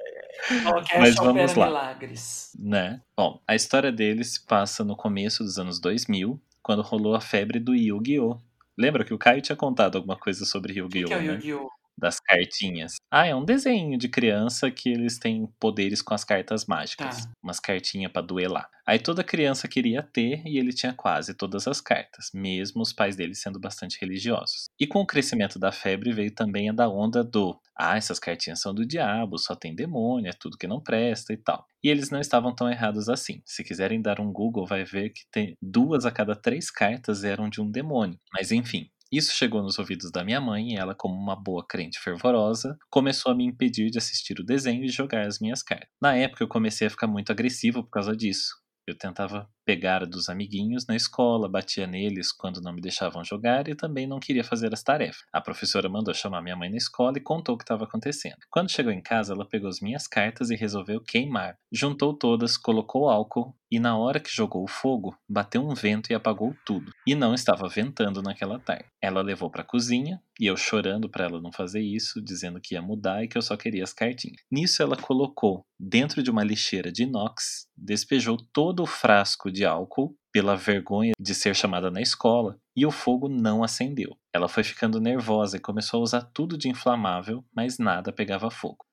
[0.88, 1.66] Cash Mas vamos lá.
[1.66, 2.50] milagres.
[2.58, 3.00] né?
[3.16, 7.58] Bom, a história dele se passa no começo dos anos 2000, quando rolou a febre
[7.58, 8.40] do Yu-Gi-Oh!
[8.78, 11.08] Lembra que o Caio tinha contado alguma coisa sobre O que, Yu-Gi-Oh!
[11.08, 11.32] que é o né?
[11.34, 11.68] Yu-Gi-Oh?
[11.98, 12.96] Das cartinhas.
[13.10, 17.24] Ah, é um desenho de criança que eles têm poderes com as cartas mágicas.
[17.24, 17.32] Tá.
[17.42, 18.68] Umas cartinhas pra duelar.
[18.86, 23.16] Aí toda criança queria ter e ele tinha quase todas as cartas, mesmo os pais
[23.16, 24.66] dele sendo bastante religiosos.
[24.78, 28.60] E com o crescimento da febre veio também a da onda do ah, essas cartinhas
[28.60, 31.66] são do diabo, só tem demônio, é tudo que não presta e tal.
[31.84, 33.42] E eles não estavam tão errados assim.
[33.44, 37.50] Se quiserem dar um Google, vai ver que tem duas a cada três cartas eram
[37.50, 38.18] de um demônio.
[38.32, 41.98] Mas enfim, isso chegou nos ouvidos da minha mãe e ela, como uma boa crente
[42.00, 45.88] fervorosa, começou a me impedir de assistir o desenho e jogar as minhas cartas.
[46.00, 48.54] Na época eu comecei a ficar muito agressivo por causa disso.
[48.86, 53.74] Eu tentava pegar dos amiguinhos na escola, batia neles quando não me deixavam jogar e
[53.74, 55.24] também não queria fazer as tarefas.
[55.32, 58.38] A professora mandou chamar minha mãe na escola e contou o que estava acontecendo.
[58.48, 61.58] Quando chegou em casa, ela pegou as minhas cartas e resolveu queimar.
[61.72, 66.14] Juntou todas, colocou álcool e na hora que jogou o fogo, bateu um vento e
[66.14, 66.92] apagou tudo.
[67.04, 68.84] E não estava ventando naquela tarde.
[69.02, 72.74] Ela levou para a cozinha e eu chorando para ela não fazer isso, dizendo que
[72.74, 74.40] ia mudar e que eu só queria as cartinhas.
[74.50, 80.14] Nisso ela colocou dentro de uma lixeira de inox, despejou todo o frasco de álcool
[80.30, 84.14] pela vergonha de ser chamada na escola e o fogo não acendeu.
[84.30, 88.84] Ela foi ficando nervosa e começou a usar tudo de inflamável, mas nada pegava fogo.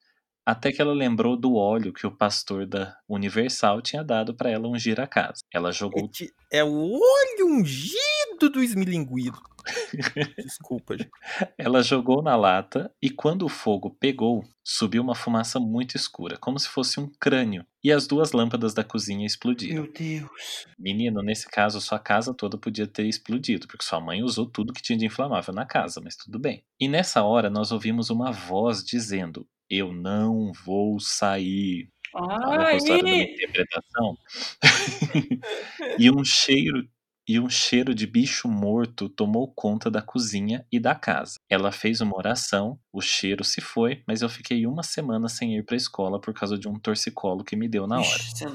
[0.46, 4.68] Até que ela lembrou do óleo que o pastor da Universal tinha dado para ela
[4.68, 5.42] ungir a casa.
[5.54, 6.10] Ela jogou.
[6.52, 9.40] É o óleo ungido do esmilinguido.
[10.38, 11.10] Desculpa, gente.
[11.58, 16.60] Ela jogou na lata e quando o fogo pegou, subiu uma fumaça muito escura, como
[16.60, 19.84] se fosse um crânio, e as duas lâmpadas da cozinha explodiram.
[19.84, 20.68] Meu Deus.
[20.78, 24.82] Menino, nesse caso, sua casa toda podia ter explodido, porque sua mãe usou tudo que
[24.82, 26.64] tinha de inflamável na casa, mas tudo bem.
[26.80, 31.90] E nessa hora nós ouvimos uma voz dizendo: Eu não vou sair.
[32.14, 34.16] Olha a história da minha interpretação.
[35.98, 36.88] e um cheiro
[37.28, 41.40] e um cheiro de bicho morto tomou conta da cozinha e da casa.
[41.50, 45.66] Ela fez uma oração, o cheiro se foi, mas eu fiquei uma semana sem ir
[45.66, 48.06] para a escola por causa de um torcicolo que me deu na hora.
[48.06, 48.46] Ixi.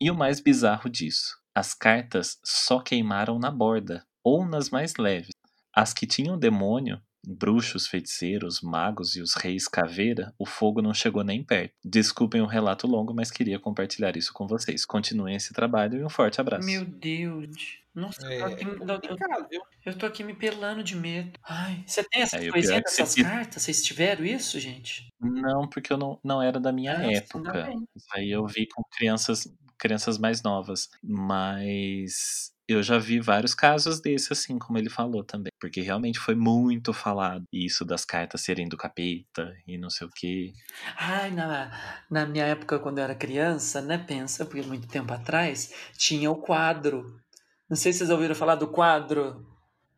[0.00, 5.30] E o mais bizarro disso, as cartas só queimaram na borda ou nas mais leves.
[5.72, 11.22] As que tinham demônio bruxos, feiticeiros, magos e os reis caveira, o fogo não chegou
[11.24, 11.74] nem perto.
[11.84, 14.84] Desculpem o relato longo, mas queria compartilhar isso com vocês.
[14.84, 16.66] Continuem esse trabalho e um forte abraço.
[16.66, 17.78] Meu Deus.
[17.94, 19.08] Nossa, É, eu, tô aqui,
[19.52, 21.38] eu- eu- tô aqui me pelando de medo.
[21.48, 23.62] Ai, você tem essas É, é você dessas fica- cartas?
[23.62, 25.06] Vocês tiveram isso, gente?
[25.20, 27.70] Não, porque eu não, não era da minha Ah, época.
[27.94, 29.46] Isso aí eu vi com crianças,
[29.78, 30.88] crianças mais novas.
[31.04, 35.52] Mas eu já vi vários casos desse, assim, como ele falou também.
[35.60, 37.44] Porque realmente foi muito falado.
[37.52, 40.52] Isso das cartas serem do capeta e não sei o quê.
[40.96, 41.70] Ai, na,
[42.10, 43.98] na minha época, quando eu era criança, né?
[43.98, 47.20] Pensa, porque muito tempo atrás, tinha o quadro.
[47.68, 49.46] Não sei se vocês ouviram falar do quadro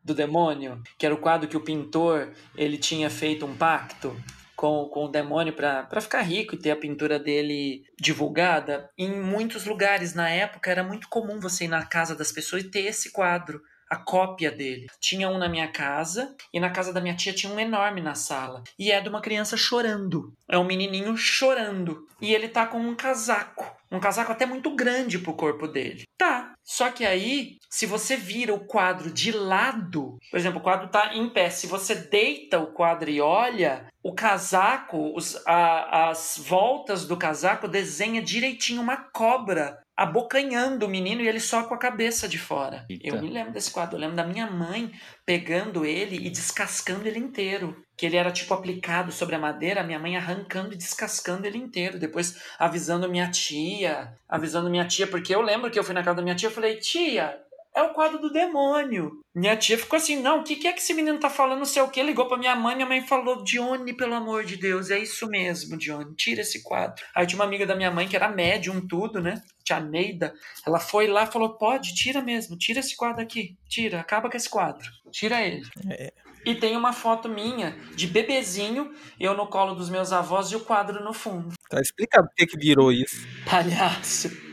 [0.03, 4.15] do demônio, que era o quadro que o pintor ele tinha feito um pacto
[4.57, 8.89] com, com o demônio para ficar rico e ter a pintura dele divulgada.
[8.97, 12.69] Em muitos lugares na época era muito comum você ir na casa das pessoas e
[12.69, 13.61] ter esse quadro.
[13.89, 14.87] A cópia dele.
[14.99, 18.15] Tinha um na minha casa e na casa da minha tia tinha um enorme na
[18.15, 18.61] sala.
[18.77, 20.33] E é de uma criança chorando.
[20.49, 22.05] É um menininho chorando.
[22.19, 23.65] E ele tá com um casaco.
[23.89, 26.03] Um casaco até muito grande pro corpo dele.
[26.17, 26.46] Tá.
[26.69, 31.15] Só que aí, se você vira o quadro de lado, por exemplo, o quadro tá
[31.15, 31.49] em pé.
[31.49, 37.69] Se você deita o quadro e olha, o casaco, os, a- as voltas do casaco
[37.69, 42.85] desenha direitinho uma cobra abocanhando o menino e ele só com a cabeça de fora.
[42.87, 43.07] Eita.
[43.07, 43.95] Eu me lembro desse quadro.
[43.95, 44.91] Eu lembro da minha mãe
[45.25, 47.75] pegando ele e descascando ele inteiro.
[47.97, 51.57] Que ele era tipo aplicado sobre a madeira, a minha mãe arrancando e descascando ele
[51.57, 51.97] inteiro.
[51.97, 56.17] Depois avisando minha tia, avisando minha tia, porque eu lembro que eu fui na casa
[56.17, 57.35] da minha tia e falei, tia,
[57.77, 59.21] é o quadro do demônio.
[59.35, 61.65] Minha tia ficou assim, não, o que, que é que esse menino tá falando, não
[61.65, 62.01] sei o que.
[62.01, 65.77] Ligou pra minha mãe, minha mãe falou, Dione, pelo amor de Deus, é isso mesmo,
[65.77, 67.05] Dione, tira esse quadro.
[67.13, 69.43] Aí tinha uma amiga da minha mãe que era médium, tudo, né?
[69.63, 70.33] Tia Neida.
[70.65, 74.37] Ela foi lá e falou, pode, tira mesmo, tira esse quadro aqui, tira, acaba com
[74.37, 75.67] esse quadro, tira ele.
[75.91, 76.11] É.
[76.43, 80.61] E tem uma foto minha de bebezinho, eu no colo dos meus avós e o
[80.61, 81.53] quadro no fundo.
[81.69, 83.27] Tá explicado por que virou isso.
[83.45, 84.46] Palhaço.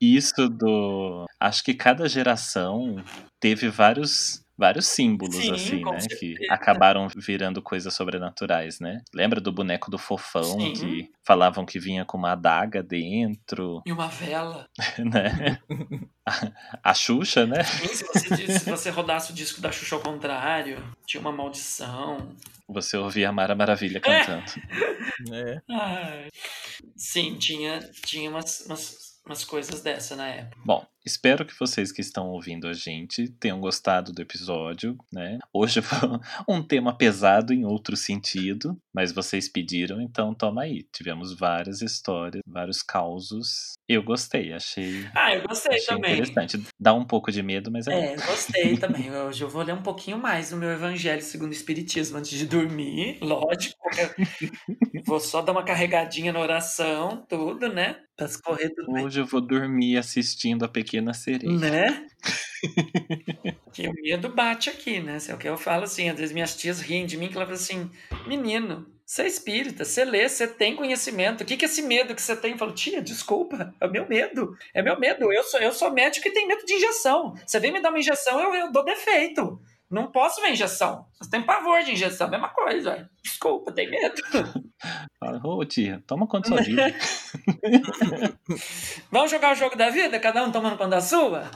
[0.00, 1.26] Isso do.
[1.40, 2.96] Acho que cada geração
[3.40, 4.43] teve vários.
[4.56, 5.98] Vários símbolos, Sim, assim, né?
[5.98, 6.06] Que
[6.36, 6.52] certeza.
[6.52, 9.02] acabaram virando coisas sobrenaturais, né?
[9.12, 10.72] Lembra do boneco do fofão Sim.
[10.72, 14.68] que falavam que vinha com uma adaga dentro, E uma vela.
[14.98, 15.58] né?
[16.24, 17.62] A, a Xuxa, né?
[17.82, 22.30] E se você, se você rodasse o disco da Xuxa ao contrário, tinha uma maldição.
[22.68, 24.44] Você ouvia a Mara Maravilha cantando.
[25.32, 25.60] É.
[25.70, 26.28] Ai.
[26.96, 30.60] Sim, tinha, tinha umas, umas, umas coisas dessa na época.
[30.64, 35.38] Bom, espero que vocês que estão ouvindo a gente tenham gostado do episódio, né?
[35.52, 36.08] Hoje foi
[36.48, 40.86] um tema pesado em outro sentido, mas vocês pediram, então toma aí.
[40.92, 43.74] Tivemos várias histórias, vários causos.
[43.86, 45.06] Eu gostei, achei.
[45.14, 46.12] Ah, eu gostei achei também.
[46.12, 46.66] interessante.
[46.80, 48.14] Dá um pouco de medo, mas é.
[48.14, 49.14] É, gostei também.
[49.14, 52.46] Hoje eu vou ler um pouquinho mais no meu Evangelho segundo o Espiritismo antes de
[52.46, 53.78] dormir, lógico.
[55.06, 57.96] vou só dar uma carregadinha na oração, tudo, né?
[58.16, 59.04] Pra escorrer tudo bem.
[59.04, 61.52] Hoje eu vou dormir assistindo a Pequena Sereia.
[61.52, 62.06] Né?
[63.72, 65.18] que o medo bate aqui, né?
[65.28, 67.48] É o que eu falo assim, às vezes minhas tias riem de mim, que elas
[67.48, 67.90] falam assim,
[68.26, 71.42] menino, você é espírita, você lê, você tem conhecimento.
[71.42, 72.52] O que, que é esse medo que você tem?
[72.52, 74.56] Eu falo, tia, desculpa, é o meu medo.
[74.72, 75.30] É meu medo.
[75.30, 77.34] Eu sou, eu sou médico e tenho medo de injeção.
[77.46, 79.60] Você vem me dar uma injeção, eu, eu dou defeito.
[79.94, 81.06] Não posso ver injeção.
[81.20, 83.08] Você tem pavor de injeção, mesma coisa.
[83.22, 84.14] Desculpa, tem medo.
[85.44, 86.94] Ô tia, toma conta da sua vida.
[89.10, 90.18] Vamos jogar o jogo da vida?
[90.18, 91.50] Cada um tomando conta da sua?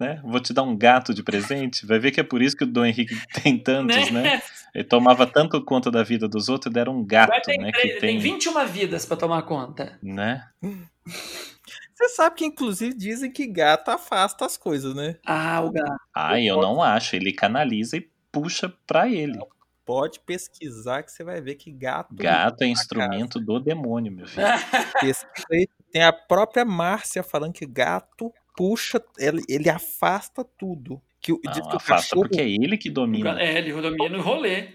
[0.00, 0.20] né?
[0.24, 1.84] Vou te dar um gato de presente.
[1.86, 4.40] Vai ver que é por isso que o Dom Henrique tem tantos, né?
[4.74, 7.70] Ele tomava tanto conta da vida dos outros e deram um gato, Agora tem, né?
[7.72, 9.98] três- Que tem tem, 21 vidas pra tomar conta.
[10.02, 10.42] né?
[11.94, 15.16] Você sabe que, inclusive, dizem que gato afasta as coisas, né?
[15.24, 16.00] Ah, o gato.
[16.14, 17.14] Ah, eu não acho.
[17.16, 19.38] Ele canaliza e puxa pra ele.
[19.84, 22.14] Pode pesquisar que você vai ver que gato.
[22.14, 24.46] Gato é instrumento do demônio, meu filho.
[25.92, 31.00] Tem a própria Márcia falando que gato puxa, ele, ele afasta tudo.
[31.20, 33.40] Que, o- diz Não, que o afasta cachorro, porque é ele que domina.
[33.40, 34.68] É, ele domina o rolê.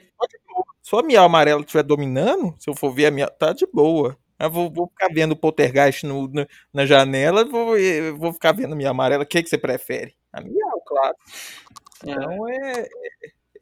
[0.81, 4.17] se a miau amarela estiver dominando, se eu for ver a minha, tá de boa.
[4.39, 7.75] Eu vou, vou ficar vendo o poltergeist no, na, na janela, vou,
[8.17, 9.23] vou ficar vendo a minha amarela.
[9.23, 10.15] O que, que você prefere?
[10.31, 11.15] A miau, claro.
[12.05, 12.11] É.
[12.11, 12.89] Então é, é-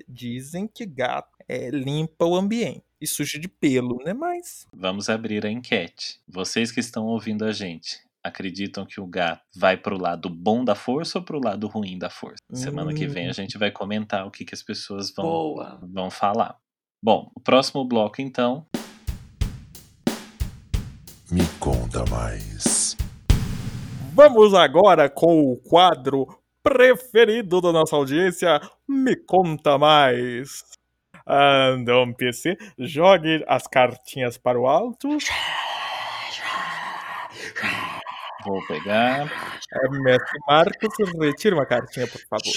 [0.07, 2.83] Dizem que gato é, limpa o ambiente.
[2.99, 4.13] E suja de pelo, né?
[4.13, 4.65] Mas.
[4.73, 6.19] Vamos abrir a enquete.
[6.27, 10.73] Vocês que estão ouvindo a gente, acreditam que o gato vai pro lado bom da
[10.73, 12.41] força ou pro lado ruim da força?
[12.51, 15.79] Semana que vem a gente vai comentar o que, que as pessoas vão, Boa.
[15.83, 16.57] vão falar.
[17.03, 18.65] Bom, o próximo bloco então
[21.29, 22.95] Me conta mais.
[24.13, 26.25] Vamos agora com o quadro
[26.63, 30.63] preferido da nossa audiência, Me Conta Mais.
[31.27, 35.09] Andam PC, jogue as cartinhas para o alto.
[38.45, 39.29] Vou pegar.
[39.73, 42.53] É, Mestre Marcos, retira uma cartinha, por favor.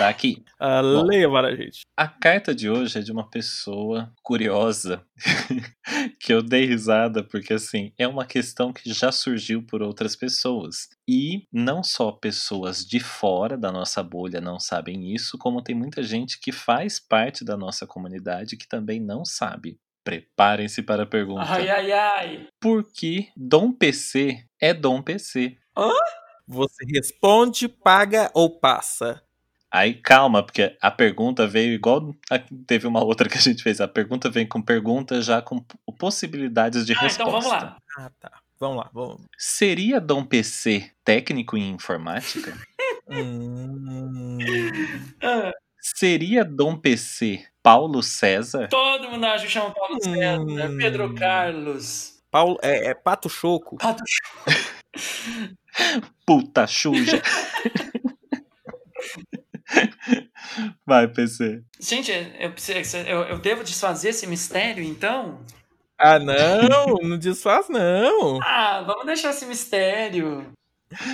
[0.00, 0.42] Tá aqui.
[0.58, 1.82] Ah, leia para a gente.
[1.94, 5.04] A carta de hoje é de uma pessoa curiosa
[6.18, 10.88] que eu dei risada porque assim é uma questão que já surgiu por outras pessoas
[11.06, 16.02] e não só pessoas de fora da nossa bolha não sabem isso, como tem muita
[16.02, 19.78] gente que faz parte da nossa comunidade que também não sabe.
[20.02, 21.44] Preparem-se para a pergunta.
[21.46, 22.48] Ai, ai, ai.
[22.58, 25.58] Por que Dom PC é Dom PC?
[26.48, 29.22] Você responde, paga ou passa?
[29.72, 33.80] Aí calma, porque a pergunta veio igual a- teve uma outra que a gente fez.
[33.80, 35.60] A pergunta vem com pergunta já com
[35.98, 37.22] possibilidades de Ah, resposta.
[37.22, 37.76] então vamos lá.
[37.98, 38.32] Ah, tá.
[38.58, 39.22] Vamos lá, vamos.
[39.38, 42.52] Seria Dom PC técnico em informática?
[43.12, 44.38] Hum,
[45.22, 48.68] Ah, Seria Dom PC Paulo César?
[48.68, 50.76] todo mundo acha que chama Paulo César, Hum.
[50.78, 52.20] Pedro Carlos.
[52.30, 53.78] Paulo, é, é Pato Choco.
[53.78, 54.02] Pato
[56.26, 57.20] Puta suja.
[60.86, 61.62] Vai, PC.
[61.80, 62.52] Gente, eu,
[63.06, 65.40] eu, eu devo desfazer esse mistério, então?
[65.98, 68.38] Ah, não, não desfaz, não.
[68.42, 70.50] Ah, vamos deixar esse mistério.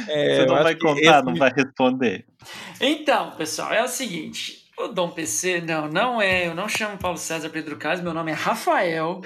[0.09, 2.25] É, Você não vai contar, esse- não vai responder.
[2.81, 4.65] Então, pessoal, é o seguinte.
[4.79, 6.47] O Dom PC, não, não é.
[6.47, 9.21] Eu não chamo Paulo César Pedro Carlos, meu nome é Rafael.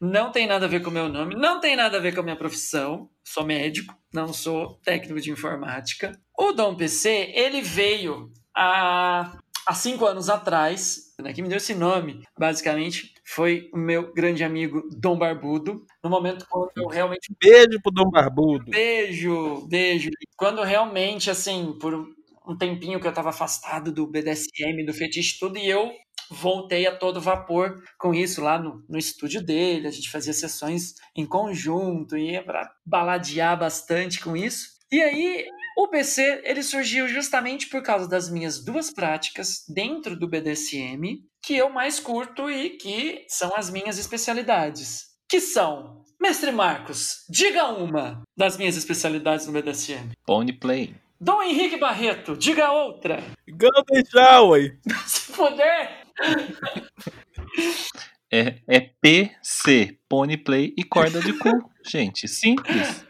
[0.00, 2.20] Não tem nada a ver com o meu nome, não tem nada a ver com
[2.20, 3.10] a minha profissão.
[3.22, 6.12] Sou médico, não sou técnico de informática.
[6.36, 11.74] O Dom PC, ele veio há, há cinco anos atrás, né, que me deu esse
[11.74, 15.84] nome, basicamente, foi o meu grande amigo Dom Barbudo.
[16.02, 18.70] No momento quando eu realmente Beijo pro Dom Barbudo.
[18.70, 20.10] Beijo, beijo.
[20.36, 22.08] Quando realmente, assim, por
[22.46, 25.92] um tempinho que eu tava afastado do BDSM, do fetiche, tudo, e eu
[26.30, 29.86] voltei a todo vapor com isso lá no, no estúdio dele.
[29.86, 34.78] A gente fazia sessões em conjunto, ia pra baladear bastante com isso.
[34.90, 35.46] E aí,
[35.76, 41.56] o PC, ele surgiu justamente por causa das minhas duas práticas dentro do BDSM, que
[41.56, 45.08] eu mais curto e que são as minhas especialidades.
[45.28, 50.12] Que são Mestre Marcos, diga uma das minhas especialidades no BDSM.
[50.26, 50.94] Pony Play.
[51.20, 53.22] Dom Henrique Barreto, diga outra.
[53.48, 54.78] Golden Shower.
[55.06, 56.04] Se puder.
[58.32, 61.48] É, é PC, Pony Play e corda de cu.
[61.84, 63.04] Gente, simples.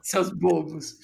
[0.00, 0.98] Seus bobos.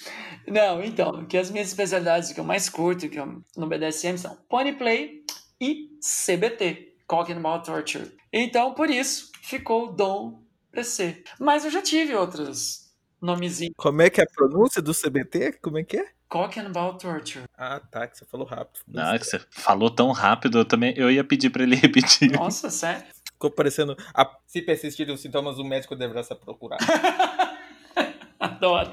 [0.47, 4.36] Não, então, que as minhas especialidades que eu mais curto que eu, no BDSM são
[4.49, 5.24] Pony Play
[5.61, 8.16] e CBT, Cock and Ball Torture.
[8.32, 11.23] Então, por isso, ficou Dom PC.
[11.39, 12.89] Mas eu já tive outros
[13.20, 13.74] nomezinhos.
[13.77, 15.59] Como é que é a pronúncia do CBT?
[15.61, 16.07] Como é que é?
[16.28, 17.45] Cock and Ball Torture.
[17.57, 18.81] Ah, tá, que você falou rápido.
[18.86, 22.31] Não, é que você falou tão rápido, eu também eu ia pedir pra ele repetir.
[22.32, 23.03] Nossa, sério?
[23.39, 23.97] Ficou parecendo.
[24.12, 26.78] a- se persistirem os sintomas, o médico deverá se procurar.
[28.39, 28.90] Adoro.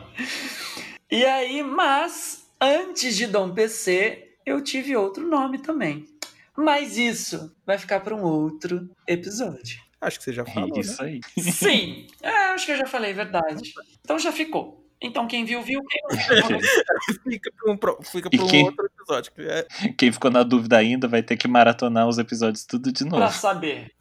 [1.10, 6.08] E aí, mas antes de Dom PC, eu tive outro nome também.
[6.56, 9.80] Mas isso vai ficar para um outro episódio.
[10.00, 10.80] Acho que você já É falou, né?
[10.80, 11.20] isso aí.
[11.40, 13.74] Sim, é, acho que eu já falei a verdade.
[14.02, 14.86] Então já ficou.
[15.02, 15.82] Então quem viu, viu.
[15.84, 16.60] Quem não
[17.32, 19.32] Fica pra um, fica pra um quem- outro episódio.
[19.34, 19.68] que é-
[19.98, 23.34] Quem ficou na dúvida ainda vai ter que maratonar os episódios tudo de Pra novo.
[23.34, 23.92] saber.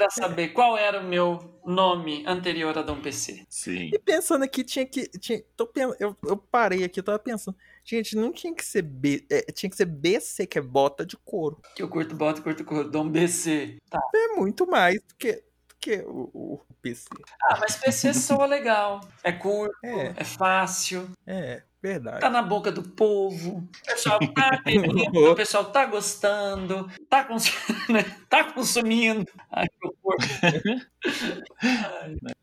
[0.00, 3.44] Pra saber qual era o meu nome anterior a Dom PC.
[3.50, 3.90] Sim.
[3.92, 5.06] E pensando aqui, tinha que.
[5.18, 7.54] Tinha, tô, eu, eu parei aqui, eu tava pensando.
[7.84, 9.26] Gente, não tinha que ser B.
[9.30, 11.60] é, tinha que ser BC, que é bota de couro.
[11.76, 12.88] Que eu curto bota, curto cor.
[12.88, 13.76] Dom BC.
[13.90, 14.00] Tá.
[14.14, 17.04] É muito mais do que, do que o, o PC.
[17.42, 19.00] Ah, mas PC soa legal.
[19.22, 21.10] É curto, É, é fácil.
[21.26, 22.20] é, verdade.
[22.20, 27.50] tá na boca do povo, o pessoal tá querendo, o pessoal tá gostando, tá, cons...
[27.88, 29.26] né, tá consumindo.
[29.50, 29.66] Ai.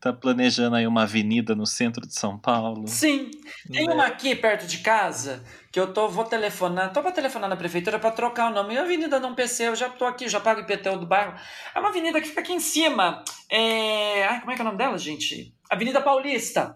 [0.00, 2.86] Tá planejando aí uma avenida no centro de São Paulo.
[2.86, 3.30] Sim,
[3.70, 3.94] tem Né?
[3.94, 7.98] uma aqui perto de casa que eu tô, vou telefonar, tô pra telefonar na prefeitura
[7.98, 8.74] pra trocar o nome.
[8.74, 11.34] É a Avenida Dom PC, eu já tô aqui, já pago o IPTU do bairro.
[11.74, 13.22] É uma avenida que fica aqui em cima.
[13.50, 14.24] É...
[14.24, 15.52] Ai, como é que é o nome dela, gente?
[15.70, 16.74] Avenida Paulista.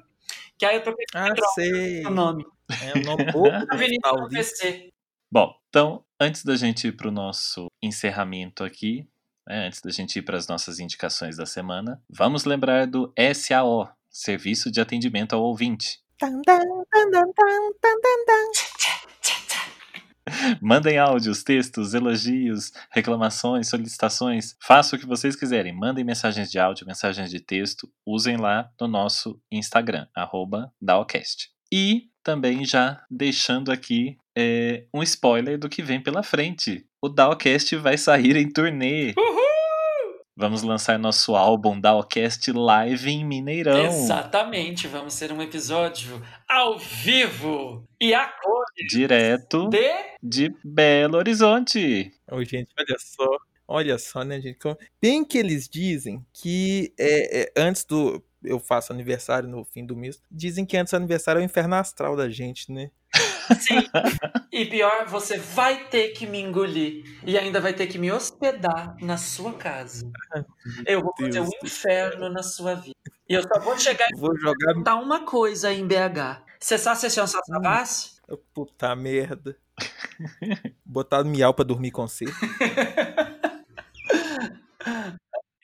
[0.63, 2.07] Que aí eu tô Ah, sei.
[2.07, 2.47] o nome.
[2.71, 3.25] É o nome
[3.69, 4.09] Avenida.
[4.31, 4.91] PC.
[5.29, 9.05] Bom, então, antes da gente ir para o nosso encerramento aqui,
[9.45, 13.91] né, antes da gente ir para as nossas indicações da semana, vamos lembrar do SAO,
[14.09, 15.99] Serviço de Atendimento ao Ouvinte.
[16.17, 19.02] Tan, tan, tan, tan, tan, tan, tan, tan.
[20.61, 24.57] Mandem áudios, textos, elogios, reclamações, solicitações.
[24.61, 25.73] Façam o que vocês quiserem.
[25.73, 27.89] Mandem mensagens de áudio, mensagens de texto.
[28.07, 31.51] Usem lá no nosso Instagram, arroba Daocast.
[31.73, 36.87] E também já deixando aqui é, um spoiler do que vem pela frente.
[37.01, 39.15] O Daocast vai sair em turnê.
[40.35, 43.85] Vamos lançar nosso álbum Daocast Live em Mineirão.
[43.85, 49.79] Exatamente, vamos ter um episódio ao vivo e a cor Direto de
[50.23, 52.11] de Belo Horizonte.
[52.31, 53.39] Ô, gente, olha só.
[53.69, 54.59] Olha só, né, gente?
[55.01, 58.25] Bem que eles dizem que é, é, antes do.
[58.43, 60.21] Eu faço aniversário no fim do mês.
[60.31, 62.91] Dizem que antes do aniversário é o inferno astral da gente, né?
[63.61, 63.79] Sim.
[64.51, 68.97] E pior, você vai ter que me engolir e ainda vai ter que me hospedar
[69.01, 70.11] na sua casa.
[70.87, 72.95] Eu vou fazer Deus um do inferno na sua vida.
[73.29, 74.75] E eu só vou chegar e Vou jogar.
[74.75, 76.43] contar uma coisa aí em BH.
[76.61, 78.21] Você sabe se é um Sassabassi?
[78.55, 79.57] Puta merda.
[80.85, 82.25] Botar miau pra dormir com você.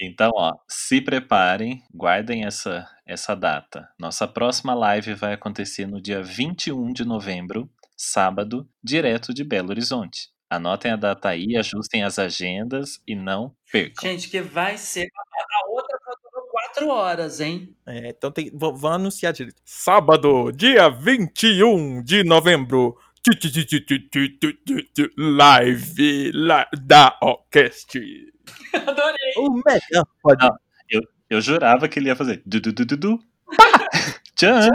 [0.01, 3.89] Então, ó, se preparem, guardem essa, essa data.
[3.99, 10.31] Nossa próxima live vai acontecer no dia 21 de novembro, sábado, direto de Belo Horizonte.
[10.49, 11.61] Anotem a data aí, uhum.
[11.61, 14.11] ajustem as agendas e não percam.
[14.11, 15.99] Gente, que vai ser a outra
[16.51, 17.75] quatro horas, hein?
[17.87, 19.61] É, então tem, vou, vou anunciar direito.
[19.65, 22.97] Sábado, dia 21 de novembro,
[25.17, 26.33] Live
[26.83, 28.01] da Orquestra.
[28.87, 29.33] Adorei.
[29.37, 30.45] O melhor pode.
[30.45, 30.57] Não,
[30.89, 32.43] eu, eu jurava que ele ia fazer.
[32.47, 33.19] Du, du, du, du, du.
[34.37, 34.69] Tchau.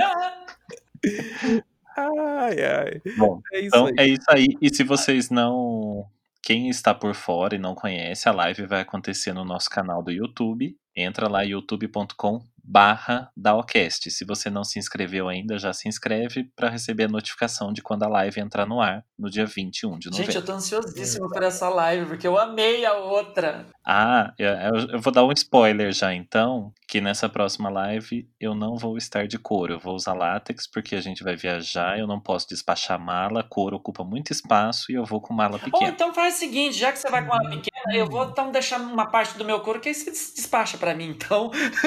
[1.95, 3.01] Ai, ai.
[3.17, 3.93] Bom, É isso Então aí.
[3.97, 4.47] é isso aí.
[4.61, 6.05] E se vocês não.
[6.41, 10.11] Quem está por fora e não conhece, a live vai acontecer no nosso canal do
[10.11, 10.75] YouTube.
[10.95, 14.09] Entra lá youtube.com barra Daocast.
[14.09, 18.03] Se você não se inscreveu ainda, já se inscreve para receber a notificação de quando
[18.03, 20.31] a live entrar no ar no dia 21 de novembro.
[20.31, 23.65] Gente, eu tô ansiosíssimo por essa live, porque eu amei a outra.
[23.85, 28.55] Ah, eu, eu- eu vou dar um spoiler já então, que nessa próxima live eu
[28.55, 32.07] não vou estar de couro, eu vou usar látex porque a gente vai viajar, eu
[32.07, 35.89] não posso despachar mala, couro ocupa muito espaço e eu vou com mala Ou pequena.
[35.91, 38.79] então faz o seguinte, já que você vai com uma pequena, eu vou então deixar
[38.79, 41.51] uma parte do meu couro que aí você des- despacha pra mim, então.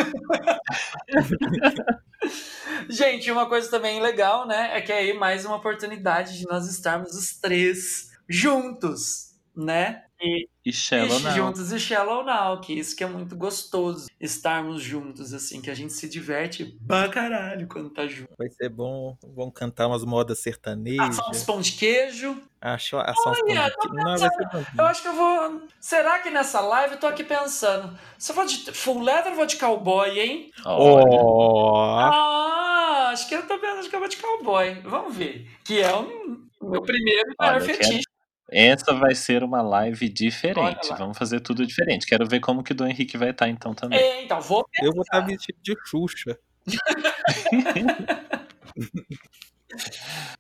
[2.88, 7.14] Gente, uma coisa também legal, né, é que aí mais uma oportunidade de nós estarmos
[7.14, 9.25] os três juntos
[9.56, 10.02] né?
[10.20, 11.32] E, E Shallow e Now.
[11.32, 15.74] juntos e Shallow Now, que isso que é muito gostoso, estarmos juntos, assim, que a
[15.74, 18.30] gente se diverte pra caralho quando tá junto.
[18.38, 19.16] Vai ser bom.
[19.34, 21.18] Vão cantar umas modas sertanejas.
[21.18, 22.42] Assar uns pão de queijo.
[22.60, 24.64] Achar assar uns pão de- Não, vai ser bom.
[24.78, 25.62] Eu acho que eu vou.
[25.78, 27.96] Será que nessa live eu tô aqui pensando?
[28.18, 30.50] Se eu vou de full leather, eu vou de cowboy, hein?
[30.64, 34.80] Ó, Ah, acho que eu tô pensando que eu vou de cowboy.
[34.82, 35.46] Vamos ver.
[35.62, 38.02] Que é o meu primeiro e maior fetiche.
[38.50, 40.88] Essa vai ser uma live diferente.
[40.98, 42.06] Vamos fazer tudo diferente.
[42.06, 43.98] Quero ver como que o Dom Henrique vai estar então também.
[43.98, 46.38] É, então, vou eu vou estar vestido de Xuxa.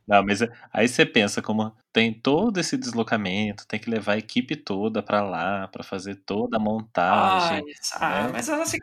[0.06, 0.40] Não, mas
[0.72, 5.20] aí você pensa como tem todo esse deslocamento, tem que levar a equipe toda pra
[5.22, 7.92] lá pra fazer toda a Ah, montagem, isso.
[7.96, 8.30] Ah, né?
[8.32, 8.78] mas eu não sei.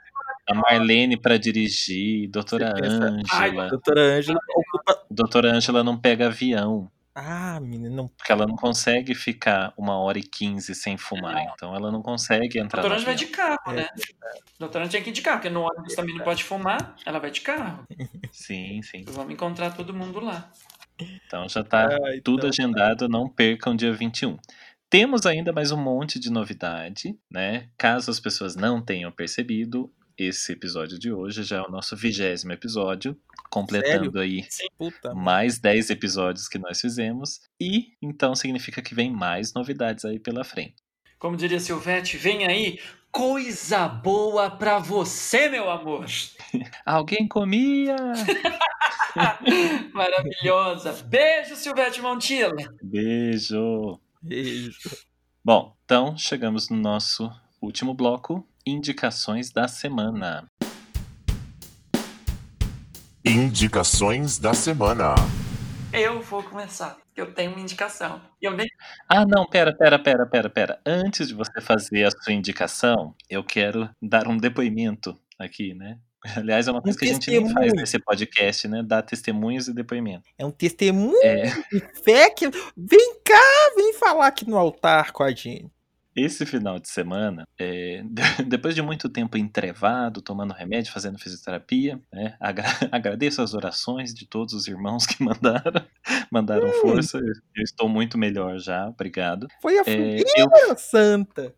[0.50, 3.70] a Marlene pra dirigir, doutora Ângela.
[3.70, 5.06] Doutora Ângela ocupa.
[5.10, 8.07] Doutora Ângela não pega avião, Ah, menina, não.
[8.07, 12.57] porque ela não consegue ficar uma hora e quinze sem fumar, então ela não consegue
[12.57, 13.90] entrar no Doutora vai de carro, É né?
[14.57, 16.95] Doutora Ângela tinha que ir de carro, porque no ônibus também não pode fumar.
[17.06, 17.85] Ela vai de carro.
[18.31, 19.03] Sim, sim.
[19.10, 20.52] Vamos encontrar todo mundo lá.
[20.99, 24.38] Então já tá Ai, tudo então, agendado, não percam dia 21.
[24.90, 27.69] Temos ainda mais um monte de novidade, né?
[27.77, 32.52] Caso as pessoas não tenham percebido, esse episódio de hoje já é o nosso vigésimo
[32.52, 33.18] episódio,
[33.49, 34.45] completando aí
[34.77, 35.14] Puta.
[35.14, 40.44] mais 10 episódios que nós fizemos, e então significa que vem mais novidades aí pela
[40.44, 40.76] frente.
[41.19, 42.80] Como diria Silvete, vem aí
[43.11, 46.06] coisa boa pra você, meu amor.
[46.85, 47.95] Alguém comia!
[49.94, 50.91] Maravilhosa.
[51.03, 52.56] Beijo, Silvete Montilla.
[52.81, 53.99] Beijo!
[54.22, 54.98] Beijo.
[55.45, 57.30] Bom, então chegamos no nosso
[57.61, 60.45] último bloco, indicações da semana.
[63.26, 65.15] Indicações da semana.
[65.91, 66.98] Eu vou começar.
[67.15, 68.19] Eu tenho uma indicação.
[68.41, 68.68] Eu nem
[69.07, 70.80] Ah, não, pera, pera, pera, pera, pera.
[70.85, 75.99] Antes de você fazer a sua indicação, eu quero dar um depoimento aqui, né?
[76.38, 78.81] Aliás, é uma coisa que a gente nem faz nesse podcast, né?
[78.81, 80.23] Dar testemunhos e depoimento.
[80.38, 82.49] É um testemunho É, de fé que.
[82.76, 85.69] Vem cá, vem falar aqui no altar com a gente.
[86.15, 88.03] Esse final de semana, é,
[88.48, 92.35] depois de muito tempo entrevado, tomando remédio, fazendo fisioterapia, né?
[92.40, 95.85] agra- agradeço as orações de todos os irmãos que mandaram,
[96.31, 97.18] mandaram força.
[97.56, 99.48] Eu, estou muito melhor já, obrigado.
[99.61, 101.53] Foi a É, fogueira eu santa.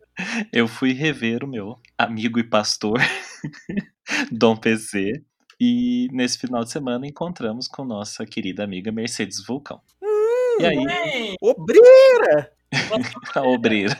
[0.52, 2.98] eu fui rever o meu amigo e pastor,
[4.30, 5.22] Dom PC,
[5.60, 9.80] e nesse final de semana encontramos com nossa querida amiga Mercedes Vulcão.
[10.58, 12.50] E aí, Obreira!
[13.34, 13.98] a obreira,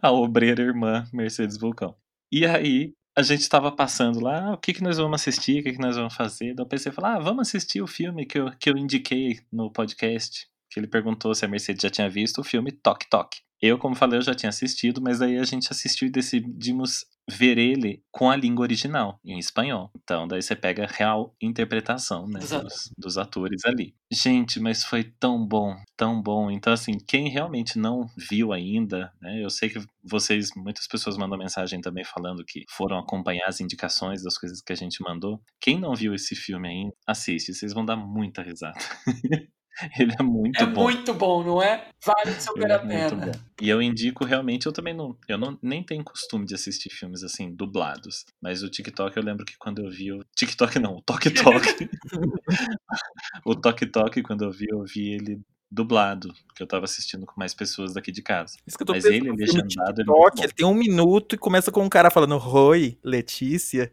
[0.00, 1.94] a obreira irmã Mercedes Vulcão.
[2.30, 5.62] E aí, a gente tava passando lá, ah, o que que nós vamos assistir, o
[5.62, 6.54] que que nós vamos fazer?
[6.54, 10.48] Daí PC falou, ah, vamos assistir o filme que eu, que eu indiquei no podcast.
[10.70, 13.40] Que ele perguntou se a Mercedes já tinha visto o filme Toque Toque.
[13.62, 17.58] Eu, como falei, eu já tinha assistido, mas aí a gente assistiu e decidimos ver
[17.58, 19.90] ele com a língua original, em espanhol.
[19.96, 23.94] Então, daí você pega a real interpretação né, Dos dos, atores ali.
[24.12, 26.50] Gente, mas foi tão bom, tão bom.
[26.50, 29.42] Então, assim, quem realmente não viu ainda, né?
[29.42, 34.22] Eu sei que vocês, muitas pessoas mandam mensagem também falando que foram acompanhar as indicações
[34.22, 35.40] das coisas que a gente mandou.
[35.60, 38.78] Quem não viu esse filme ainda, assiste, vocês vão dar muita risada.
[39.98, 40.82] Ele é muito é bom.
[40.82, 41.88] muito bom, não é?
[42.04, 43.32] Vale super Ele a é muito pena.
[43.60, 47.22] E eu indico realmente, eu também não, eu não nem tenho costume de assistir filmes
[47.22, 51.02] assim dublados, mas o TikTok eu lembro que quando eu vi o TikTok não, o
[51.02, 51.88] Tok Tok.
[53.44, 55.40] o Tok Tok quando eu vi, eu vi ele
[55.70, 58.56] dublado, que eu tava assistindo com mais pessoas daqui de casa.
[58.64, 60.42] Isso que eu tô Mas ele, ele filme legendado, é TikTok, muito bom.
[60.44, 63.92] ele tem um minuto e começa com um cara falando Oi, Letícia.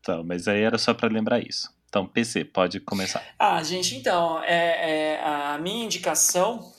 [0.00, 1.68] então, mas aí era só pra lembrar isso.
[1.90, 3.20] Então, PC, pode começar.
[3.36, 6.72] Ah, gente, então, é, é, a minha indicação,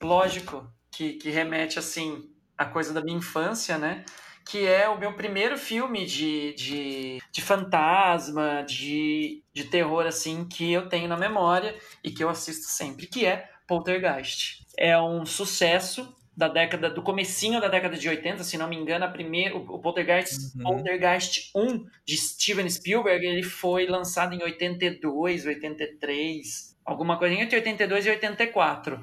[0.00, 4.04] lógico, que, que remete, assim, à coisa da minha infância, né?
[4.46, 10.70] Que é o meu primeiro filme de, de, de fantasma, de, de terror, assim, que
[10.70, 11.74] eu tenho na memória
[12.04, 14.66] e que eu assisto sempre, que é Poltergeist.
[14.76, 19.04] É um sucesso da década, do comecinho da década de 80, se não me engano,
[19.04, 20.62] a primeira, o, o Poltergeist, Uhum.
[20.62, 28.06] Poltergeist 1 de Steven Spielberg, ele foi lançado em 82, 83, alguma coisa entre 82
[28.06, 28.98] e 84,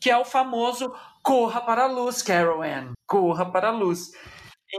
[0.00, 0.92] que é o famoso
[1.22, 4.10] Corra para a Luz, Carol Ann, Corra para a Luz.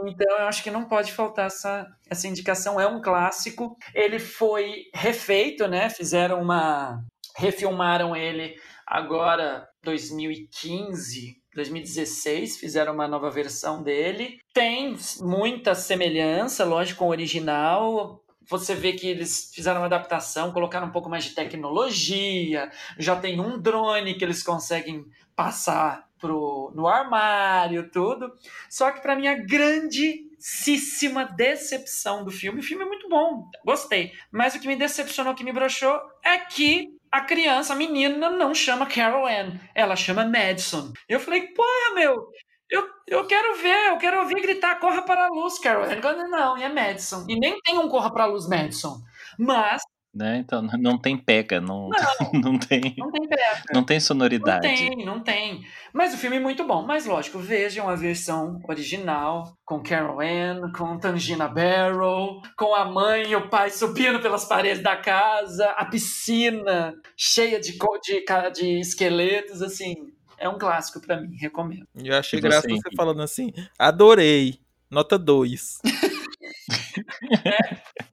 [0.04, 3.76] Então eu acho que não pode faltar essa, essa indicação, é um clássico.
[3.94, 5.88] Ele foi refeito, né?
[5.88, 7.02] Fizeram uma
[7.36, 8.56] refilmaram ele
[8.86, 14.40] agora 2015, 2016, fizeram uma nova versão dele.
[14.52, 18.22] Tem muita semelhança, lógico, com o original.
[18.48, 23.40] Você vê que eles fizeram uma adaptação, colocaram um pouco mais de tecnologia, já tem
[23.40, 28.32] um drone que eles conseguem passar pro, no armário, tudo.
[28.70, 34.12] Só que para minha grandíssima decepção do filme, o filme é muito bom, gostei.
[34.30, 38.54] Mas o que me decepcionou, que me broxou, é que a criança, a menina, não
[38.54, 40.92] chama Carol Ann, ela chama Madison.
[41.08, 42.28] Eu falei, porra, meu,
[42.70, 46.28] eu, eu quero ver, eu quero ouvir gritar Corra para a Luz, Carol Ann.
[46.30, 47.26] Não, é Madison.
[47.28, 48.98] E nem tem um Corra para a Luz Madison.
[49.38, 49.82] Mas
[50.14, 50.38] né?
[50.38, 53.62] Então não tem pega, não, Não, não tem, não tem pega.
[53.72, 54.60] não tem Não sonoridade.
[54.60, 55.64] tem, não tem.
[55.92, 56.82] Mas o filme é muito bom.
[56.86, 63.30] Mas lógico, vejam a versão original, com Carol Ann, com Tangina Barrow, com a mãe
[63.30, 68.24] e o pai subindo pelas paredes da casa, a piscina cheia de, de,
[68.54, 69.94] de esqueletos, assim.
[70.38, 71.86] É um clássico pra mim, recomendo.
[71.94, 72.96] E eu achei E você, graça você Henrique?
[72.96, 74.58] falando assim, adorei,
[74.90, 75.78] nota 2.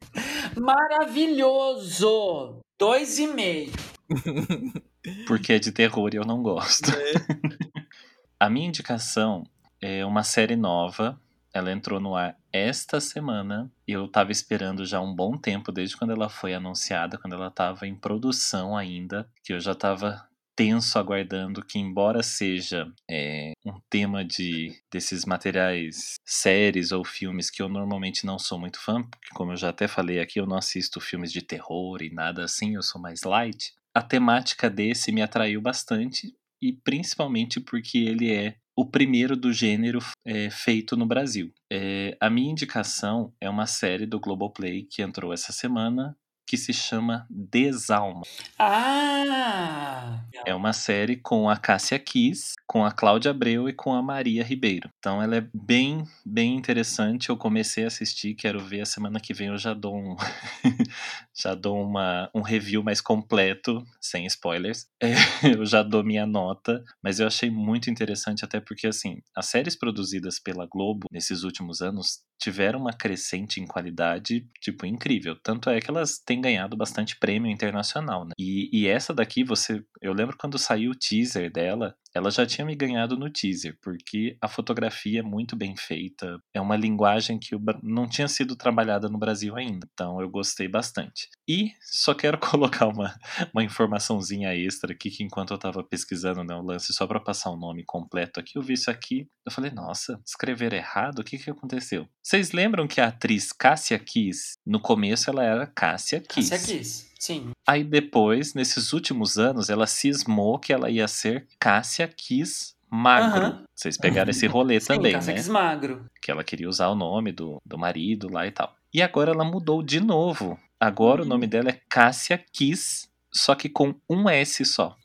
[0.60, 2.60] Maravilhoso!
[2.78, 3.72] Dois e meio.
[5.28, 6.92] Porque é de terror e eu não gosto.
[8.40, 9.46] A minha indicação
[9.82, 11.20] é uma série nova.
[11.54, 13.72] Ela entrou no ar esta semana.
[13.88, 17.88] Eu tava esperando já um bom tempo, desde quando ela foi anunciada, quando ela tava
[17.88, 20.29] em produção ainda, que eu já tava
[20.60, 27.62] tenso aguardando que, embora seja é, um tema de desses materiais, séries ou filmes que
[27.62, 30.58] eu normalmente não sou muito fã, porque como eu já até falei aqui, eu não
[30.58, 33.74] assisto filmes de terror e nada assim, eu sou mais light.
[33.96, 40.00] A temática desse me atraiu bastante e principalmente porque ele é o primeiro do gênero
[40.26, 41.54] é, feito no Brasil.
[41.72, 46.18] É, a minha indicação é uma série do Globoplay que entrou essa semana
[46.50, 48.24] que se chama Desalma.
[48.58, 50.26] Ah!
[50.48, 54.44] É uma série com a Cássia Kiss, com a Cláudia Abreu e com a Maria
[54.44, 54.90] Ribeiro.
[54.98, 57.30] Então ela é bem, bem interessante.
[57.30, 60.16] Eu comecei a assistir, quero ver a semana que vem eu já dou um,
[61.40, 64.88] já dou uma, um review mais completo, sem spoilers.
[65.02, 65.16] É,
[65.56, 69.76] eu já dou minha nota, mas eu achei muito interessante até porque assim, as séries
[69.76, 75.36] produzidas pela Globo nesses últimos anos tiveram uma crescente em qualidade, tipo, incrível.
[75.36, 78.32] Tanto é que elas têm ganhado bastante prêmio internacional, né?
[78.38, 79.84] E, e essa daqui, você.
[80.02, 84.38] Eu lembro quando saiu o teaser dela, ela já tinha me ganhado no teaser, porque
[84.42, 89.18] a fotografia é muito bem feita, é uma linguagem que não tinha sido trabalhada no
[89.18, 91.30] Brasil ainda, então eu gostei bastante.
[91.48, 93.16] E só quero colocar uma,
[93.54, 97.52] uma informaçãozinha extra aqui, que enquanto eu tava pesquisando né, o lance, só para passar
[97.52, 101.20] o nome completo aqui, eu vi isso aqui, eu falei, nossa, escrever errado?
[101.20, 102.08] O que que aconteceu?
[102.22, 106.50] Vocês lembram que a atriz Cássia Kiss, no começo ela era Cássia Kiss.
[106.50, 107.09] Cássia Kiss.
[107.20, 107.52] Sim.
[107.68, 113.46] Aí depois, nesses últimos anos, ela cismou que ela ia ser Cássia Kiss Magro.
[113.46, 113.64] Aham.
[113.76, 115.38] Vocês pegaram esse rolê Sim, também, Cássia né?
[115.38, 116.06] Kiss magro.
[116.22, 118.74] Que ela queria usar o nome do, do marido lá e tal.
[118.94, 120.58] E agora ela mudou de novo.
[120.80, 124.96] Agora o nome dela é Cássia Kiss, só que com um S só.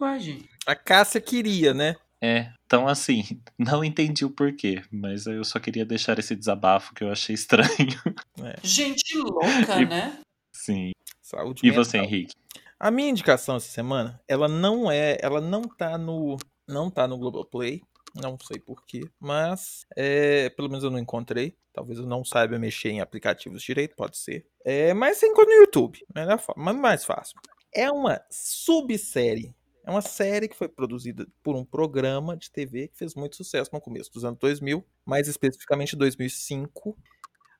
[0.00, 0.48] Ué, gente.
[0.66, 1.96] A Cássia queria, né?
[2.22, 3.22] É, então assim,
[3.58, 7.66] não entendi o porquê, mas eu só queria deixar esse desabafo que eu achei estranho.
[8.62, 10.18] Gente louca, E- né?
[10.52, 10.92] Sim.
[11.26, 11.84] Saúde E mental.
[11.84, 12.32] você, Henrique?
[12.78, 16.36] A minha indicação essa semana, ela não é, ela não tá no,
[16.68, 17.82] não tá no Globoplay,
[18.14, 21.56] não sei porquê, mas é, pelo menos eu não encontrei.
[21.72, 24.46] Talvez eu não saiba mexer em aplicativos direito, pode ser.
[24.64, 27.34] É, mas você encontra no YouTube, melhor forma, mais fácil.
[27.74, 29.52] É uma subsérie,
[29.84, 33.70] é uma série que foi produzida por um programa de TV que fez muito sucesso
[33.72, 36.96] no começo dos anos 2000, mais especificamente 2005.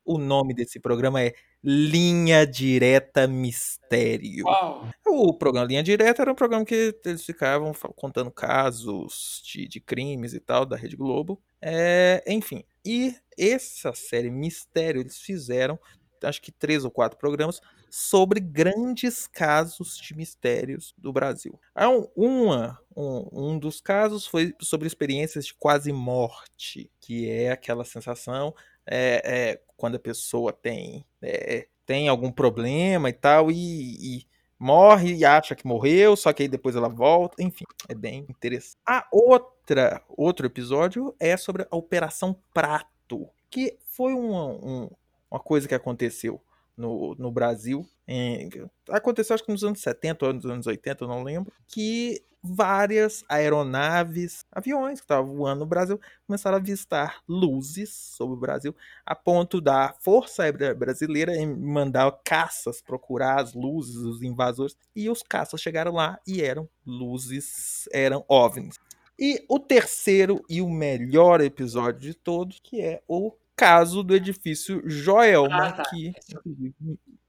[0.06, 4.44] O nome desse programa é Linha Direta Mistério.
[4.46, 4.88] Uau.
[5.04, 10.32] O programa Linha Direta era um programa que eles ficavam contando casos de, de crimes
[10.32, 11.42] e tal da Rede Globo.
[11.60, 15.76] É, enfim, e essa série Mistério eles fizeram,
[16.22, 17.60] acho que três ou quatro programas,
[17.90, 21.58] sobre grandes casos de mistérios do Brasil.
[21.74, 27.50] Ah, um- uma, um, um dos casos foi sobre experiências de quase morte, que é
[27.50, 28.54] aquela sensação
[28.86, 34.26] é, é, quando a pessoa tem, é, tem algum problema e tal, e, e
[34.58, 38.76] morre e acha que morreu, só que aí depois ela volta, enfim, é bem interessante.
[38.86, 44.90] A outra, outro episódio é sobre a Operação Prato, que foi uma, um-
[45.30, 46.40] uma coisa que aconteceu
[46.76, 47.86] no, no Brasil.
[48.08, 48.48] em-
[48.90, 52.22] aconteceu acho que nos anos 70 ou nos anos 80, eu não lembro, que
[52.54, 58.74] várias aeronaves, aviões que estavam voando no Brasil, começaram a avistar luzes sobre o Brasil,
[59.04, 65.22] a ponto da Força Aérea Brasileira mandar caças procurar as luzes, os invasores, e os
[65.22, 68.76] caças chegaram lá e eram luzes, eram OVNIs.
[69.18, 74.82] E o terceiro e o melhor episódio de todos, que é o caso do edifício
[74.86, 75.84] Joelma, Ah, tá.
[75.84, 76.12] que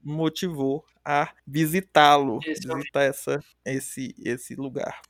[0.02, 5.00] motivou a visitá-lo, visitar essa, esse, esse lugar.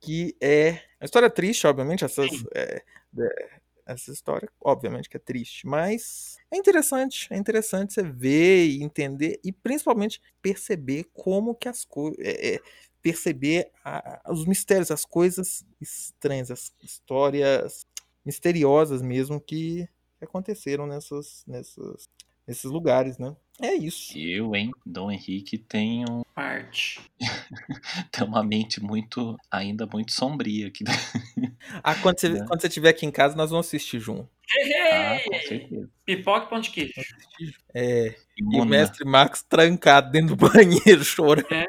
[0.00, 2.82] Que é uma história triste, obviamente, essas, é,
[3.18, 8.82] é, essa história, obviamente que é triste, mas é interessante, é interessante você ver e
[8.82, 12.60] entender e principalmente perceber como que as coisas, é, é,
[13.00, 17.86] perceber a, os mistérios, as coisas estranhas, as histórias
[18.24, 19.88] misteriosas mesmo que
[20.20, 22.08] aconteceram nessas, nessas,
[22.44, 23.36] nesses lugares, né?
[23.60, 24.18] É isso.
[24.18, 27.00] Eu, hein, Dom Henrique, tenho Arte.
[28.12, 30.84] tem uma mente muito, ainda muito sombria aqui.
[31.82, 32.44] Ah, quando você, Né?
[32.46, 34.28] quando você estiver aqui em casa, nós vamos assistir junto.
[34.92, 35.90] Ah, com certeza.
[36.04, 36.92] Pipoca e pão de queijo.
[37.74, 41.46] É, e o mestre Marcos trancado dentro do banheiro chorando.
[41.50, 41.66] É.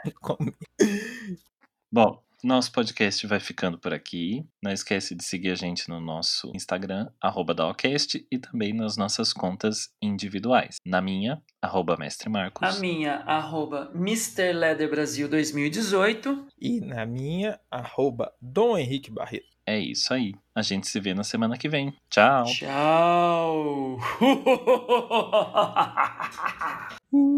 [1.90, 4.46] Bom, nosso podcast vai ficando por aqui.
[4.62, 9.34] Não esquece de seguir a gente no nosso Instagram, arroba Daocast, e também nas nossas
[9.34, 10.78] contas individuais.
[10.86, 12.78] Na minha, arroba Mestre Marcos.
[12.78, 14.54] A minha, arroba Mr.
[14.54, 16.48] Leather Brasil 2018.
[16.60, 19.58] E na minha, arroba Dom Henrique Barreto.
[19.66, 20.34] É isso aí.
[20.56, 21.94] A gente se vê na semana que vem.
[22.10, 22.46] Tchau.
[22.46, 23.98] Tchau.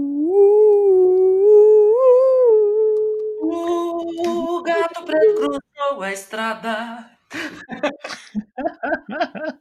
[4.18, 7.10] o gato preto cruzou a estrada.